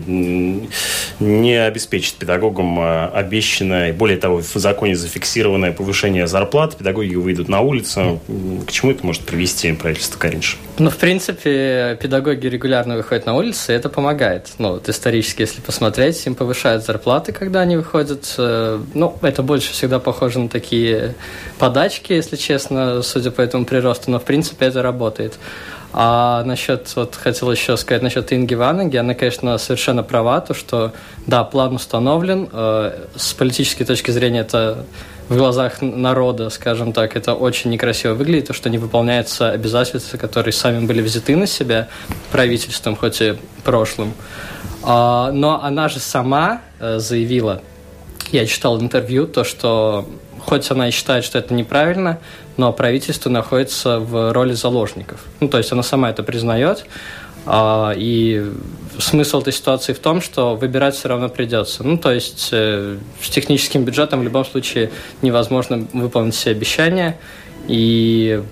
не 1.19 1.55
обеспечит 1.55 2.15
педагогам 2.15 2.79
э, 2.79 3.07
обещанное, 3.07 3.93
более 3.93 4.17
того, 4.17 4.41
в 4.41 4.53
законе 4.55 4.95
зафиксированное 4.95 5.71
повышение 5.71 6.27
зарплат, 6.27 6.77
педагоги 6.77 7.15
выйдут 7.15 7.49
на 7.49 7.61
улицу. 7.61 8.19
К 8.67 8.71
чему 8.71 8.91
это 8.91 9.05
может 9.05 9.23
привести 9.23 9.71
правительство 9.73 10.19
Каринша? 10.19 10.57
Ну, 10.77 10.89
в 10.89 10.97
принципе, 10.97 11.97
педагоги 12.01 12.47
регулярно 12.47 12.95
выходят 12.95 13.25
на 13.25 13.35
улицы, 13.35 13.73
и 13.73 13.75
это 13.75 13.89
помогает. 13.89 14.51
Ну, 14.57 14.73
вот 14.73 14.87
исторически, 14.87 15.41
если 15.41 15.61
посмотреть, 15.61 16.25
им 16.25 16.35
повышают 16.35 16.85
зарплаты, 16.85 17.31
когда 17.31 17.61
они 17.61 17.75
выходят. 17.75 18.33
Э, 18.37 18.79
ну, 18.93 19.17
это 19.21 19.43
больше 19.43 19.71
всегда 19.71 19.99
похоже 19.99 20.39
на 20.39 20.49
такие 20.49 21.15
подачки, 21.57 22.13
если 22.13 22.35
честно, 22.35 23.01
судя 23.01 23.31
по 23.31 23.41
этому 23.41 23.65
приросту, 23.65 24.11
но, 24.11 24.19
в 24.19 24.23
принципе, 24.23 24.67
это 24.67 24.81
работает. 24.81 25.37
А 25.91 26.43
насчет, 26.43 26.95
вот 26.95 27.15
хотел 27.15 27.51
еще 27.51 27.75
сказать 27.75 28.03
насчет 28.03 28.31
Инги 28.31 28.53
Ванеги, 28.53 28.97
она, 28.97 29.15
конечно, 29.15 29.57
совершенно 29.57 30.03
права, 30.03 30.39
то, 30.39 30.53
что, 30.53 30.93
да, 31.25 31.43
план 31.43 31.75
установлен, 31.75 32.47
э, 32.51 33.07
с 33.15 33.33
политической 33.33 33.85
точки 33.85 34.11
зрения 34.11 34.41
это 34.41 34.85
в 35.29 35.35
глазах 35.35 35.81
народа, 35.81 36.49
скажем 36.49 36.93
так, 36.93 37.15
это 37.15 37.33
очень 37.33 37.71
некрасиво 37.71 38.13
выглядит, 38.13 38.47
то, 38.47 38.53
что 38.53 38.69
не 38.69 38.77
выполняются 38.77 39.49
обязательства, 39.49 40.17
которые 40.17 40.53
сами 40.53 40.85
были 40.85 41.01
взяты 41.01 41.35
на 41.35 41.47
себя 41.47 41.87
правительством, 42.31 42.95
хоть 42.95 43.21
и 43.21 43.35
прошлым. 43.63 44.13
А, 44.83 45.31
но 45.31 45.63
она 45.63 45.87
же 45.87 45.99
сама 45.99 46.61
э, 46.79 46.99
заявила, 46.99 47.61
я 48.31 48.45
читал 48.45 48.79
интервью, 48.79 49.25
то, 49.25 49.43
что 49.43 50.07
хоть 50.39 50.69
она 50.71 50.87
и 50.87 50.91
считает, 50.91 51.23
что 51.23 51.37
это 51.37 51.53
неправильно, 51.53 52.19
но 52.59 52.73
правительство 52.73 53.29
находится 53.29 53.99
в 53.99 54.33
роли 54.33 54.51
заложников. 54.51 55.23
Ну, 55.39 55.47
то 55.47 55.57
есть 55.57 55.71
она 55.71 55.81
сама 55.81 56.09
это 56.09 56.23
признает, 56.23 56.85
а, 57.45 57.93
и 57.95 58.51
смысл 58.97 59.39
этой 59.39 59.53
ситуации 59.53 59.93
в 59.93 59.99
том, 59.99 60.19
что 60.19 60.55
выбирать 60.57 60.95
все 60.95 61.07
равно 61.07 61.29
придется. 61.29 61.85
Ну, 61.85 61.97
то 61.97 62.11
есть 62.11 62.49
э, 62.51 62.97
с 63.21 63.29
техническим 63.29 63.85
бюджетом 63.85 64.19
в 64.19 64.23
любом 64.23 64.43
случае 64.43 64.91
невозможно 65.21 65.87
выполнить 65.93 66.35
все 66.35 66.51
обещания, 66.51 67.17
и 67.69 68.43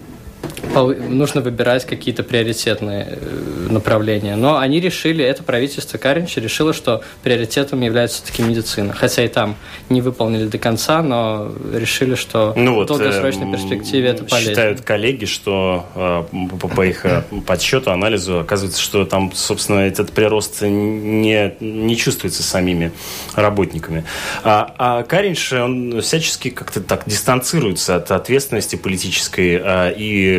нужно 0.74 1.42
выбирать 1.42 1.86
какие-то 1.86 2.24
приоритетные 2.24 3.08
э, 3.10 3.68
направления. 3.70 4.36
Но 4.36 4.58
они 4.58 4.80
решили, 4.80 5.24
это 5.24 5.44
правительство 5.44 5.98
Каринча 5.98 6.40
решило, 6.40 6.74
что 6.74 7.04
приоритетом 7.24 7.82
является 7.82 8.18
все-таки 8.18 8.44
медицина. 8.44 8.94
Хотя 8.94 9.24
и 9.24 9.28
там 9.28 9.56
не 9.90 10.02
выполнили 10.02 10.48
до 10.48 10.58
конца, 10.58 11.02
но 11.02 11.52
решили, 11.74 12.16
что 12.16 12.54
ну 12.56 12.76
вот, 12.76 12.86
в 12.86 12.88
долгосрочной 12.88 13.50
э, 13.50 13.52
перспективе 13.54 14.10
это 14.10 14.24
полезно. 14.24 14.50
Считают 14.50 14.82
коллеги, 14.82 15.26
что 15.26 15.86
э, 15.96 16.24
по, 16.60 16.68
по 16.68 16.86
их 16.86 17.06
э, 17.06 17.24
подсчету, 17.46 17.92
анализу, 17.92 18.40
оказывается, 18.40 18.82
что 18.82 19.06
там, 19.06 19.32
собственно, 19.34 19.80
этот 19.80 20.12
прирост 20.12 20.62
не, 20.62 21.54
не 21.60 21.98
чувствуется 21.98 22.44
самими 22.44 22.92
работниками. 23.36 24.04
А, 24.44 24.74
а 24.78 25.04
Каринч, 25.04 25.54
он 25.54 26.02
всячески 26.02 26.50
как-то 26.50 26.82
так 26.82 27.04
дистанцируется 27.06 27.96
от 27.96 28.12
ответственности 28.12 28.76
политической 28.76 29.60
а, 29.62 29.90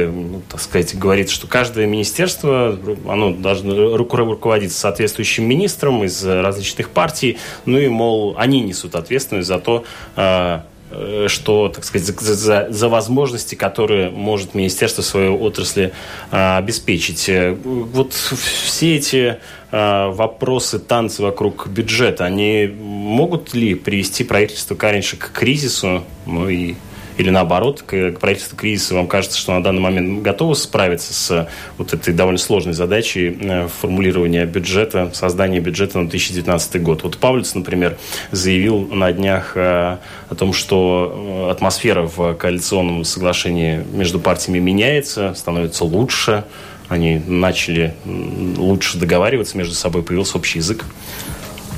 ну, 0.06 0.42
так 0.48 0.61
сказать, 0.61 0.96
говорит, 0.96 1.30
что 1.30 1.46
каждое 1.46 1.87
министерство, 1.87 2.78
оно 3.06 3.32
должно 3.32 3.96
руководиться 3.96 4.78
соответствующим 4.78 5.44
министром 5.44 6.04
из 6.04 6.24
различных 6.24 6.90
партий, 6.90 7.38
ну 7.64 7.78
и, 7.78 7.88
мол, 7.88 8.34
они 8.38 8.61
несут 8.61 8.94
ответственность 8.94 9.48
за 9.48 9.58
то, 9.58 9.84
а, 10.16 10.64
э, 10.90 11.26
что, 11.28 11.68
так 11.68 11.84
сказать, 11.84 12.06
за, 12.06 12.34
за, 12.34 12.66
за 12.70 12.88
возможности, 12.88 13.54
которые 13.54 14.11
может 14.11 14.54
министерство 14.54 15.02
своей 15.02 15.30
отрасли 15.30 15.92
а, 16.30 16.58
обеспечить. 16.58 17.28
Э, 17.28 17.52
вот 17.52 18.12
все 18.12 18.96
эти 18.96 19.38
а, 19.70 20.11
вопросы, 20.11 20.78
танцы 20.78 21.22
вокруг 21.22 21.68
бюджета, 21.68 22.24
они 22.24 22.66
могут 22.66 23.54
ли 23.54 23.74
привести 23.74 24.24
правительство 24.24 24.74
Каринша 24.74 25.16
к 25.16 25.32
кризису, 25.32 26.04
ну 26.26 26.48
и 26.48 26.76
или 27.18 27.31
наоборот, 27.31 27.83
к, 27.83 28.12
к 28.12 28.20
правительству 28.20 28.57
кризиса 28.57 28.94
вам 28.94 29.09
кажется, 29.09 29.37
что 29.37 29.52
на 29.52 29.62
данный 29.62 29.81
момент 29.81 30.22
готово 30.22 30.54
справиться 30.54 31.12
с 31.12 31.48
вот 31.76 31.92
этой 31.92 32.14
довольно 32.14 32.38
сложной 32.38 32.74
задачей 32.74 33.37
э, 33.40 33.68
формулирования 33.68 34.46
бюджета, 34.46 35.11
создания 35.12 35.59
бюджета 35.59 35.98
на 35.98 36.09
2019 36.09 36.81
год. 36.81 37.02
Вот 37.02 37.18
Павлюц, 37.18 37.54
например, 37.54 37.98
заявил 38.31 38.87
на 38.87 39.12
днях 39.12 39.57
э, 39.57 39.98
о 40.31 40.35
том, 40.37 40.52
что 40.52 41.48
э, 41.48 41.50
атмосфера 41.50 42.02
в 42.02 42.35
коалиционном 42.35 43.02
соглашении 43.02 43.85
между 43.92 44.20
партиями 44.20 44.61
меняется, 44.61 45.35
становится 45.35 45.85
лучше, 45.85 46.44
Они 46.88 47.20
начали 47.26 47.94
лучше 48.07 48.96
договариваться 48.96 49.59
между 49.59 49.74
собой, 49.74 50.02
появился 50.02 50.38
общий 50.38 50.61
язык? 50.61 50.85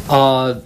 А, 0.07 0.61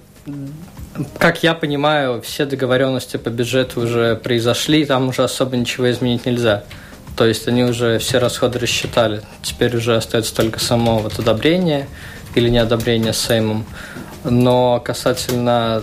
как 1.19 1.43
я 1.43 1.55
понимаю, 1.55 2.23
все 2.23 2.45
договоренности 2.45 3.17
по 3.17 3.31
бюджету 3.31 3.81
уже 3.81 4.17
произошли, 4.17 4.85
там 4.85 5.09
уже 5.09 5.25
особо 5.25 5.57
ничего 5.57 5.91
изменить 5.91 6.27
нельзя. 6.27 6.65
То 7.17 7.27
есть 7.27 7.47
они 7.49 7.65
уже 7.65 7.99
все 7.99 8.19
расходы 8.19 8.59
рассчитали. 8.59 9.23
Теперь 9.43 9.77
уже 9.77 9.97
остается 9.97 10.35
только 10.35 10.59
само 10.59 10.99
вот 10.99 11.19
одобрение 11.19 11.89
или 12.35 12.49
неодобрение 12.49 13.13
Сеймом. 13.13 13.65
Но 14.25 14.81
касательно 14.81 15.83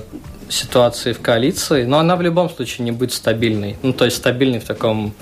ситуации 0.50 1.14
в 1.14 1.22
коалиции, 1.22 1.84
но 1.84 2.00
она 2.00 2.16
в 2.16 2.22
любом 2.22 2.50
случае 2.50 2.86
не 2.86 2.92
будет 2.92 3.14
стабильной. 3.14 3.78
Ну, 3.82 3.94
то 3.94 4.06
есть 4.06 4.18
стабильной 4.18 4.60
в 4.60 4.66
таком 4.66 5.14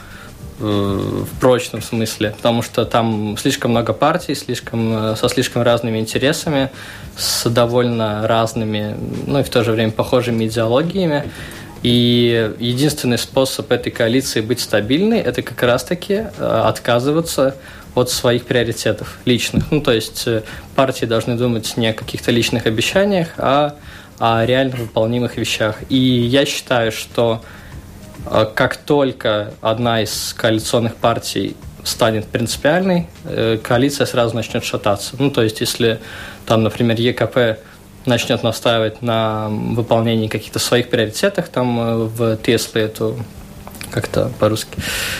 в 0.60 1.40
прочном 1.40 1.82
смысле, 1.82 2.34
потому 2.36 2.62
что 2.62 2.86
там 2.86 3.38
слишком 3.38 3.72
много 3.72 3.94
партий, 3.94 4.36
слишком, 4.36 5.16
со 5.16 5.30
слишком 5.30 5.62
разными 5.62 6.00
интересами, 6.00 6.70
с 7.18 7.50
довольно 7.50 8.28
разными, 8.28 8.96
ну 9.26 9.40
и 9.40 9.44
в 9.44 9.50
то 9.50 9.64
же 9.64 9.72
время 9.72 9.92
похожими 9.92 10.46
идеологиями. 10.46 11.26
И 11.82 12.52
единственный 12.60 13.18
способ 13.18 13.72
этой 13.72 13.92
коалиции 13.92 14.42
быть 14.42 14.60
стабильной– 14.60 15.20
это 15.20 15.42
как 15.42 15.62
раз-таки 15.64 16.26
э, 16.38 16.62
отказываться 16.66 17.56
от 17.96 18.10
своих 18.10 18.46
приоритетов 18.46 19.18
личных. 19.26 19.72
Ну, 19.72 19.82
то 19.82 19.94
есть 19.94 20.28
э, 20.28 20.44
партии 20.76 21.06
должны 21.06 21.38
думать 21.38 21.78
не 21.78 21.88
о 21.88 21.94
каких-то 21.94 22.32
личных 22.32 22.66
обещаниях, 22.66 23.30
а 23.38 23.76
о 24.18 24.46
реально 24.46 24.76
выполнимых 24.76 25.38
вещах. 25.38 25.78
И 25.88 25.96
я 25.98 26.46
считаю, 26.46 26.92
что 26.92 27.42
э, 27.42 27.59
как 28.26 28.78
только 28.78 29.54
одна 29.62 30.02
из 30.02 30.34
коалиционных 30.38 30.96
партий 30.96 31.56
станет 31.84 32.26
принципиальной, 32.28 33.08
коалиция 33.64 34.06
сразу 34.06 34.36
начнет 34.36 34.64
шататься. 34.64 35.16
Ну, 35.18 35.32
то 35.32 35.42
есть, 35.42 35.62
если 35.62 36.00
там, 36.46 36.64
например, 36.64 37.00
ЕКП 37.00 37.60
начнет 38.06 38.44
настаивать 38.44 39.02
на 39.02 39.50
выполнении 39.50 40.28
каких-то 40.28 40.60
своих 40.60 40.90
приоритетов, 40.90 41.50
там 41.50 41.80
э, 41.80 41.96
в 42.06 42.38
Тесле 42.38 42.84
эту 42.84 43.18
как-то 43.92 44.32
по-русски. 44.40 44.78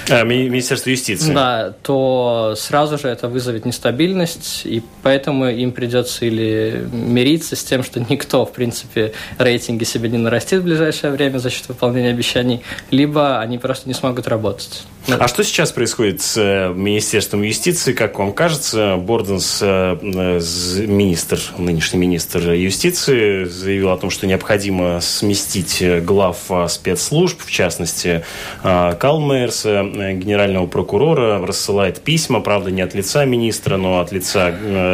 А, 0.10 0.24
Министерство 0.24 0.90
юстиции. 0.90 1.34
Да, 1.34 1.74
то 1.84 2.54
сразу 2.58 2.98
же 2.98 3.08
это 3.08 3.28
вызовет 3.28 3.66
нестабильность, 3.66 4.62
и 4.66 4.84
поэтому 5.04 5.48
им 5.50 5.72
придется 5.72 6.26
или 6.26 6.88
мириться 6.92 7.56
с 7.56 7.64
тем, 7.64 7.84
что 7.84 8.00
никто, 8.10 8.46
в 8.46 8.52
принципе, 8.52 9.14
рейтинги 9.38 9.84
себе 9.84 10.10
не 10.10 10.18
нарастит 10.18 10.62
в 10.62 10.64
ближайшее 10.64 11.12
время 11.12 11.40
за 11.40 11.50
счет 11.50 11.68
выполнения 11.68 12.10
обещаний, 12.10 12.62
либо 12.92 13.40
они 13.40 13.58
просто 13.58 13.88
не 13.88 13.94
смогут 13.94 14.28
работать. 14.28 14.84
А 15.08 15.28
что 15.28 15.44
сейчас 15.44 15.72
происходит 15.72 16.22
с 16.22 16.38
э, 16.38 16.74
Министерством 16.74 17.42
юстиции? 17.42 17.94
Как 17.94 18.20
вам 18.20 18.34
кажется, 18.34 18.98
Борденс, 18.98 19.60
э, 19.62 19.98
министр, 20.02 21.40
нынешний 21.58 22.00
министр 22.00 22.52
юстиции, 22.52 23.46
заявил 23.46 23.90
о 23.90 23.98
том, 23.98 24.10
что 24.10 24.28
необходимо 24.28 25.00
сместить 25.02 25.84
глав 26.04 26.38
спецслужб, 26.68 27.42
в 27.42 27.50
частности, 27.50 28.24
э, 28.64 28.96
Калмейерса, 29.00 29.84
генерального 30.14 30.68
прокурора, 30.68 31.46
рассылает 31.46 32.02
письма, 32.02 32.42
правда, 32.42 32.72
не 32.72 32.82
от 32.82 32.94
лица 32.94 33.26
министра, 33.26 33.78
но 33.78 34.00
от 34.00 34.12
лица 34.12 34.50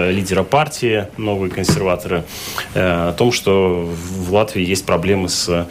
лидера 0.09 0.43
партии, 0.43 1.07
новые 1.17 1.51
консерваторы, 1.51 2.23
о 2.73 3.13
том, 3.13 3.31
что 3.31 3.87
в 3.87 4.33
Латвии 4.33 4.63
есть 4.63 4.85
проблемы 4.85 5.29
с 5.29 5.67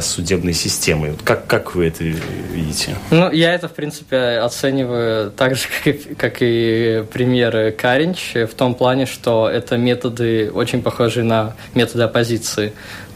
судебной 0.00 0.52
системой. 0.52 1.14
Как, 1.24 1.46
как 1.46 1.74
вы 1.74 1.86
это 1.86 2.04
видите? 2.04 2.96
Ну, 3.10 3.30
я 3.30 3.54
это, 3.54 3.68
в 3.68 3.72
принципе, 3.72 4.38
оцениваю 4.38 5.30
так 5.30 5.56
же, 5.56 5.66
как 5.84 5.86
и, 5.86 6.14
как 6.14 6.36
и 6.40 7.04
премьер 7.12 7.72
Каринч, 7.72 8.34
в 8.34 8.54
том 8.54 8.74
плане, 8.74 9.06
что 9.06 9.48
это 9.48 9.76
методы 9.76 10.50
очень 10.52 10.82
похожи 10.82 11.22
на 11.22 11.54
методы 11.74 12.04
оппозиции. 12.04 12.72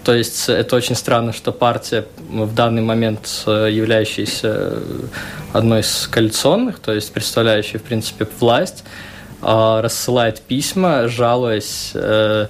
То 0.09 0.15
есть 0.15 0.49
это 0.49 0.75
очень 0.75 0.95
странно, 0.95 1.35
что 1.35 1.53
партия 1.53 2.07
в 2.31 2.55
данный 2.55 2.81
момент 2.81 3.29
являющаяся 3.47 4.79
одной 5.53 5.81
из 5.81 6.09
коалиционных, 6.11 6.79
то 6.79 6.95
есть 6.95 7.13
представляющая, 7.13 7.79
в 7.79 7.83
принципе, 7.83 8.27
власть, 8.41 8.85
а, 9.43 9.83
рассылает 9.83 10.41
письма, 10.41 11.09
жалуясь 11.09 11.91
э, 11.93 12.47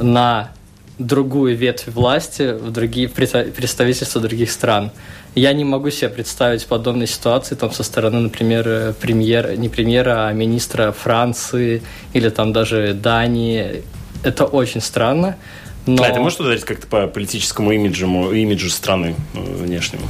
на 0.00 0.50
другую 0.98 1.56
ветвь 1.56 1.86
власти 1.86 2.54
в 2.54 2.72
другие 2.72 3.08
представительства 3.08 4.20
других 4.20 4.50
стран. 4.50 4.90
Я 5.36 5.52
не 5.52 5.64
могу 5.64 5.90
себе 5.90 6.08
представить 6.08 6.66
подобной 6.66 7.06
ситуации 7.06 7.54
там 7.54 7.70
со 7.70 7.84
стороны, 7.84 8.18
например, 8.18 8.94
премьера, 9.00 9.54
не 9.54 9.68
премьера, 9.68 10.26
а 10.26 10.32
министра 10.32 10.90
Франции 10.90 11.84
или 12.14 12.30
там 12.30 12.52
даже 12.52 12.94
Дании. 12.94 13.84
Это 14.24 14.44
очень 14.44 14.80
странно. 14.80 15.36
Но... 15.86 16.02
А 16.02 16.08
это 16.08 16.20
может 16.20 16.40
ударить 16.40 16.64
как-то 16.64 16.86
по 16.86 17.06
политическому 17.06 17.72
имиджу, 17.72 18.06
имиджу 18.32 18.70
страны 18.70 19.14
э, 19.34 19.38
внешнему? 19.40 20.06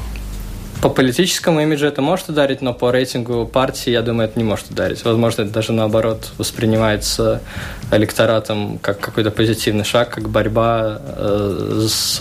По 0.83 0.89
политическому 0.89 1.61
имиджу 1.61 1.87
это 1.87 2.01
может 2.01 2.31
ударить, 2.31 2.63
но 2.63 2.73
по 2.73 2.91
рейтингу 2.91 3.47
партии, 3.47 3.91
я 3.91 4.01
думаю, 4.01 4.29
это 4.29 4.39
не 4.39 4.45
может 4.45 4.71
ударить. 4.71 5.05
Возможно, 5.05 5.43
это 5.43 5.53
даже 5.53 5.73
наоборот 5.73 6.33
воспринимается 6.39 7.43
электоратом 7.93 8.79
как 8.79 8.99
какой-то 8.99 9.31
позитивный 9.31 9.85
шаг, 9.85 10.09
как 10.09 10.31
борьба 10.31 11.01
э, 11.03 11.87
с 11.87 12.19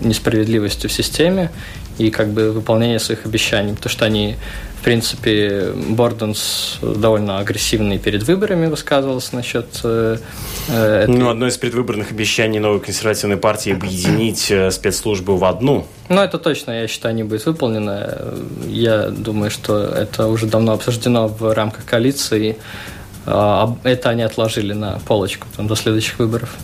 несправедливостью 0.00 0.88
в 0.88 0.92
системе 0.94 1.50
и 1.98 2.10
как 2.10 2.28
бы 2.28 2.50
выполнение 2.50 2.98
своих 2.98 3.24
обещаний, 3.24 3.74
потому 3.74 3.90
что 3.90 4.04
они, 4.04 4.36
в 4.80 4.84
принципе, 4.84 5.72
Борденс 5.74 6.78
довольно 6.82 7.38
агрессивный 7.38 7.98
перед 7.98 8.24
выборами 8.24 8.66
высказывался 8.66 9.36
насчет 9.36 9.66
э, 9.84 10.18
э, 10.68 11.02
этой... 11.04 11.14
Ну, 11.14 11.30
одно 11.30 11.46
из 11.46 11.56
предвыборных 11.56 12.10
обещаний 12.10 12.58
новой 12.58 12.80
консервативной 12.80 13.36
партии 13.36 13.72
объединить 13.72 14.50
э, 14.50 14.70
спецслужбы 14.70 15.36
в 15.36 15.44
одну. 15.44 15.86
Ну, 16.08 16.20
это 16.20 16.38
точно, 16.38 16.72
я 16.72 16.88
считаю, 16.88 17.14
не 17.14 17.22
будет 17.22 17.46
выполнено. 17.46 18.34
Я 18.66 19.08
думаю, 19.08 19.50
что 19.50 19.84
это 19.84 20.26
уже 20.26 20.46
давно 20.46 20.72
обсуждено 20.72 21.28
в 21.28 21.54
рамках 21.54 21.84
коалиции. 21.84 22.56
А, 23.26 23.74
это 23.84 24.10
они 24.10 24.22
отложили 24.22 24.72
на 24.72 24.98
полочку 25.06 25.46
там, 25.56 25.66
до 25.66 25.76
следующих 25.76 26.18
выборов. 26.18 26.56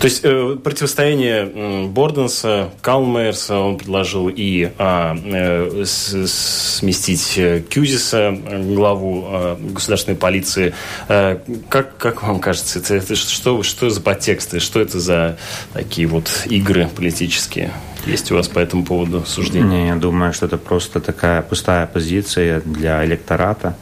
То 0.00 0.04
есть 0.04 0.20
э, 0.22 0.56
противостояние 0.62 1.50
э, 1.52 1.86
Борденса, 1.86 2.70
Калмейерса 2.82 3.58
он 3.58 3.78
предложил 3.78 4.28
и 4.28 4.70
а, 4.78 5.16
э, 5.24 5.84
сместить 5.86 7.34
э, 7.36 7.60
Кюзиса, 7.60 8.30
главу 8.30 9.26
э, 9.28 9.56
государственной 9.72 10.16
полиции. 10.16 10.74
Э, 11.08 11.38
как, 11.68 11.96
как 11.96 12.22
вам 12.22 12.38
кажется, 12.38 12.78
это, 12.78 12.94
это 12.94 13.16
что, 13.16 13.62
что 13.62 13.90
за 13.90 14.00
подтексты, 14.00 14.60
что 14.60 14.80
это 14.80 15.00
за 15.00 15.38
такие 15.72 16.06
вот 16.06 16.44
игры 16.46 16.88
политические? 16.94 17.72
Есть 18.06 18.30
у 18.30 18.36
вас 18.36 18.48
по 18.48 18.58
этому 18.58 18.84
поводу 18.84 19.24
суждения? 19.26 19.66
Не, 19.66 19.88
я 19.88 19.96
думаю, 19.96 20.32
что 20.32 20.46
это 20.46 20.58
просто 20.58 21.00
такая 21.00 21.42
пустая 21.42 21.86
позиция 21.86 22.60
для 22.60 23.04
электората. 23.04 23.76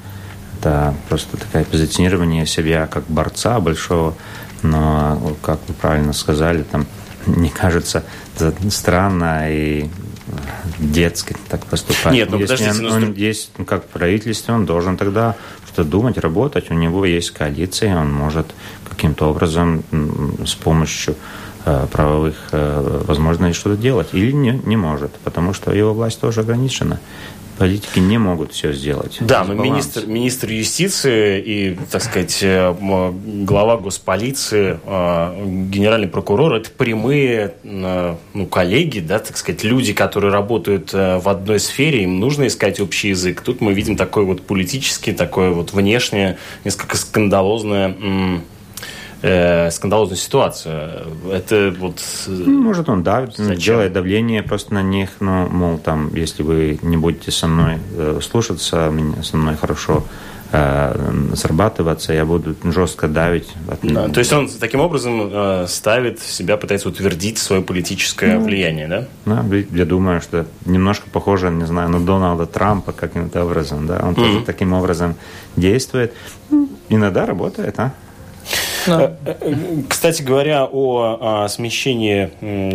Это 0.59 0.95
просто 1.09 1.37
такое 1.37 1.65
позиционирование 1.65 2.47
себя 2.47 2.87
как 2.87 3.05
борца 3.09 3.61
большого 3.61 4.17
но, 4.63 5.37
как 5.43 5.59
вы 5.69 5.75
правильно 5.75 6.13
сказали, 6.13 6.63
там 6.63 6.87
не 7.27 7.49
кажется 7.49 8.05
странно 8.71 9.53
и 9.53 9.89
детски 10.79 11.37
так 11.49 11.65
поступать. 11.67 12.13
Нет, 12.13 12.31
ну 12.31 12.39
если 12.39 12.57
подождите, 12.57 12.87
он, 12.87 13.03
он 13.05 13.13
есть, 13.15 13.51
ну, 13.59 13.65
как 13.65 13.87
правительство, 13.89 14.53
он 14.53 14.67
должен 14.67 14.97
тогда 14.97 15.37
что 15.77 15.85
думать, 15.85 16.19
работать. 16.19 16.71
У 16.71 16.75
него 16.75 17.05
есть 17.05 17.33
коалиция, 17.33 17.97
он 17.97 18.13
может 18.13 18.47
каким-то 18.89 19.27
образом 19.27 19.85
с 20.45 20.55
помощью 20.55 21.17
э, 21.67 21.87
правовых 21.93 22.35
э, 22.53 23.03
возможностей 23.07 23.61
что-то 23.61 23.77
делать. 23.77 24.09
Или 24.13 24.33
не, 24.33 24.61
не 24.65 24.77
может, 24.77 25.13
потому 25.23 25.53
что 25.53 25.73
его 25.73 25.93
власть 25.93 26.19
тоже 26.21 26.41
ограничена. 26.41 26.99
Политики 27.59 28.01
не 28.01 28.19
могут 28.19 28.53
все 28.53 28.73
сделать. 28.73 29.17
Да, 29.21 29.45
но 29.45 29.55
министр, 29.55 30.07
министр 30.07 30.51
юстиции 30.51 31.41
и, 31.41 31.79
так 31.91 32.03
сказать, 32.03 32.39
э, 32.43 32.75
глава 33.45 33.79
госполиции, 33.79 34.79
э, 34.85 35.45
генеральный 35.71 36.09
прокурор– 36.09 36.55
это 36.57 36.71
прямые 36.71 37.55
э, 37.65 38.15
ну, 38.35 38.47
коллеги, 38.47 39.01
да, 39.01 39.21
так 39.21 39.39
сказать, 39.39 39.65
люди, 39.65 39.95
которые 39.95 40.33
работают 40.33 40.93
в 40.93 41.29
одной 41.29 41.59
сфере, 41.59 42.03
им 42.03 42.21
нужно 42.21 42.47
искать 42.47 42.79
общий 42.79 43.09
язык. 43.09 43.41
Тут 43.41 43.63
мы 43.63 43.73
видим 43.73 43.97
такой 43.97 44.25
вот 44.25 44.43
политический, 44.43 45.13
такое 45.13 45.51
вот 45.51 45.73
внешнее, 45.73 46.37
несколько 46.65 46.97
скандалозное 46.97 47.97
э, 49.27 49.71
скандалозную 49.71 50.19
ситуацию. 50.19 51.07
Это 51.33 51.75
вот... 51.79 52.01
Э, 52.29 52.31
может, 52.31 52.89
он 52.89 53.03
давит, 53.03 53.37
Зачем? 53.37 53.57
делает 53.57 53.93
давление 53.93 54.43
просто 54.43 54.75
на 54.75 54.83
них, 54.83 55.11
но, 55.21 55.47
мол, 55.47 55.79
там, 55.79 56.15
если 56.15 56.43
вы 56.43 56.79
не 56.83 56.97
будете 56.97 57.31
со 57.31 57.49
мной 57.49 57.79
э, 57.97 58.21
слушаться, 58.23 58.93
со 59.23 59.37
мной 59.37 59.57
хорошо 59.57 60.05
э, 60.53 61.33
срабатываться, 61.35 62.13
я 62.13 62.25
буду 62.25 62.55
жестко 62.65 63.09
давить. 63.09 63.49
Да, 63.83 64.09
то 64.09 64.21
есть 64.21 64.33
он 64.33 64.49
таким 64.49 64.81
образом 64.81 65.29
э, 65.33 65.67
ставит 65.69 66.21
себя, 66.21 66.57
пытается 66.57 66.89
утвердить 66.89 67.39
свое 67.39 67.63
политическое 67.63 68.39
ну, 68.39 68.45
влияние, 68.45 68.87
да? 68.87 69.09
Да, 69.25 69.45
я 69.73 69.85
думаю, 69.85 70.21
что 70.21 70.47
немножко 70.65 71.11
похоже, 71.11 71.51
не 71.51 71.67
знаю, 71.67 71.89
на 71.89 72.01
Дональда 72.01 72.47
Трампа 72.47 72.93
каким-то 72.93 73.45
образом, 73.45 73.87
да, 73.89 74.01
он 74.03 74.13
mm-hmm. 74.13 74.15
тоже 74.15 74.45
таким 74.45 74.73
образом 74.73 75.17
действует. 75.57 76.13
Иногда 76.89 77.27
работает, 77.27 77.75
а? 77.81 77.93
Э, 78.87 79.15
э, 79.25 79.55
кстати 79.89 80.23
говоря, 80.23 80.65
о, 80.65 81.47
смещении 81.49 82.31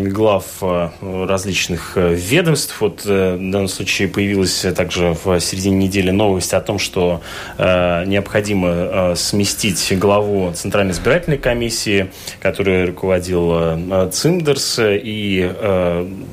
глав 0.10 0.46
э, 0.62 0.90
различных 1.28 1.94
ведомств, 1.96 2.82
вот 2.82 3.06
в 3.06 3.38
данном 3.38 3.68
случае 3.68 4.08
появилась 4.08 4.66
также 4.76 5.16
в 5.24 5.40
середине 5.40 5.88
недели 5.88 6.12
новость 6.12 6.54
о 6.54 6.62
том, 6.62 6.80
что 6.80 7.22
необходимо 7.58 9.14
сместить 9.16 9.98
главу 9.98 10.52
Центральной 10.54 10.92
избирательной 10.92 11.38
комиссии, 11.38 12.12
которую 12.40 12.88
руководил 12.88 14.10
Циндерс, 14.12 14.80
и 14.82 15.52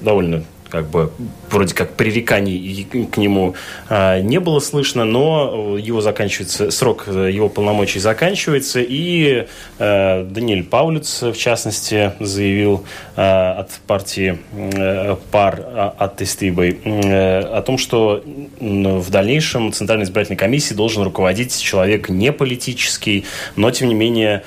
довольно 0.03 0.44
как 0.70 0.88
бы 0.88 1.11
вроде 1.50 1.74
как 1.74 1.94
пререканий 1.94 2.87
к 3.11 3.16
нему 3.16 3.54
а, 3.88 4.20
не 4.20 4.38
было 4.38 4.61
слышно, 4.61 5.04
но 5.04 5.76
его 5.78 6.00
заканчивается, 6.00 6.70
срок 6.70 7.04
э, 7.07 7.31
его 7.33 7.48
полномочий 7.48 7.98
заканчивается, 8.00 8.81
и 8.81 9.46
а, 9.78 10.24
Даниэль 10.24 10.64
Паулюц, 10.64 11.22
в 11.22 11.37
частности, 11.37 12.12
заявил 12.20 12.85
а, 13.16 13.61
от 13.61 13.70
партии 13.87 14.38
а, 14.52 15.18
пар 15.31 15.94
от 15.98 16.16
Тестибой 16.16 16.78
а, 16.85 17.59
о 17.59 17.62
том, 17.62 17.78
что 17.78 18.22
в 18.61 19.11
дальнейшем 19.11 19.72
Центральной 19.72 20.04
избирательной 20.04 20.37
комиссии 20.37 20.74
должен 20.74 21.02
руководить 21.02 21.59
человек 21.61 22.09
не 22.09 22.33
политический, 22.33 23.24
но, 23.57 23.70
тем 23.70 23.88
не 23.88 23.94
менее, 23.94 24.42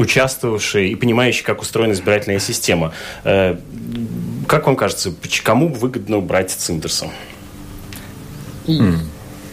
участвовавший 0.00 0.90
и 0.90 0.94
понимающий, 0.94 1.44
как 1.44 1.60
устроена 1.62 1.92
избирательная 1.92 2.38
система. 2.38 2.92
Как 3.22 4.66
вам 4.66 4.76
кажется, 4.76 5.12
кому 5.44 5.68
выгодно 5.68 6.16
убрать 6.16 6.50
Циндерса? 6.50 7.08
И... 8.66 8.80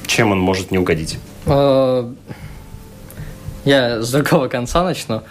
Чем 0.05 0.31
он 0.31 0.39
может 0.39 0.71
не 0.71 0.77
угодить? 0.77 1.17
Я 3.65 4.01
с 4.01 4.11
другого 4.11 4.47
конца 4.47 4.83
начну. 4.83 5.21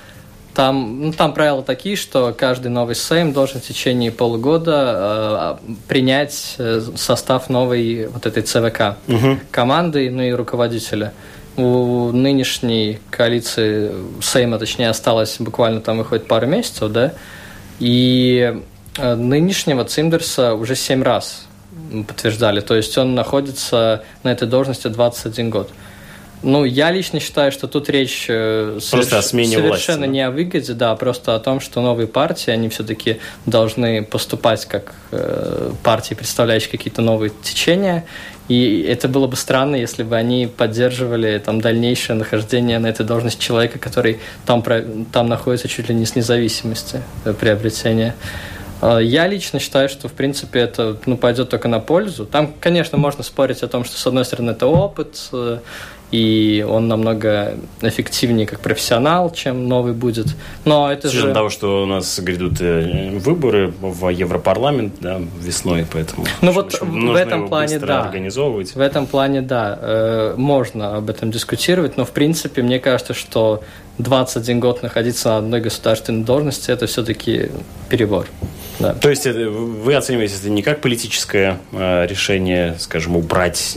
Там, 0.56 1.02
ну, 1.02 1.12
там 1.12 1.34
правила 1.34 1.62
такие, 1.62 1.96
что 1.96 2.34
каждый 2.36 2.68
новый 2.68 2.94
Сейм 2.94 3.34
должен 3.34 3.60
в 3.60 3.64
течение 3.64 4.10
полугода 4.10 5.58
э, 5.60 5.74
принять 5.86 6.54
э, 6.56 6.80
состав 6.96 7.50
новой 7.50 8.06
вот 8.06 8.24
этой 8.24 8.42
ЦВК 8.42 8.96
угу. 9.06 9.38
команды, 9.50 10.10
ну 10.10 10.22
и 10.22 10.32
руководителя. 10.32 11.12
У 11.56 12.12
нынешней 12.12 12.98
коалиции 13.10 13.92
Сейма, 14.20 14.58
точнее, 14.58 14.90
осталось 14.90 15.36
буквально 15.38 15.80
там 15.80 15.98
выходит 15.98 16.28
пару 16.28 16.46
месяцев, 16.46 16.92
да, 16.92 17.14
и 17.78 18.62
Э, 18.98 19.14
нынешнего 19.14 19.84
Циндерса 19.84 20.54
уже 20.54 20.74
семь 20.74 21.02
раз 21.02 21.46
подтверждали. 22.06 22.60
То 22.60 22.74
есть 22.74 22.96
он 22.96 23.14
находится 23.14 24.04
на 24.22 24.32
этой 24.32 24.48
должности 24.48 24.88
21 24.88 25.50
год. 25.50 25.70
Ну, 26.42 26.64
я 26.64 26.90
лично 26.90 27.18
считаю, 27.18 27.50
что 27.50 27.66
тут 27.66 27.88
речь 27.88 28.26
э, 28.28 28.78
соверш... 28.80 29.12
о 29.12 29.22
смене 29.22 29.56
совершенно 29.56 29.98
власти, 30.00 30.12
не 30.12 30.20
о 30.20 30.30
выгоде, 30.30 30.74
да, 30.74 30.94
просто 30.94 31.34
о 31.34 31.40
том, 31.40 31.60
что 31.60 31.80
новые 31.80 32.06
партии, 32.06 32.50
они 32.50 32.68
все-таки 32.68 33.18
должны 33.46 34.02
поступать 34.02 34.66
как 34.66 34.94
э, 35.12 35.72
партии, 35.82 36.14
представляющие 36.14 36.70
какие-то 36.70 37.02
новые 37.02 37.32
течения. 37.42 38.04
И 38.48 38.82
это 38.82 39.08
было 39.08 39.26
бы 39.26 39.34
странно, 39.34 39.74
если 39.74 40.04
бы 40.04 40.14
они 40.14 40.46
поддерживали 40.46 41.38
там, 41.44 41.60
дальнейшее 41.60 42.16
нахождение 42.16 42.78
на 42.78 42.86
этой 42.86 43.04
должности 43.04 43.42
человека, 43.42 43.78
который 43.78 44.20
там, 44.44 44.62
там 45.12 45.28
находится 45.28 45.66
чуть 45.66 45.88
ли 45.88 45.94
не 45.94 46.06
с 46.06 46.14
независимости 46.14 47.02
э, 47.24 47.32
приобретения. 47.32 48.14
А, 48.80 48.98
я 48.98 49.26
лично 49.26 49.58
считаю, 49.58 49.88
что, 49.88 50.08
в 50.08 50.12
принципе, 50.12 50.60
это 50.60 50.96
ну, 51.06 51.16
пойдет 51.16 51.48
только 51.48 51.68
на 51.68 51.80
пользу. 51.80 52.26
Там, 52.26 52.54
конечно, 52.60 52.98
можно 52.98 53.22
спорить 53.22 53.62
о 53.62 53.68
том, 53.68 53.84
что, 53.84 53.96
с 53.96 54.06
одной 54.06 54.24
стороны, 54.24 54.50
это 54.50 54.66
опыт, 54.66 55.28
э, 55.32 55.58
и 56.10 56.64
он 56.68 56.88
намного 56.88 57.54
эффективнее 57.80 58.46
как 58.46 58.60
профессионал, 58.60 59.32
чем 59.32 59.68
новый 59.68 59.92
будет. 59.92 60.28
Но 60.64 60.90
это 60.90 61.08
С 61.08 61.12
же... 61.12 61.32
того, 61.32 61.50
что 61.50 61.82
у 61.82 61.86
нас 61.86 62.18
грядут 62.20 62.60
э, 62.60 63.10
выборы 63.18 63.72
в 63.80 64.08
Европарламент 64.08 64.94
да, 65.00 65.20
весной, 65.40 65.84
поэтому 65.90 66.26
ну 66.40 66.52
вот 66.52 66.80
в 66.80 67.14
этом 67.14 67.48
плане 67.48 67.78
да. 67.78 68.02
организовывать. 68.02 68.74
В 68.74 68.80
этом 68.80 69.06
плане 69.06 69.42
да, 69.42 69.78
э, 69.80 70.34
можно 70.36 70.96
об 70.96 71.10
этом 71.10 71.30
дискутировать, 71.30 71.96
но 71.96 72.04
в 72.04 72.12
принципе 72.12 72.62
мне 72.62 72.78
кажется, 72.78 73.14
что 73.14 73.62
21 73.98 74.60
год 74.60 74.82
находиться 74.82 75.28
на 75.28 75.38
одной 75.38 75.60
государственной 75.60 76.24
должности 76.24 76.70
это 76.70 76.86
все-таки 76.86 77.50
перебор. 77.88 78.26
Да. 78.78 78.92
То 78.92 79.08
есть 79.08 79.26
вы 79.26 79.94
оцениваете 79.94 80.34
это 80.38 80.50
не 80.50 80.62
как 80.62 80.82
политическое 80.82 81.58
э, 81.72 82.06
решение, 82.06 82.76
скажем, 82.78 83.16
убрать 83.16 83.74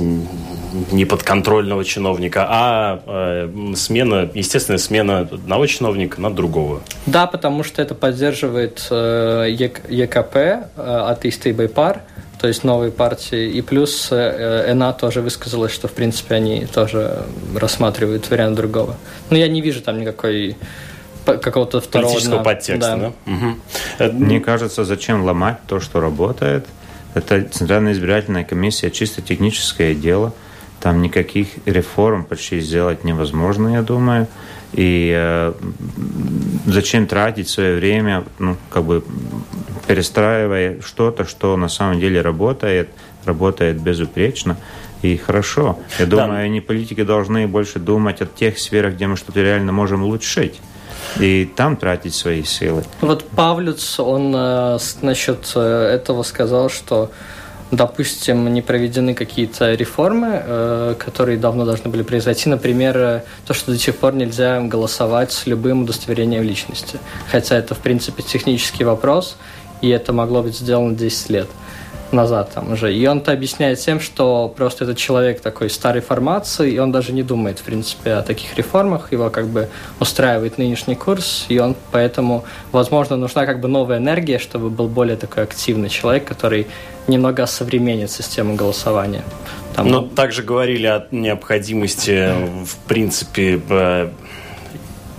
неподконтрольного 0.92 1.86
чиновника, 1.86 2.46
а 2.50 3.02
э, 3.06 3.74
смена, 3.76 4.30
естественная 4.34 4.78
смена 4.78 5.20
одного 5.20 5.66
чиновника 5.68 6.20
на 6.20 6.34
другого. 6.34 6.82
Да, 7.06 7.28
потому 7.28 7.64
что 7.64 7.82
это 7.82 7.96
поддерживает 7.96 8.86
э, 8.92 9.48
ЕКП, 9.90 10.36
э, 10.36 10.64
атеисты 10.76 11.52
и 11.52 11.54
Байпар, 11.54 12.02
то 12.40 12.48
есть 12.48 12.64
новые 12.64 12.92
партии. 12.92 13.50
И 13.50 13.62
плюс 13.62 14.10
э, 14.12 14.72
ЭНА 14.72 14.94
тоже 14.94 15.22
высказалась, 15.22 15.74
что, 15.74 15.88
в 15.88 15.92
принципе, 15.92 16.36
они 16.36 16.66
тоже 16.66 17.26
рассматривают 17.56 18.30
вариант 18.30 18.56
другого. 18.56 18.96
Но 19.30 19.38
я 19.38 19.48
не 19.50 19.62
вижу 19.62 19.82
там 19.82 20.00
никакой 20.00 20.56
какого-то 21.26 21.82
второго... 21.82 22.10
Политического 22.12 22.44
подтекста, 22.44 22.98
да? 22.98 23.14
да? 23.26 24.06
Угу. 24.06 24.14
Мне 24.14 24.40
кажется, 24.40 24.86
зачем 24.86 25.24
ломать 25.24 25.58
то, 25.68 25.80
что 25.80 26.00
работает? 26.00 26.66
Это 27.14 27.44
Центральная 27.44 27.92
избирательная 27.94 28.46
комиссия, 28.46 28.90
чисто 28.90 29.22
техническое 29.22 29.94
дело. 29.94 30.34
Там 30.80 31.02
никаких 31.02 31.50
реформ 31.66 32.24
почти 32.24 32.62
сделать 32.62 33.04
невозможно, 33.04 33.70
я 33.70 33.82
думаю. 33.82 34.28
И 34.74 35.12
э, 35.16 35.54
зачем 36.68 37.08
тратить 37.08 37.50
свое 37.50 37.76
время, 37.76 38.24
ну, 38.38 38.56
как 38.70 38.84
бы 38.84 39.04
перестраивая 39.88 40.82
что-то, 40.82 41.26
что 41.26 41.58
на 41.58 41.70
самом 41.70 42.00
деле 42.00 42.22
работает, 42.22 42.90
работает 43.26 43.82
безупречно 43.82 44.58
и 45.02 45.18
хорошо. 45.18 45.80
Я 45.98 46.06
думаю, 46.06 46.30
да. 46.30 46.38
они, 46.38 46.62
политики, 46.62 47.04
должны 47.04 47.48
больше 47.48 47.80
думать 47.80 48.22
о 48.22 48.26
тех 48.26 48.60
сферах, 48.60 48.94
где 48.94 49.08
мы 49.08 49.18
что-то 49.18 49.42
реально 49.42 49.72
можем 49.72 50.04
улучшить 50.04 50.60
и 51.20 51.50
там 51.56 51.76
тратить 51.76 52.14
свои 52.14 52.44
силы. 52.44 52.84
Вот 53.02 53.24
Павлюц, 53.30 54.00
он 54.00 54.34
э, 54.36 54.78
насчет 55.02 55.52
э, 55.56 55.60
этого 55.96 56.24
сказал, 56.24 56.70
что 56.70 57.12
допустим, 57.72 58.52
не 58.54 58.62
проведены 58.62 59.14
какие-то 59.14 59.74
реформы, 59.74 60.42
э, 60.44 60.96
которые 60.98 61.38
давно 61.38 61.66
должны 61.66 61.90
были 61.90 62.04
произойти. 62.04 62.50
Например, 62.50 62.98
э, 62.98 63.22
то, 63.46 63.54
что 63.54 63.72
до 63.72 63.78
сих 63.78 63.96
пор 63.96 64.16
нельзя 64.16 64.62
голосовать 64.62 65.32
с 65.32 65.46
любым 65.46 65.84
удостоверением 65.84 66.44
личности. 66.44 67.00
Хотя 67.32 67.58
это, 67.58 67.76
в 67.76 67.80
принципе, 67.80 68.24
технический 68.24 68.84
вопрос, 68.84 69.38
и 69.82 69.90
это 69.90 70.14
могло 70.14 70.42
быть 70.42 70.58
сделано 70.58 70.96
10 70.96 71.30
лет 71.30 71.48
назад 72.12 72.52
там 72.54 72.72
уже. 72.72 72.94
И 72.94 73.06
он-то 73.08 73.32
объясняет 73.32 73.80
тем, 73.80 74.00
что 74.00 74.52
просто 74.56 74.84
этот 74.84 74.98
человек 74.98 75.42
такой 75.42 75.70
старой 75.70 76.02
формации, 76.02 76.72
и 76.72 76.80
он 76.80 76.92
даже 76.92 77.14
не 77.14 77.24
думает, 77.24 77.60
в 77.60 77.64
принципе, 77.64 78.14
о 78.14 78.24
таких 78.24 78.58
реформах. 78.58 79.12
Его 79.12 79.30
как 79.30 79.48
бы 79.48 79.70
устраивает 80.00 80.58
нынешний 80.58 80.96
курс, 80.96 81.46
и 81.50 81.60
он 81.60 81.76
поэтому, 81.92 82.46
возможно, 82.72 83.16
нужна 83.16 83.46
как 83.46 83.60
бы 83.60 83.68
новая 83.68 83.98
энергия, 83.98 84.40
чтобы 84.40 84.70
был 84.70 84.88
более 84.88 85.18
такой 85.18 85.44
активный 85.44 85.90
человек, 85.90 86.26
который 86.26 86.68
немного 87.10 87.44
осовременит 87.44 88.12
систему 88.12 88.56
голосования. 88.56 89.24
Там... 89.76 89.88
Но 89.88 90.02
также 90.02 90.44
говорили 90.44 90.88
о 90.88 91.08
необходимости, 91.12 92.30
в 92.66 92.76
принципе, 92.88 93.60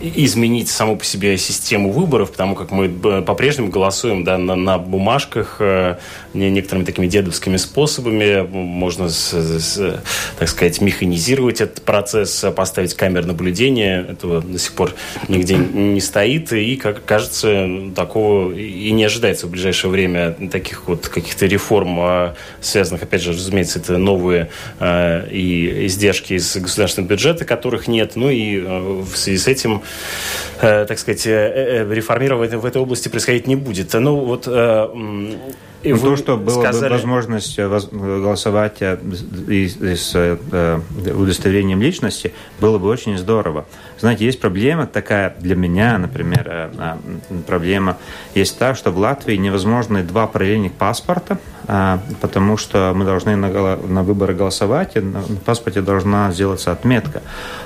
изменить 0.00 0.68
саму 0.68 0.96
по 0.96 1.04
себе 1.04 1.36
систему 1.36 1.92
выборов, 1.92 2.32
потому 2.32 2.54
как 2.54 2.70
мы 2.70 2.86
э, 2.86 3.22
по-прежнему 3.22 3.68
голосуем 3.68 4.24
да, 4.24 4.38
на, 4.38 4.56
на 4.56 4.78
бумажках 4.78 5.56
э, 5.60 5.96
некоторыми 6.32 6.84
такими 6.84 7.06
дедовскими 7.06 7.56
способами. 7.56 8.46
Можно, 8.50 9.08
с, 9.08 9.32
с, 9.32 10.02
так 10.38 10.48
сказать, 10.48 10.80
механизировать 10.80 11.60
этот 11.60 11.82
процесс, 11.82 12.44
поставить 12.56 12.94
камеры 12.94 13.26
наблюдения. 13.26 14.06
Этого 14.08 14.40
до 14.40 14.58
сих 14.58 14.72
пор 14.72 14.94
нигде 15.28 15.56
не 15.56 16.00
стоит. 16.00 16.52
И, 16.52 16.76
как 16.76 17.04
кажется, 17.04 17.68
такого 17.94 18.52
и 18.52 18.90
не 18.92 19.04
ожидается 19.04 19.46
в 19.46 19.50
ближайшее 19.50 19.90
время 19.90 20.34
таких 20.50 20.88
вот 20.88 21.08
каких-то 21.08 21.46
реформ, 21.46 21.98
а, 22.00 22.34
связанных, 22.60 23.02
опять 23.02 23.22
же, 23.22 23.32
разумеется, 23.32 23.78
это 23.78 23.98
новые 23.98 24.50
э, 24.78 25.28
и 25.30 25.86
издержки 25.86 26.34
из 26.34 26.56
государственного 26.56 27.10
бюджета, 27.10 27.44
которых 27.44 27.86
нет. 27.88 28.12
Ну 28.14 28.30
и 28.30 28.60
в 28.60 29.16
связи 29.16 29.38
с 29.38 29.46
этим 29.46 29.82
э, 29.82 29.89
так 30.60 30.98
сказать, 30.98 31.26
э, 31.26 31.30
э, 31.30 31.94
реформировать 31.94 32.52
в 32.52 32.64
этой 32.66 32.82
области 32.82 33.08
происходить 33.08 33.46
не 33.46 33.56
будет. 33.56 33.94
Ну, 33.94 34.16
вот 34.16 34.46
И 35.82 35.92
ну, 35.94 35.98
то, 35.98 36.16
что 36.16 36.36
была 36.36 36.64
сказали... 36.64 36.92
возможность 36.92 37.58
э, 37.58 37.66
голосовать 37.92 38.76
э, 38.80 38.98
с 39.96 40.12
э, 40.14 40.80
удостоверением 41.14 41.80
личности, 41.80 42.34
было 42.60 42.78
бы 42.78 42.88
очень 42.88 43.16
здорово. 43.16 43.64
Знаете, 43.98 44.26
есть 44.26 44.40
проблема 44.40 44.86
такая 44.86 45.34
для 45.40 45.54
меня, 45.56 45.98
например, 45.98 46.70
проблема 47.46 47.98
есть 48.34 48.58
та, 48.58 48.74
что 48.74 48.90
в 48.90 48.98
Латвии 48.98 49.36
невозможны 49.36 50.02
два 50.02 50.26
параллельных 50.26 50.72
паспорта, 50.72 51.38
потому 52.22 52.56
что 52.56 52.92
мы 52.96 53.04
должны 53.04 53.36
на, 53.36 53.76
на 53.76 54.02
выборы 54.02 54.32
голосовать, 54.34 54.96
и 54.96 55.00
на 55.00 55.20
паспорте 55.44 55.82
должна 55.82 56.32
сделаться 56.32 56.72
отметка. 56.72 57.20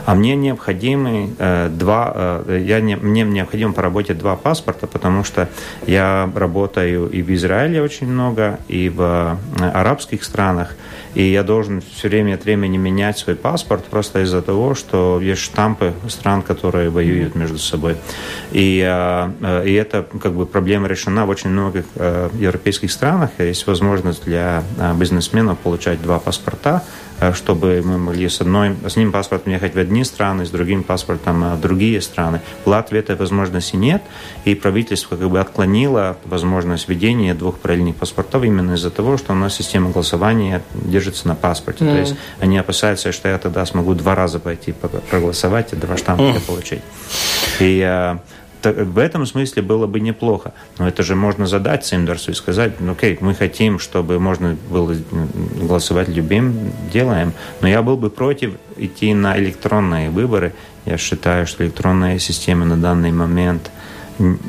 А 0.06 0.16
мне 0.16 0.34
необходимы 0.34 1.30
два, 1.70 2.42
я 2.48 2.80
не, 2.80 2.96
мне 2.96 3.22
необходимо 3.22 3.72
по 3.72 3.82
работе 3.82 4.12
два 4.14 4.34
паспорта, 4.34 4.88
потому 4.88 5.22
что 5.22 5.48
я 5.86 6.28
работаю 6.34 7.08
и 7.10 7.22
в 7.22 7.32
Израиле 7.32 7.80
очень 7.80 8.03
очень 8.04 8.12
много, 8.12 8.58
и 8.68 8.88
в 8.88 9.38
э, 9.60 9.70
арабских 9.70 10.24
странах. 10.24 10.74
И 11.14 11.22
я 11.22 11.42
должен 11.42 11.80
все 11.80 12.08
время 12.08 12.34
от 12.34 12.44
времени 12.44 12.76
менять 12.76 13.18
свой 13.18 13.36
паспорт 13.36 13.84
просто 13.84 14.22
из-за 14.22 14.42
того, 14.42 14.74
что 14.74 15.20
есть 15.20 15.40
штампы 15.42 15.92
стран, 16.08 16.42
которые 16.42 16.90
воюют 16.90 17.34
между 17.34 17.58
собой. 17.58 17.96
И, 18.52 18.84
э, 18.84 19.30
э, 19.40 19.68
и 19.68 19.72
эта 19.72 20.04
как 20.20 20.32
бы, 20.32 20.46
проблема 20.46 20.88
решена 20.88 21.24
в 21.24 21.30
очень 21.30 21.50
многих 21.50 21.84
европейских 22.40 22.90
странах. 22.90 23.30
Есть 23.38 23.66
возможность 23.66 24.24
для 24.24 24.62
бизнесменов 24.96 25.58
получать 25.58 26.02
два 26.02 26.18
паспорта 26.18 26.82
чтобы 27.32 27.82
мы 27.84 27.98
могли 27.98 28.28
с, 28.28 28.40
одной, 28.40 28.74
с 28.86 28.92
одним 28.92 29.12
паспортом 29.12 29.52
ехать 29.52 29.74
в 29.74 29.78
одни 29.78 30.04
страны, 30.04 30.46
с 30.46 30.50
другим 30.50 30.82
паспортом 30.82 31.56
в 31.56 31.60
другие 31.60 32.00
страны. 32.00 32.40
В 32.64 32.68
Латвии 32.68 32.98
этой 32.98 33.16
возможности 33.16 33.76
нет, 33.76 34.02
и 34.44 34.54
правительство 34.54 35.16
как 35.16 35.30
бы 35.30 35.40
отклонило 35.40 36.16
возможность 36.24 36.88
введения 36.88 37.34
двух 37.34 37.58
параллельных 37.58 37.96
паспортов 37.96 38.42
именно 38.44 38.74
из-за 38.74 38.90
того, 38.90 39.16
что 39.16 39.32
у 39.32 39.36
нас 39.36 39.54
система 39.54 39.90
голосования 39.90 40.62
держится 40.74 41.28
на 41.28 41.34
паспорте. 41.34 41.84
Mm. 41.84 41.92
То 41.92 41.98
есть 41.98 42.16
они 42.40 42.58
опасаются, 42.58 43.12
что 43.12 43.28
я 43.28 43.38
тогда 43.38 43.64
смогу 43.66 43.94
два 43.94 44.14
раза 44.14 44.38
пойти 44.38 44.72
проголосовать 45.10 45.72
и 45.72 45.76
два 45.76 45.96
штампа 45.96 46.22
mm. 46.22 46.46
получить. 46.46 46.82
И 47.60 47.80
э, 47.80 48.16
в 48.72 48.98
этом 48.98 49.26
смысле 49.26 49.62
было 49.62 49.86
бы 49.86 50.00
неплохо. 50.00 50.52
Но 50.78 50.88
это 50.88 51.02
же 51.02 51.14
можно 51.14 51.46
задать 51.46 51.84
Синдерсу 51.84 52.30
и 52.30 52.34
сказать, 52.34 52.80
ну 52.80 52.92
окей, 52.92 53.18
мы 53.20 53.34
хотим, 53.34 53.78
чтобы 53.78 54.18
можно 54.18 54.56
было 54.70 54.94
голосовать 55.60 56.08
любым, 56.08 56.72
делаем. 56.92 57.32
Но 57.60 57.68
я 57.68 57.82
был 57.82 57.96
бы 57.96 58.10
против 58.10 58.54
идти 58.76 59.14
на 59.14 59.38
электронные 59.38 60.10
выборы. 60.10 60.52
Я 60.84 60.98
считаю, 60.98 61.46
что 61.46 61.64
электронная 61.64 62.18
система 62.18 62.64
на 62.64 62.76
данный 62.76 63.12
момент 63.12 63.70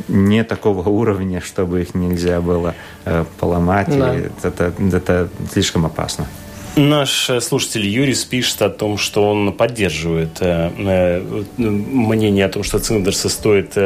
не 0.08 0.44
такого 0.44 0.88
уровня, 1.02 1.42
чтобы 1.42 1.82
их 1.82 1.96
нельзя 1.96 2.42
было 2.42 2.76
э, 3.06 3.26
поломать. 3.40 3.98
Да. 3.98 4.16
Это, 4.44 4.74
это 4.80 5.30
слишком 5.52 5.86
опасно. 5.86 6.28
Наш 6.76 7.30
э, 7.30 7.40
слушатель 7.40 7.88
Юрий 7.88 8.16
пишет 8.30 8.62
о 8.62 8.70
том, 8.70 8.98
что 8.98 9.30
он 9.30 9.54
поддерживает 9.54 10.38
э, 10.42 10.72
э, 10.78 11.42
мнение 11.58 12.46
о 12.46 12.50
том, 12.50 12.64
что 12.64 12.80
Циндерса 12.80 13.30
стоит 13.30 13.78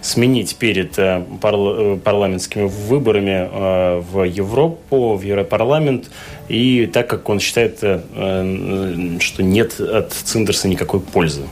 сменить 0.00 0.56
перед 0.56 0.94
парламентскими 0.94 2.64
выборами 2.64 4.00
в 4.00 4.24
Европу, 4.24 5.14
в 5.14 5.22
Европарламент. 5.22 6.10
И 6.48 6.86
так 6.86 7.08
как 7.08 7.28
он 7.28 7.38
считает, 7.38 7.78
что 7.78 9.42
нет 9.42 9.78
от 9.80 10.12
Циндерса 10.12 10.68
никакой 10.68 11.00
пользы. 11.00 11.42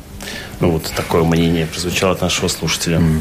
Ну, 0.61 0.70
вот 0.70 0.90
такое 0.97 1.24
мнение 1.24 1.66
прозвучало 1.66 2.12
от 2.12 2.22
нашего 2.22 2.49
слушателя. 2.49 2.99
Mm. 2.99 3.20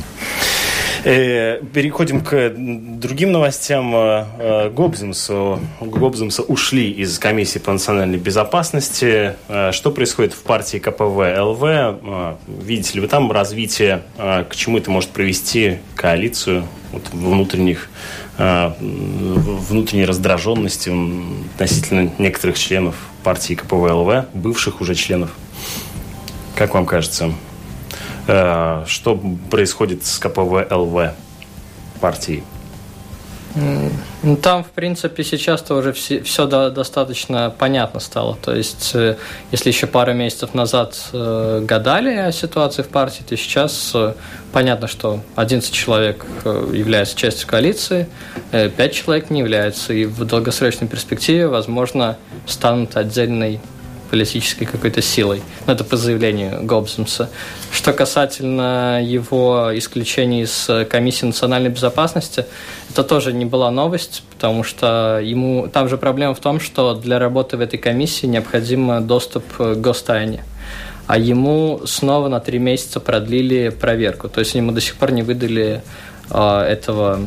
Э, 1.06 1.62
переходим 1.72 2.22
к 2.22 2.50
другим 2.58 3.32
новостям. 3.32 3.96
Э, 3.96 4.26
э, 4.40 4.70
Гобземсу, 4.72 5.60
Гобземса 5.80 6.42
ушли 6.42 6.90
из 6.90 7.20
комиссии 7.20 7.60
по 7.60 7.72
национальной 7.72 8.18
безопасности. 8.18 9.36
Что 9.72 9.92
происходит 9.92 10.34
в 10.34 10.42
партии 10.42 10.78
КПВ 10.78 11.40
ЛВ? 11.40 12.38
Видите 12.48 12.96
ли 12.96 13.02
вы 13.02 13.08
там 13.08 13.32
развитие? 13.32 14.02
К 14.18 14.50
чему 14.56 14.80
это 14.80 14.90
может 14.90 15.12
привести 15.12 15.78
коалицию 15.96 16.64
вот, 16.92 17.04
внутренних 17.14 17.90
внутренней 18.38 20.06
раздраженности 20.06 20.92
относительно 21.54 22.12
некоторых 22.18 22.58
членов 22.58 22.96
партии 23.24 23.54
КПВ 23.54 23.92
ЛВ, 23.92 24.26
бывших 24.34 24.82
уже 24.82 24.96
членов? 24.96 25.30
Как 26.56 26.74
вам 26.74 26.86
кажется? 26.86 27.32
Э, 28.28 28.84
что 28.88 29.20
происходит 29.52 30.06
с 30.06 30.18
КПВ 30.18 30.72
ЛВ 30.72 31.12
партии? 32.02 32.44
Ну, 34.24 34.36
там, 34.36 34.66
в 34.66 34.72
принципе, 34.72 35.24
сейчас-то 35.24 35.76
уже 35.76 35.94
все, 35.94 36.46
достаточно 36.72 37.54
понятно 37.58 38.02
стало. 38.02 38.36
То 38.36 38.54
есть, 38.54 38.92
э, 38.96 39.16
если 39.52 39.70
еще 39.70 39.88
пару 39.88 40.14
месяцев 40.14 40.54
назад 40.54 40.98
э, 41.14 41.62
гадали 41.64 42.14
о 42.16 42.32
ситуации 42.34 42.82
в 42.82 42.90
партии, 42.90 43.24
то 43.24 43.38
сейчас 43.38 43.96
понятно, 44.52 44.88
что 44.88 45.22
11 45.36 45.72
человек 45.72 46.26
являются 46.44 47.16
частью 47.16 47.48
коалиции, 47.48 48.10
5 48.52 48.92
человек 48.92 49.30
не 49.30 49.40
являются. 49.40 49.94
И 49.94 50.06
в 50.06 50.26
долгосрочной 50.26 50.90
перспективе, 50.90 51.48
возможно, 51.48 52.18
станут 52.48 52.98
отдельной 52.98 53.62
политической 54.10 54.66
какой-то 54.66 55.02
силой. 55.02 55.42
Но 55.68 55.74
это 55.74 55.84
по 55.84 55.98
заявлению 55.98 56.64
Гоббсомса. 56.64 57.30
Что 57.72 57.94
касательно 57.94 59.02
его 59.04 59.72
исключения 59.74 60.44
из 60.44 60.70
Комиссии 60.90 61.26
национальной 61.26 61.70
безопасности, 61.70 62.46
это 62.90 63.04
тоже 63.04 63.34
не 63.34 63.46
была 63.46 63.72
новость, 63.72 64.24
потому 64.34 64.64
что 64.64 65.20
ему 65.22 65.68
там 65.68 65.90
же 65.90 65.98
проблема 65.98 66.34
в 66.34 66.40
том, 66.40 66.60
что 66.60 66.94
для 66.94 67.20
работы 67.20 67.58
в 67.58 67.62
этой 67.62 67.78
комиссии 67.78 68.26
необходим 68.26 69.06
доступ 69.06 69.44
к 69.58 69.76
гостайне 69.76 70.44
а 71.08 71.18
ему 71.18 71.82
снова 71.86 72.28
на 72.30 72.40
три 72.40 72.60
месяца 72.60 73.00
продлили 73.00 73.70
проверку. 73.70 74.28
То 74.28 74.40
есть 74.40 74.56
ему 74.56 74.72
до 74.72 74.82
сих 74.82 74.96
пор 74.96 75.12
не 75.12 75.22
выдали 75.22 75.84
э, 76.32 76.62
этого 76.62 77.20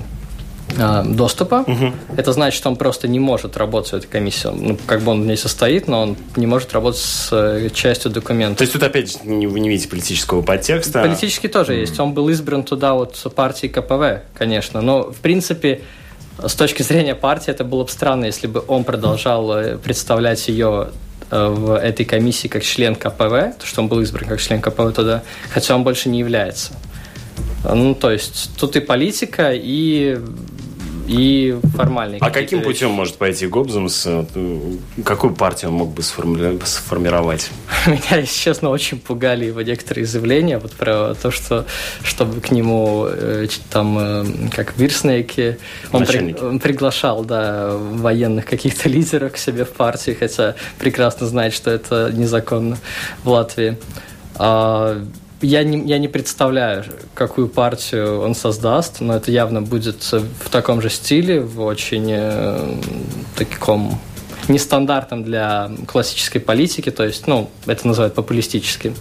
доступа. 0.77 1.65
Угу. 1.67 1.93
Это 2.17 2.33
значит, 2.33 2.59
что 2.59 2.69
он 2.69 2.77
просто 2.77 3.09
не 3.09 3.19
может 3.19 3.57
работать 3.57 3.93
в 3.93 3.95
этой 3.95 4.07
комиссии. 4.07 4.49
Ну, 4.53 4.79
как 4.87 5.03
бы 5.03 5.13
он 5.13 5.23
в 5.23 5.27
ней 5.27 5.37
состоит, 5.37 5.89
но 5.89 6.03
он 6.03 6.17
не 6.37 6.47
может 6.47 6.73
работать 6.73 7.01
с 7.01 7.31
э, 7.33 7.71
частью 7.73 8.11
документов. 8.11 8.59
То 8.59 8.63
есть 8.63 8.75
тут 8.75 8.83
опять 8.83 9.25
не, 9.25 9.47
вы 9.47 9.61
не 9.61 9.69
видите 9.69 9.89
политического 9.89 10.43
подтекста? 10.43 11.03
Политический 11.03 11.49
тоже 11.49 11.75
mm. 11.75 11.81
есть. 11.81 11.99
Он 11.99 12.13
был 12.13 12.29
избран 12.29 12.63
туда 12.63 12.95
вот 12.95 13.17
партии 13.35 13.67
КПВ, 13.67 14.23
конечно. 14.35 14.81
Но, 14.81 15.11
в 15.11 15.17
принципе, 15.17 15.81
с 16.45 16.55
точки 16.55 16.83
зрения 16.83 17.15
партии, 17.15 17.51
это 17.51 17.65
было 17.65 17.85
бы 17.85 17.91
странно, 17.91 18.27
если 18.27 18.47
бы 18.47 18.63
он 18.69 18.85
продолжал 18.85 19.53
э, 19.57 19.79
представлять 19.79 20.47
ее 20.49 20.91
э, 21.31 21.47
в 21.49 21.77
этой 21.77 22.05
комиссии 22.05 22.49
как 22.49 22.63
член 22.63 22.95
КПВ, 22.95 23.59
то, 23.59 23.65
что 23.65 23.81
он 23.81 23.89
был 23.89 24.01
избран 24.03 24.29
как 24.29 24.41
член 24.41 24.61
КПВ 24.61 24.95
туда, 24.95 25.23
хотя 25.51 25.75
он 25.75 25.83
больше 25.83 26.09
не 26.09 26.19
является. 26.19 26.73
Ну, 27.65 27.95
то 27.95 28.11
есть 28.11 28.51
тут 28.59 28.77
и 28.77 28.81
политика, 28.81 29.53
и 29.53 30.19
и 31.09 31.59
формальные. 31.75 32.19
А 32.21 32.31
каким 32.31 32.59
вещи. 32.59 32.69
путем 32.69 32.91
может 32.91 33.17
пойти 33.17 33.47
Гобзумс? 33.47 34.07
Какую 35.05 35.35
партию 35.35 35.71
он 35.71 35.79
мог 35.79 35.95
бы 35.95 36.03
сформировать? 36.03 37.51
Меня, 37.87 38.21
если 38.21 38.39
честно, 38.39 38.69
очень 38.69 38.99
пугали 38.99 39.47
его 39.47 39.63
некоторые 39.63 40.07
заявления 40.07 40.59
вот 40.59 40.73
про 40.73 41.15
то, 41.15 41.31
что 41.31 41.67
чтобы 42.03 42.41
к 42.41 42.51
нему 42.51 43.07
э, 43.09 43.47
там 43.71 43.99
э, 43.99 44.25
как 44.55 44.75
в 44.75 44.79
Вирснейке 44.79 45.59
он, 45.93 46.05
при, 46.05 46.35
он 46.35 46.61
приглашал 46.61 47.25
да, 47.25 47.75
военных 47.75 48.45
каких-то 48.45 48.89
лидеров 48.89 49.33
к 49.33 49.37
себе 49.39 49.65
в 49.65 49.71
партии, 49.71 50.17
хотя 50.19 50.57
прекрасно 50.79 51.27
знает, 51.27 51.55
что 51.55 51.71
это 51.71 52.13
незаконно 52.13 52.77
в 53.25 53.31
Латвии. 53.31 53.79
Я 55.41 55.63
не, 55.63 55.87
я 55.89 55.99
не 55.99 56.09
представляю, 56.09 56.85
какую 57.15 57.49
партию 57.49 58.21
он 58.21 58.35
создаст, 58.35 59.01
но 59.01 59.15
это 59.15 59.31
явно 59.31 59.63
будет 59.63 60.03
в 60.03 60.51
таком 60.51 60.83
же 60.83 60.91
стиле, 60.91 61.41
в 61.41 61.61
очень 61.61 62.09
э, 62.11 62.75
таком 63.37 64.01
нестандартном 64.49 65.23
для 65.23 65.71
классической 65.87 66.41
политики, 66.41 66.91
то 66.91 67.05
есть, 67.05 67.27
ну, 67.27 67.51
это 67.67 67.87
называют 67.87 68.15
популистическим. 68.15 68.95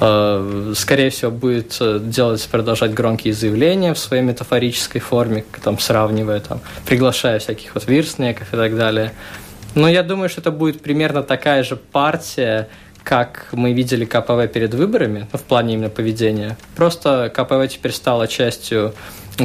Э, 0.00 0.72
скорее 0.74 1.10
всего, 1.10 1.30
будет 1.30 1.76
делать, 2.08 2.48
продолжать 2.50 2.94
громкие 2.94 3.34
заявления 3.34 3.92
в 3.92 3.98
своей 3.98 4.22
метафорической 4.22 5.00
форме, 5.00 5.44
там, 5.62 5.78
сравнивая, 5.78 6.40
там, 6.40 6.60
приглашая 6.86 7.38
всяких 7.40 7.74
вот 7.74 7.86
вирстников 7.86 8.54
и 8.54 8.56
так 8.56 8.76
далее. 8.76 9.12
Но 9.74 9.88
я 9.88 10.02
думаю, 10.02 10.28
что 10.28 10.40
это 10.40 10.52
будет 10.52 10.80
примерно 10.82 11.22
такая 11.22 11.64
же 11.64 11.76
партия, 11.76 12.68
как 13.04 13.48
мы 13.52 13.72
видели 13.72 14.04
КПВ 14.04 14.50
перед 14.52 14.74
выборами, 14.74 15.28
ну, 15.32 15.38
в 15.38 15.42
плане 15.42 15.74
именно 15.74 15.90
поведения. 15.90 16.56
Просто 16.74 17.30
КПВ 17.32 17.68
теперь 17.68 17.92
стала 17.92 18.26
частью 18.26 18.94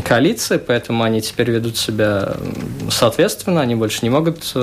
коалиции, 0.04 0.58
поэтому 0.58 1.04
они 1.04 1.22
теперь 1.22 1.52
ведут 1.52 1.78
себя 1.78 2.36
соответственно, 2.90 3.62
они 3.62 3.76
больше 3.76 4.00
не 4.04 4.10
могут 4.10 4.54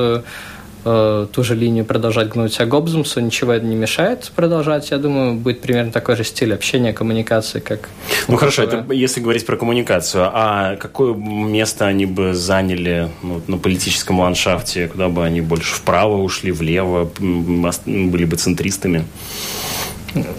э, 0.86 1.26
ту 1.32 1.42
же 1.42 1.54
линию 1.54 1.84
продолжать 1.84 2.28
гнуть, 2.28 2.58
а 2.60 2.66
Гобзумсу 2.66 3.20
ничего 3.20 3.52
это 3.52 3.66
не 3.66 3.76
мешает 3.76 4.30
продолжать. 4.34 4.90
Я 4.90 4.98
думаю, 4.98 5.34
будет 5.34 5.60
примерно 5.60 5.92
такой 5.92 6.16
же 6.16 6.24
стиль 6.24 6.54
общения, 6.54 6.92
коммуникации, 6.92 7.60
как... 7.60 7.88
Ну 8.28 8.36
хорошо, 8.36 8.62
это 8.62 8.86
если 8.92 9.20
говорить 9.20 9.44
про 9.44 9.56
коммуникацию, 9.56 10.30
а 10.32 10.76
какое 10.76 11.14
место 11.14 11.86
они 11.86 12.06
бы 12.06 12.32
заняли 12.32 13.10
ну, 13.22 13.42
на 13.48 13.58
политическом 13.58 14.20
ландшафте, 14.20 14.86
куда 14.88 15.08
бы 15.08 15.24
они 15.24 15.40
больше 15.40 15.74
вправо 15.74 16.16
ушли, 16.16 16.52
влево, 16.52 17.10
были 17.18 18.24
бы 18.24 18.36
центристами? 18.36 19.04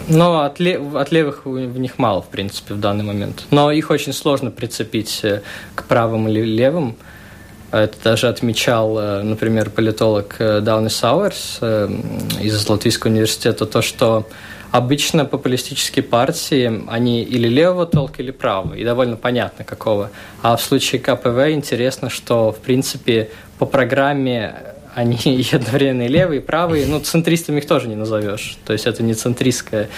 Но 0.07 0.41
от, 0.41 0.59
лев, 0.59 0.95
от 0.95 1.11
левых 1.11 1.45
в 1.45 1.77
них 1.77 1.99
мало, 1.99 2.21
в 2.21 2.27
принципе, 2.27 2.73
в 2.73 2.79
данный 2.79 3.03
момент. 3.03 3.45
Но 3.51 3.71
их 3.71 3.89
очень 3.89 4.13
сложно 4.13 4.49
прицепить 4.49 5.19
э, 5.23 5.41
к 5.75 5.83
правым 5.83 6.27
или 6.27 6.41
левым. 6.41 6.95
Это 7.71 7.95
даже 8.03 8.27
отмечал, 8.27 8.97
э, 8.97 9.21
например, 9.23 9.69
политолог 9.69 10.35
э, 10.39 10.61
Дауни 10.61 10.87
Сауэрс 10.87 11.59
из 12.41 12.69
Латвийского 12.69 13.11
университета, 13.11 13.65
то, 13.65 13.81
что 13.81 14.25
обычно 14.71 15.25
популистические 15.25 16.03
партии, 16.03 16.83
они 16.87 17.23
или 17.23 17.47
левого 17.47 17.85
толка, 17.85 18.21
или 18.21 18.31
правого, 18.31 18.73
и 18.73 18.83
довольно 18.83 19.15
понятно 19.15 19.63
какого. 19.63 20.11
А 20.41 20.55
в 20.55 20.61
случае 20.61 21.01
КПВ 21.01 21.51
интересно, 21.51 22.09
что, 22.09 22.51
в 22.51 22.59
принципе, 22.59 23.29
по 23.59 23.65
программе 23.65 24.55
они 24.95 25.17
и 25.25 25.55
одновременно 25.55 26.03
и 26.03 26.07
левые, 26.07 26.41
и 26.41 26.43
правые. 26.43 26.85
Ну, 26.87 26.99
центристами 26.99 27.59
их 27.59 27.67
тоже 27.67 27.87
не 27.87 27.95
назовешь. 27.95 28.57
То 28.65 28.73
есть 28.73 28.85
это 28.85 29.03
не 29.03 29.13
центристское 29.13 29.89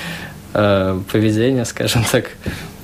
э, 0.53 0.99
поведение, 1.11 1.65
скажем 1.65 2.03
так. 2.11 2.26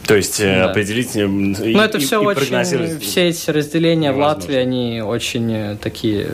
То 0.08 0.16
есть 0.16 0.39
э, 0.39 0.60
да. 0.60 0.70
определить 0.70 1.16
Ну, 1.16 1.80
это 1.82 1.99
все 1.99 2.22
и 2.22 2.26
очень... 2.26 2.99
Все 2.99 3.30
эти 3.30 3.49
разделения 3.49 4.10
невозможно. 4.10 4.34
в 4.34 4.38
Латвии, 4.38 4.56
они 4.56 5.01
очень 5.01 5.51
э, 5.51 5.78
такие 5.82 6.30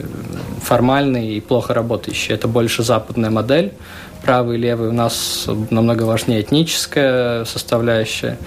формальные 0.62 1.38
и 1.38 1.40
плохо 1.42 1.74
работающие. 1.74 2.36
Это 2.36 2.48
больше 2.48 2.84
западная 2.84 3.30
модель. 3.30 3.72
Правый 4.24 4.58
и 4.58 4.62
левый 4.62 4.90
у 4.90 4.94
нас 4.94 5.48
намного 5.70 6.04
важнее 6.04 6.42
этническая 6.42 7.46
составляющая. 7.46 8.38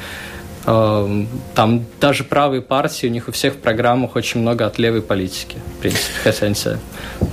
Эм, 0.66 1.28
там 1.54 1.84
даже 2.00 2.24
правые 2.24 2.62
партии, 2.62 3.06
у 3.06 3.10
них 3.10 3.28
у 3.28 3.32
всех 3.32 3.54
в 3.54 3.56
программах 3.58 4.16
очень 4.16 4.40
много 4.40 4.66
от 4.66 4.78
левой 4.78 5.02
политики, 5.02 5.56
в 5.78 5.80
принципе, 5.80 6.12
хотя 6.22 6.46
они 6.46 6.54
себя 6.54 6.78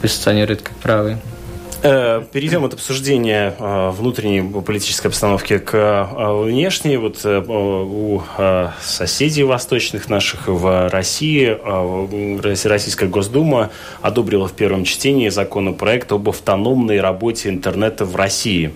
позиционируют 0.01 0.61
как 0.61 0.75
правые. 0.77 1.19
Э, 1.83 2.23
перейдем 2.31 2.63
от 2.63 2.75
обсуждения 2.75 3.55
э, 3.57 3.89
внутренней 3.89 4.61
политической 4.61 5.07
обстановки 5.07 5.57
к 5.57 5.73
э, 5.73 6.43
внешней. 6.43 6.97
Вот 6.97 7.25
у 7.25 8.21
соседей 8.81 9.43
восточных 9.43 10.07
наших 10.07 10.47
в 10.47 10.89
России 10.89 11.57
Российская 12.67 13.07
Госдума 13.07 13.71
одобрила 14.01 14.47
в 14.47 14.53
первом 14.53 14.83
чтении 14.83 15.29
законопроект 15.29 16.11
об 16.11 16.29
автономной 16.29 16.99
работе 16.99 17.49
интернета 17.49 18.05
в 18.05 18.15
России, 18.15 18.73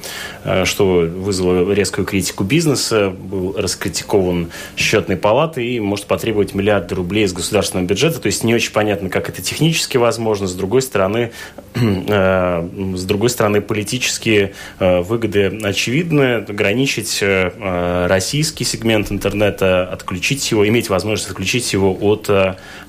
что 0.64 0.86
вызвало 0.86 1.72
резкую 1.72 2.06
критику 2.06 2.44
бизнеса, 2.44 3.10
был 3.10 3.56
раскритикован 3.58 4.52
счетной 4.78 5.18
палатой 5.18 5.68
и 5.68 5.80
может 5.80 6.06
потребовать 6.06 6.54
миллиарды 6.54 6.96
рублей 6.96 7.26
из 7.26 7.34
государственного 7.34 7.88
бюджета. 7.88 8.20
То 8.20 8.28
есть 8.28 8.44
не 8.44 8.56
очень 8.56 8.72
понятно, 8.72 9.10
как 9.10 9.30
это 9.30 9.42
технически 9.42 9.98
возможно. 9.98 10.48
С 10.48 10.54
другой 10.54 10.82
стороны, 10.82 11.32
с 12.96 13.04
другой 13.04 13.30
стороны, 13.30 13.62
политические 13.62 14.54
э, 14.80 15.02
выгоды 15.02 15.60
очевидны. 15.64 16.46
Ограничить 16.48 17.20
э, 17.22 17.52
э, 17.56 18.08
российский 18.08 18.64
сегмент 18.64 19.12
интернета, 19.12 19.84
отключить 19.92 20.50
его, 20.52 20.68
иметь 20.68 20.90
возможность 20.90 21.30
отключить 21.30 21.72
его 21.74 21.96
от 22.00 22.30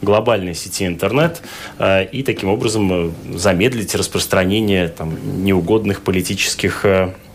глобальной 0.02 0.54
сети 0.54 0.86
интернет 0.86 1.40
и 1.80 2.22
таким 2.24 2.50
образом 2.50 3.14
замедлить 3.34 3.94
распространение 3.94 4.88
там, 4.88 5.44
неугодных 5.44 6.02
политических 6.02 6.84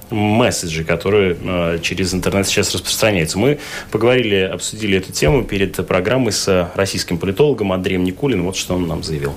месседжи, 0.10 0.84
которые 0.84 1.80
через 1.82 2.14
интернет 2.14 2.48
сейчас 2.48 2.74
распространяются. 2.74 3.40
Мы 3.40 3.60
поговорили, 3.92 4.36
обсудили 4.36 4.98
эту 4.98 5.12
тему 5.12 5.44
перед 5.44 5.86
программой 5.88 6.32
с 6.32 6.72
российским 6.76 7.18
политологом 7.18 7.72
Андреем 7.72 8.04
Никулиным. 8.04 8.46
Вот 8.46 8.56
что 8.56 8.76
он 8.76 8.88
нам 8.88 9.04
заявил. 9.04 9.34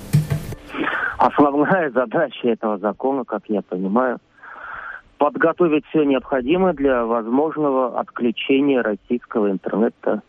Основная 1.18 1.90
задача 1.94 2.48
этого 2.48 2.78
закона, 2.78 3.24
как 3.24 3.42
я 3.48 3.62
понимаю, 3.62 4.18
подготовить 5.18 5.86
все 5.86 6.04
необходимое 6.04 6.72
для 6.74 7.04
возможного 7.04 7.98
отключения 7.98 8.82
российского 8.82 9.50
интернета 9.50 10.22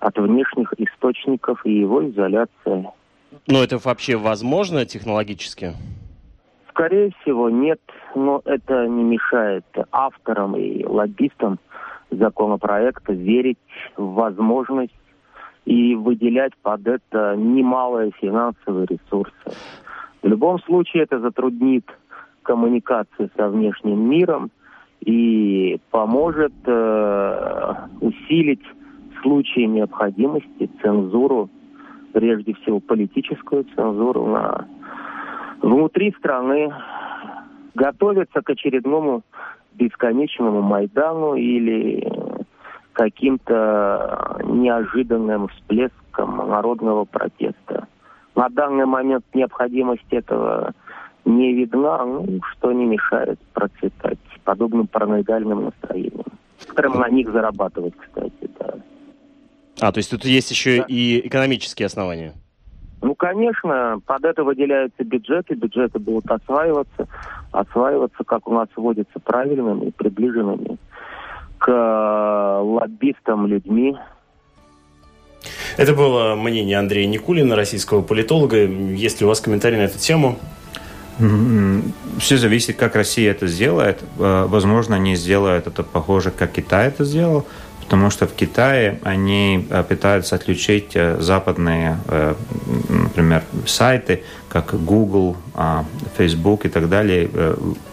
от 0.00 0.18
внешних 0.18 0.72
источников 0.78 1.64
и 1.64 1.72
его 1.72 2.08
изоляции. 2.08 2.88
Но 3.46 3.62
это 3.62 3.78
вообще 3.78 4.16
возможно 4.16 4.84
технологически? 4.84 5.72
Скорее 6.68 7.12
всего, 7.20 7.50
нет, 7.50 7.80
но 8.14 8.42
это 8.44 8.86
не 8.88 9.04
мешает 9.04 9.64
авторам 9.90 10.56
и 10.56 10.84
лоббистам 10.84 11.58
законопроекта 12.10 13.12
верить 13.12 13.58
в 13.96 14.14
возможность 14.14 14.92
и 15.64 15.94
выделять 15.94 16.52
под 16.62 16.86
это 16.86 17.36
немалые 17.36 18.10
финансовые 18.20 18.86
ресурсы. 18.86 19.32
В 20.22 20.28
любом 20.28 20.60
случае 20.60 21.02
это 21.02 21.18
затруднит 21.18 21.84
коммуникацию 22.42 23.30
со 23.36 23.48
внешним 23.48 24.08
миром 24.08 24.50
и 25.00 25.80
поможет 25.90 26.52
э, 26.64 27.74
усилить 28.00 28.62
в 29.16 29.22
случае 29.22 29.66
необходимости 29.66 30.70
цензуру, 30.80 31.50
прежде 32.12 32.54
всего 32.54 32.78
политическую 32.78 33.64
цензуру 33.74 34.26
на 34.26 34.66
внутри 35.60 36.12
страны, 36.18 36.72
готовиться 37.74 38.42
к 38.42 38.50
очередному 38.50 39.22
бесконечному 39.74 40.62
Майдану 40.62 41.34
или 41.34 42.06
каким-то 42.92 44.38
неожиданным 44.44 45.48
всплеском 45.48 46.36
народного 46.36 47.04
протеста. 47.06 47.88
На 48.34 48.48
данный 48.48 48.86
момент 48.86 49.24
необходимость 49.34 50.10
этого 50.10 50.72
не 51.24 51.52
видна, 51.52 52.04
ну, 52.04 52.40
что 52.52 52.72
не 52.72 52.84
мешает 52.86 53.38
процветать 53.52 54.18
подобным 54.44 54.86
параноидальным 54.86 55.64
настроением. 55.64 56.24
Которым 56.66 57.00
на 57.00 57.08
них 57.08 57.30
зарабатывать, 57.30 57.94
кстати, 57.96 58.50
да. 58.58 58.74
А, 59.80 59.92
то 59.92 59.98
есть 59.98 60.10
тут 60.10 60.24
есть 60.24 60.50
еще 60.50 60.78
да. 60.78 60.84
и 60.88 61.26
экономические 61.26 61.86
основания? 61.86 62.34
Ну, 63.02 63.16
конечно, 63.16 64.00
под 64.06 64.24
это 64.24 64.44
выделяются 64.44 65.02
бюджеты, 65.02 65.54
бюджеты 65.54 65.98
будут 65.98 66.30
осваиваться, 66.30 67.08
осваиваться, 67.50 68.22
как 68.24 68.46
у 68.46 68.54
нас 68.54 68.68
водится, 68.76 69.18
правильными 69.18 69.86
и 69.86 69.90
приближенными 69.90 70.78
к 71.58 72.60
лоббистам 72.60 73.46
людьми, 73.46 73.96
это 75.76 75.94
было 75.94 76.34
мнение 76.34 76.78
Андрея 76.78 77.06
Никулина, 77.06 77.56
российского 77.56 78.02
политолога. 78.02 78.64
Есть 78.64 79.20
ли 79.20 79.26
у 79.26 79.28
вас 79.28 79.40
комментарий 79.40 79.78
на 79.78 79.82
эту 79.82 79.98
тему? 79.98 80.38
Все 82.18 82.36
зависит, 82.36 82.76
как 82.76 82.96
Россия 82.96 83.30
это 83.30 83.46
сделает. 83.46 84.00
Э, 84.18 84.46
возможно, 84.48 84.96
они 84.96 85.14
сделают 85.14 85.66
это 85.66 85.82
похоже, 85.82 86.30
как 86.30 86.52
Китай 86.52 86.88
это 86.88 87.04
сделал, 87.04 87.46
потому 87.80 88.10
что 88.10 88.26
в 88.26 88.32
Китае 88.32 88.98
они 89.02 89.66
э, 89.68 89.82
пытаются 89.82 90.36
отключить 90.36 90.92
э, 90.94 91.20
западные, 91.20 91.98
например, 92.88 93.44
сайты, 93.66 94.22
как 94.48 94.74
Google, 94.84 95.36
а, 95.54 95.84
Facebook 96.16 96.66
и 96.66 96.68
так 96.68 96.90
далее, 96.90 97.30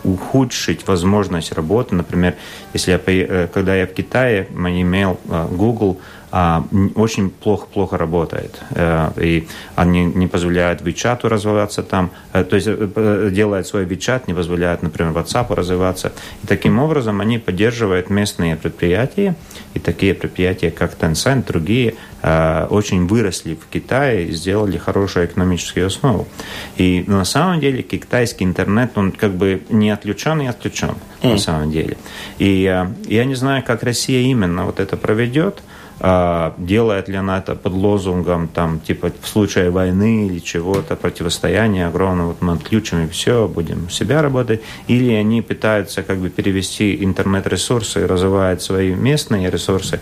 ухудшить 0.04 0.86
возможность 0.88 1.54
работы. 1.54 1.96
Например, 1.96 2.36
если 2.74 2.92
я, 2.92 3.48
когда 3.48 3.76
я 3.76 3.88
в 3.88 3.94
Китае, 3.94 4.48
я 4.52 4.82
имел 4.82 5.20
Google, 5.52 6.00
очень 6.32 7.32
плохо-плохо 7.32 7.98
работает. 7.98 8.62
Э, 8.72 9.12
и 9.18 9.48
они 9.76 10.06
не 10.06 10.28
позволяют 10.28 10.82
WeChat 10.82 11.28
развиваться 11.28 11.82
там. 11.82 12.12
Э, 12.34 12.44
то 12.44 12.56
есть 12.56 12.68
э, 12.70 13.30
делает 13.32 13.66
свой 13.66 13.86
WeChat, 13.86 14.24
не 14.28 14.36
позволяет, 14.36 14.84
например, 14.84 15.14
WhatsApp 15.14 15.54
развиваться. 15.56 16.12
И 16.44 16.48
таким 16.48 16.80
образом 16.80 17.20
они 17.20 17.40
поддерживают 17.40 18.12
местные 18.12 18.56
предприятия. 18.56 19.36
И 19.74 19.80
такие 19.80 20.14
предприятия, 20.14 20.72
как 20.72 20.96
Tencent, 21.00 21.46
другие, 21.48 21.96
очень 22.22 23.08
выросли 23.08 23.56
в 23.56 23.72
Китае 23.72 24.28
и 24.28 24.32
сделали 24.34 24.78
хорошую 24.78 25.26
экономическую 25.26 25.88
основу. 25.88 26.28
И 26.76 27.06
на 27.08 27.24
самом 27.24 27.62
деле 27.62 27.82
китайский 27.82 28.44
интернет, 28.44 28.98
он 28.98 29.14
как 29.14 29.32
бы 29.32 29.62
не 29.70 29.90
отключен 29.90 30.42
и 30.42 30.48
отключен 30.48 30.96
mm. 31.22 31.32
на 31.32 31.38
самом 31.38 31.72
деле. 31.72 31.96
И 32.40 32.62
я 33.08 33.26
не 33.26 33.36
знаю, 33.36 33.64
как 33.64 33.84
Россия 33.84 34.20
именно 34.24 34.66
вот 34.66 34.82
это 34.82 34.98
проведет, 34.98 35.60
а, 35.60 35.69
делает 36.02 37.10
ли 37.10 37.16
она 37.16 37.40
это 37.40 37.56
под 37.56 37.74
лозунгом, 37.74 38.48
там, 38.48 38.80
типа, 38.80 39.12
в 39.22 39.28
случае 39.28 39.70
войны 39.70 40.28
или 40.28 40.40
чего-то, 40.40 40.96
противостояния 40.96 41.88
огромного, 41.88 42.30
вот 42.30 42.42
мы 42.42 42.54
отключим 42.54 43.06
и 43.06 43.10
все, 43.10 43.48
будем 43.48 43.88
у 43.88 43.90
себя 43.90 44.22
работать, 44.22 44.62
или 44.88 45.12
они 45.12 45.42
пытаются 45.42 46.04
как 46.04 46.20
бы 46.20 46.30
перевести 46.30 47.04
интернет-ресурсы, 47.04 48.08
развивают 48.08 48.62
свои 48.62 48.94
местные 48.96 49.50
ресурсы. 49.50 50.00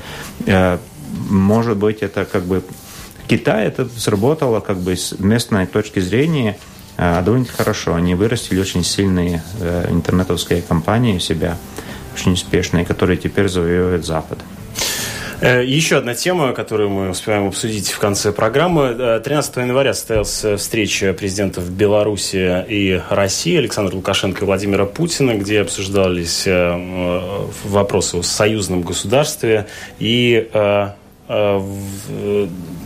А, 0.48 0.80
может 1.30 1.78
быть, 1.78 2.00
это 2.00 2.26
как 2.26 2.44
бы 2.44 2.64
Китай 3.28 3.68
это 3.68 3.88
сработало 3.90 4.62
как 4.62 4.78
бы 4.78 4.96
с 4.96 5.20
местной 5.20 5.68
точки 5.68 6.00
зрения, 6.00 6.58
а, 6.98 7.22
довольно 7.22 7.46
хорошо. 7.46 7.94
Они 7.94 8.16
вырастили 8.16 8.60
очень 8.60 8.84
сильные 8.84 9.44
э, 9.60 9.88
интернетовские 9.92 10.62
компании 10.62 11.18
у 11.18 11.20
себя, 11.20 11.58
очень 12.16 12.34
успешные, 12.34 12.86
которые 12.86 13.18
теперь 13.18 13.50
завоевывают 13.50 14.06
Запад. 14.06 14.40
Э, 15.42 15.64
еще 15.64 15.98
одна 15.98 16.14
тема, 16.14 16.54
которую 16.54 16.90
мы 16.90 17.10
успеваем 17.10 17.48
обсудить 17.48 17.92
в 17.92 18.00
конце 18.00 18.32
программы. 18.32 19.22
13 19.24 19.58
января 19.58 19.94
состоялась 19.94 20.46
встреча 20.60 21.14
президентов 21.14 21.70
Беларуси 21.72 22.66
и 22.68 23.02
России 23.10 23.58
Александра 23.58 23.96
Лукашенко 23.96 24.44
и 24.44 24.46
Владимира 24.46 24.86
Путина, 24.86 25.36
где 25.36 25.62
обсуждались 25.62 26.48
э, 26.48 27.48
вопросы 27.64 28.18
о 28.18 28.24
союзном 28.24 28.82
государстве 28.82 29.68
и 30.00 30.50
Э, 31.28 31.60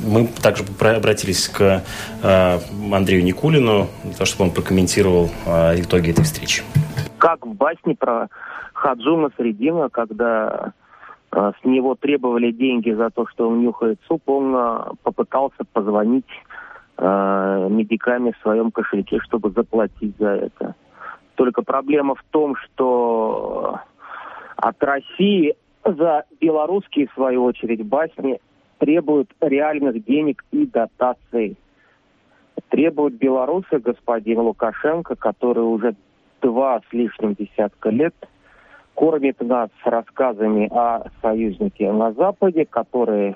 мы 0.04 0.28
также 0.42 0.64
обратились 0.80 1.48
к 1.48 1.84
э, 2.24 2.60
Андрею 2.92 3.24
Никулину, 3.24 3.88
чтобы 4.24 4.46
он 4.46 4.52
прокомментировал 4.52 5.30
э, 5.46 5.82
итоги 5.82 6.12
этой 6.12 6.24
встречи. 6.24 6.64
Как 7.18 7.46
в 7.46 7.54
басне 7.54 7.96
про 7.96 8.30
Хаджуна 8.74 9.30
Средина, 9.38 9.90
когда 9.90 10.74
с 11.32 11.64
него 11.64 11.96
требовали 11.96 12.52
деньги 12.52 12.92
за 12.92 13.10
то, 13.10 13.26
что 13.28 13.50
он 13.50 13.62
нюхает 13.62 14.00
суп, 14.08 14.22
он 14.28 14.54
попытался 15.04 15.64
позвонить 15.72 16.26
медиками 16.98 18.32
в 18.32 18.42
своем 18.42 18.72
кошельке, 18.72 19.20
чтобы 19.22 19.52
заплатить 19.52 20.16
за 20.18 20.30
это. 20.30 20.76
Только 21.36 21.62
проблема 21.64 22.16
в 22.16 22.24
том, 22.32 22.56
что 22.58 23.80
от 24.58 24.84
России 24.84 25.56
за 25.84 26.26
белорусские, 26.40 27.08
в 27.08 27.14
свою 27.14 27.46
очередь, 27.46 27.86
басни 27.86 28.40
требуют 28.78 29.32
реальных 29.40 30.04
денег 30.06 30.44
и 30.52 30.66
дотаций. 30.66 31.58
Требуют 32.70 33.16
белорусы 33.16 33.80
господин 33.80 34.40
Лукашенко, 34.42 35.16
который 35.16 35.64
уже 35.64 35.96
два 36.42 36.82
с 36.88 36.94
лишним 36.94 37.34
десятка 37.34 37.90
лет 37.90 38.14
кормит 39.02 39.42
нас 39.42 39.72
рассказами 39.84 40.70
о 40.72 41.06
союзнике 41.24 41.92
на 41.92 42.14
Западе, 42.14 42.68
который 42.70 43.36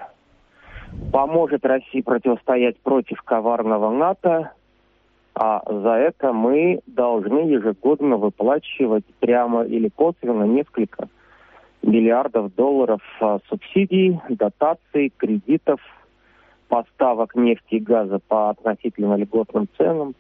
поможет 1.12 1.66
России 1.66 2.02
противостоять 2.02 2.78
против 2.82 3.20
коварного 3.24 3.90
НАТО, 3.90 4.52
а 5.34 5.64
за 5.68 5.94
это 5.94 6.34
мы 6.34 6.82
должны 6.86 7.40
ежегодно 7.50 8.18
выплачивать 8.18 9.06
прямо 9.20 9.64
или 9.64 9.90
косвенно 9.90 10.44
несколько 10.44 11.08
миллиардов 11.82 12.54
долларов 12.54 13.02
а, 13.20 13.40
субсидий, 13.50 14.20
дотаций, 14.30 15.12
кредитов, 15.18 15.80
поставок 16.68 17.36
нефти 17.36 17.76
и 17.76 17.80
газа 17.80 18.20
по 18.28 18.52
относительно 18.52 19.16
льготным 19.16 19.68
ценам. 19.80 20.14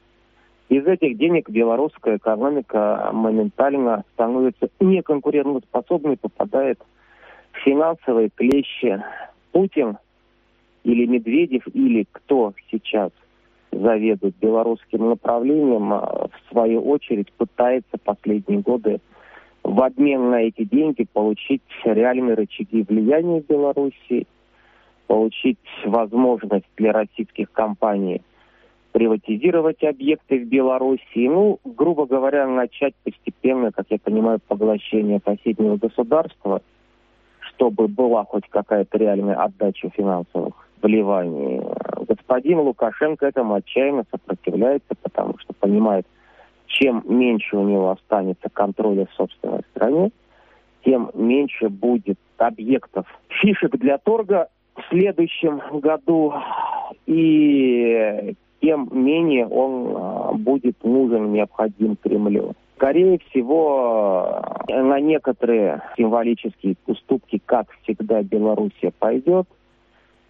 Из 0.70 0.86
этих 0.88 1.18
денег 1.18 1.49
белорусская 1.49 2.18
экономика 2.18 3.11
моментально 3.13 4.03
становится 4.13 4.70
неконкурентоспособной, 4.80 6.18
попадает 6.18 6.80
в 7.51 7.57
финансовые 7.59 8.30
клещи. 8.30 9.01
Путин 9.51 9.97
или 10.84 11.05
Медведев, 11.05 11.63
или 11.74 12.05
кто 12.11 12.53
сейчас 12.72 13.11
заведует 13.72 14.36
белорусским 14.41 15.09
направлением, 15.09 15.93
а, 15.93 16.28
в 16.28 16.51
свою 16.51 16.82
очередь 16.82 17.32
пытается 17.34 17.97
последние 18.03 18.59
годы 18.59 18.99
в 19.63 19.82
обмен 19.82 20.30
на 20.30 20.41
эти 20.41 20.63
деньги 20.63 21.07
получить 21.11 21.63
реальные 21.84 22.36
рычаги 22.36 22.84
влияния 22.88 23.41
в 23.41 23.47
Беларуси, 23.47 24.28
получить 25.07 25.57
возможность 25.86 26.66
для 26.78 26.91
российских 26.91 27.51
компаний 27.51 28.22
приватизировать 28.95 29.83
объекты 29.83 30.39
в 30.39 30.47
Беларуси, 30.47 31.27
ну, 31.27 31.59
грубо 31.65 32.05
говоря, 32.05 32.47
начать 32.47 32.93
постепенно, 33.03 33.73
как 33.73 33.87
я 33.89 33.97
понимаю, 34.01 34.39
поглощение 34.47 35.19
соседнего 35.25 35.75
государства, 35.75 36.61
чтобы 37.41 37.89
была 37.89 38.23
хоть 38.23 38.47
какая-то 38.47 38.97
реальная 38.97 39.35
отдача 39.35 39.89
финансовых 39.89 40.53
вливаний. 40.81 41.59
Господин 42.07 42.59
Лукашенко 42.59 43.25
этому 43.25 43.55
отчаянно 43.55 44.05
сопротивляется, 44.09 44.95
потому 45.01 45.37
что 45.39 45.53
понимает, 45.53 46.07
чем 46.67 47.03
меньше 47.05 47.57
у 47.57 47.67
него 47.67 47.91
останется 47.91 48.47
контроля 48.47 49.07
в 49.07 49.13
собственной 49.15 49.63
стране, 49.71 50.11
тем 50.85 51.11
меньше 51.15 51.67
будет 51.67 52.17
объектов, 52.37 53.05
фишек 53.27 53.75
для 53.75 53.97
торга 53.97 54.47
в 54.73 54.87
следующем 54.89 55.61
году, 55.81 56.33
и 57.07 58.35
тем 58.66 58.89
менее 58.91 59.45
он 59.45 59.95
а, 59.95 60.34
будет 60.34 60.84
нужен, 60.84 61.32
необходим 61.32 61.95
Кремлю. 61.97 62.53
Скорее 62.78 63.20
всего, 63.30 64.41
на 64.68 64.99
некоторые 64.99 65.84
символические 65.95 66.76
уступки, 66.88 67.39
как 67.45 67.68
всегда, 67.84 68.24
Белоруссия 68.24 68.91
пойдет, 68.97 69.47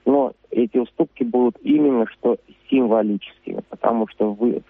но 0.05 0.33
эти 0.51 0.77
уступки 0.77 1.23
будут 1.23 1.57
именно 1.63 2.07
что 2.07 2.37
символическими, 2.69 3.61
потому 3.69 4.07
что 4.09 4.33
вы, 4.33 4.63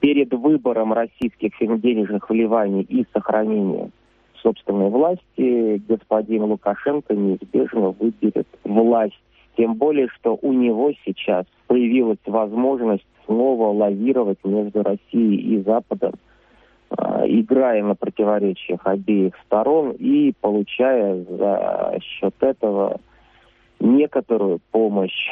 перед 0.00 0.32
выбором 0.34 0.92
российских 0.92 1.52
денежных 1.58 2.28
вливаний 2.28 2.82
и 2.82 3.06
сохранения 3.14 3.90
собственной 4.42 4.90
власти 4.90 5.82
господин 5.88 6.44
Лукашенко 6.44 7.14
неизбежно 7.14 7.90
выберет 7.98 8.46
власть. 8.62 9.18
Тем 9.56 9.74
более, 9.74 10.08
что 10.08 10.38
у 10.42 10.52
него 10.52 10.92
сейчас 11.06 11.46
появилась 11.66 12.18
возможность 12.26 13.06
снова 13.24 13.72
лавировать 13.72 14.38
между 14.44 14.82
Россией 14.82 15.56
и 15.56 15.62
Западом, 15.62 16.14
а, 16.90 17.24
играя 17.26 17.82
на 17.82 17.94
противоречиях 17.94 18.80
обеих 18.84 19.34
сторон 19.46 19.92
и 19.92 20.32
получая 20.40 21.24
за 21.24 21.98
счет 22.00 22.34
этого 22.40 23.00
некоторую 23.80 24.60
помощь 24.70 25.28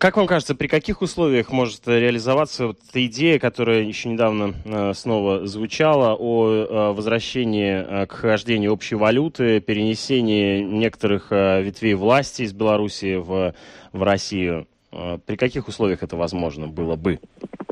как 0.00 0.16
вам 0.16 0.26
кажется, 0.26 0.54
при 0.54 0.66
каких 0.66 1.02
условиях 1.02 1.52
может 1.52 1.86
реализоваться 1.86 2.68
вот 2.68 2.78
эта 2.88 3.04
идея, 3.04 3.38
которая 3.38 3.82
еще 3.82 4.08
недавно 4.08 4.54
э, 4.64 4.94
снова 4.94 5.46
звучала, 5.46 6.16
о 6.18 6.48
э, 6.48 6.92
возвращении 6.94 7.84
э, 7.86 8.06
к 8.06 8.12
хождению 8.12 8.72
общей 8.72 8.94
валюты, 8.94 9.60
перенесении 9.60 10.62
некоторых 10.62 11.30
ветвей 11.30 11.92
власти 11.92 12.44
из 12.44 12.54
Беларуси 12.54 13.16
в, 13.16 13.54
в 13.92 14.02
Россию? 14.02 14.66
Э, 14.92 15.18
при 15.24 15.36
каких 15.36 15.68
условиях 15.68 16.02
это 16.02 16.16
возможно 16.16 16.66
было 16.68 16.96
бы? 16.96 17.18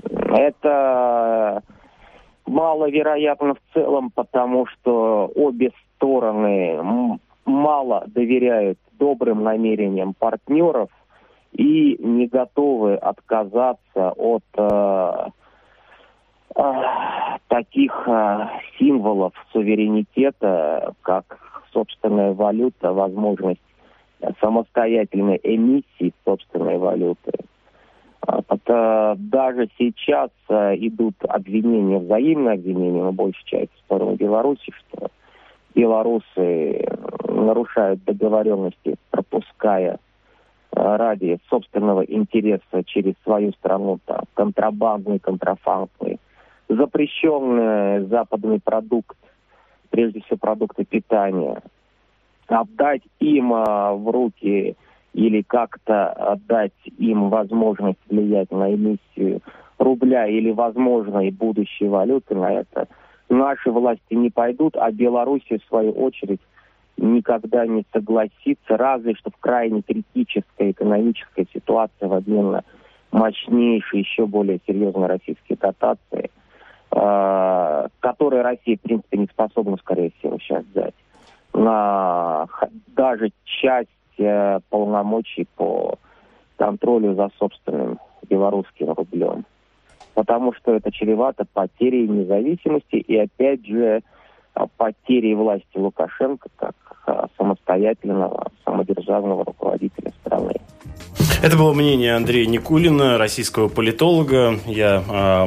Это 0.04 1.62
маловероятно 2.46 3.54
в 3.54 3.74
целом, 3.74 4.10
потому 4.10 4.66
что 4.66 5.30
обе 5.34 5.72
стороны 5.96 7.18
мало 7.44 8.04
доверяют 8.08 8.78
добрым 8.98 9.42
намерениям 9.42 10.14
партнеров– 10.14 10.90
и 11.52 11.96
не 12.00 12.26
готовы 12.26 12.94
отказаться 12.94 14.12
от 14.16 14.44
э, 14.56 15.28
э, 16.56 16.72
таких 17.48 17.92
э, 18.06 18.48
символов 18.78 19.32
суверенитета, 19.52 20.94
как 21.02 21.38
собственная 21.72 22.32
валюта, 22.32 22.92
возможность 22.92 23.60
самостоятельной 24.40 25.40
эмиссии 25.42 26.12
собственной 26.24 26.78
валюты. 26.78 27.32
Это 28.26 29.14
даже 29.18 29.68
сейчас 29.78 30.30
э, 30.48 30.74
идут 30.76 31.14
обвинения, 31.28 31.98
взаимные 31.98 32.54
обвинения, 32.54 33.02
на 33.02 33.12
большей 33.12 33.44
части 33.44 33.70
в 33.74 33.84
сторону 33.84 34.16
Беларуси, 34.16 34.72
что 34.76 35.08
белорусы 35.74 36.84
нарушают 37.26 38.04
договоренности, 38.04 38.96
пропуская 39.10 39.98
ради 40.72 41.38
собственного 41.48 42.02
интереса 42.02 42.84
через 42.84 43.14
свою 43.24 43.52
страну, 43.52 43.98
там, 44.04 44.24
контрабандный, 44.34 45.18
контрафактный, 45.18 46.20
запрещенный 46.68 48.06
западный 48.06 48.60
продукт, 48.60 49.16
прежде 49.90 50.20
всего 50.20 50.36
продукты 50.36 50.84
питания, 50.84 51.62
отдать 52.48 53.02
им 53.20 53.52
а, 53.52 53.94
в 53.94 54.10
руки 54.10 54.76
или 55.14 55.42
как-то 55.42 56.08
отдать 56.08 56.72
им 56.98 57.28
возможность 57.30 57.98
влиять 58.08 58.50
на 58.50 58.74
эмиссию 58.74 59.40
рубля 59.78 60.26
или, 60.26 60.50
возможно, 60.50 61.26
и 61.26 61.30
будущей 61.30 61.86
валюты 61.86 62.34
на 62.34 62.52
это, 62.52 62.88
наши 63.28 63.70
власти 63.70 64.14
не 64.14 64.30
пойдут, 64.30 64.76
а 64.76 64.90
Белоруссия, 64.90 65.58
в 65.58 65.68
свою 65.68 65.92
очередь, 65.92 66.40
никогда 66.96 67.66
не 67.66 67.84
согласится, 67.92 68.76
разве 68.76 69.14
что 69.14 69.30
в 69.30 69.36
крайне 69.38 69.82
критической 69.82 70.72
экономической 70.72 71.48
ситуации 71.52 72.06
в 72.06 72.12
обмен 72.12 72.50
на 72.50 72.64
мощнейшие, 73.12 74.00
еще 74.00 74.26
более 74.26 74.60
серьезные 74.66 75.06
российские 75.06 75.56
дотации, 75.58 76.30
э, 76.90 77.88
которые 78.00 78.42
Россия, 78.42 78.76
в 78.76 78.80
принципе, 78.80 79.18
не 79.18 79.26
способна, 79.26 79.76
скорее 79.78 80.12
всего, 80.18 80.38
сейчас 80.38 80.64
дать, 80.74 80.94
даже 82.88 83.30
часть 83.44 83.88
э, 84.18 84.60
полномочий 84.70 85.46
по 85.56 85.98
контролю 86.56 87.14
за 87.14 87.30
собственным 87.38 87.98
белорусским 88.28 88.92
рублем. 88.92 89.44
потому 90.18 90.52
что 90.52 90.74
это 90.74 90.90
чревато 90.90 91.44
потерей 91.52 92.08
независимости 92.08 92.96
и, 92.96 93.16
опять 93.16 93.64
же, 93.64 94.02
потерей 94.76 95.36
власти 95.36 95.76
Лукашенко 95.76 96.48
как 96.56 96.74
самостоятельного, 97.36 98.50
самодержавного 98.64 99.44
руководителя 99.44 100.12
страны. 100.20 100.54
Это 101.40 101.56
было 101.56 101.72
мнение 101.72 102.16
Андрея 102.16 102.46
Никулина, 102.46 103.16
российского 103.16 103.68
политолога. 103.68 104.58
Я 104.66 105.04
э, 105.08 105.46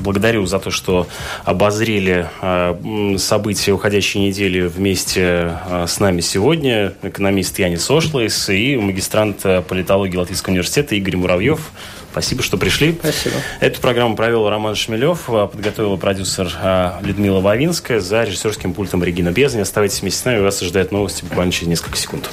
благодарю 0.00 0.46
за 0.46 0.60
то, 0.60 0.70
что 0.70 1.08
обозрели 1.44 2.28
э, 2.40 3.16
события 3.18 3.72
уходящей 3.72 4.20
недели 4.20 4.60
вместе 4.60 5.58
э, 5.68 5.86
с 5.88 5.98
нами 5.98 6.20
сегодня. 6.20 6.94
Экономист 7.02 7.58
Янис 7.58 7.90
Ошлайс 7.90 8.48
и 8.50 8.76
магистрант 8.76 9.42
политологии 9.68 10.16
Латвийского 10.16 10.52
университета 10.52 10.94
Игорь 10.94 11.16
Муравьев. 11.16 11.72
Спасибо, 12.12 12.44
что 12.44 12.56
пришли. 12.56 12.92
Спасибо. 12.92 13.34
Эту 13.58 13.80
программу 13.80 14.14
провел 14.14 14.48
Роман 14.48 14.76
Шмелев, 14.76 15.26
подготовила 15.26 15.96
продюсер 15.96 16.52
Людмила 17.02 17.40
Вавинская, 17.40 17.98
за 17.98 18.22
режиссерским 18.22 18.74
пультом 18.74 19.02
Регина 19.02 19.32
Безни. 19.32 19.60
Оставайтесь 19.60 20.02
вместе 20.02 20.20
с 20.20 20.24
нами, 20.24 20.40
вас 20.40 20.62
ожидают 20.62 20.92
новости 20.92 21.24
буквально 21.24 21.50
через 21.50 21.68
несколько 21.68 21.96
секунд. 21.96 22.30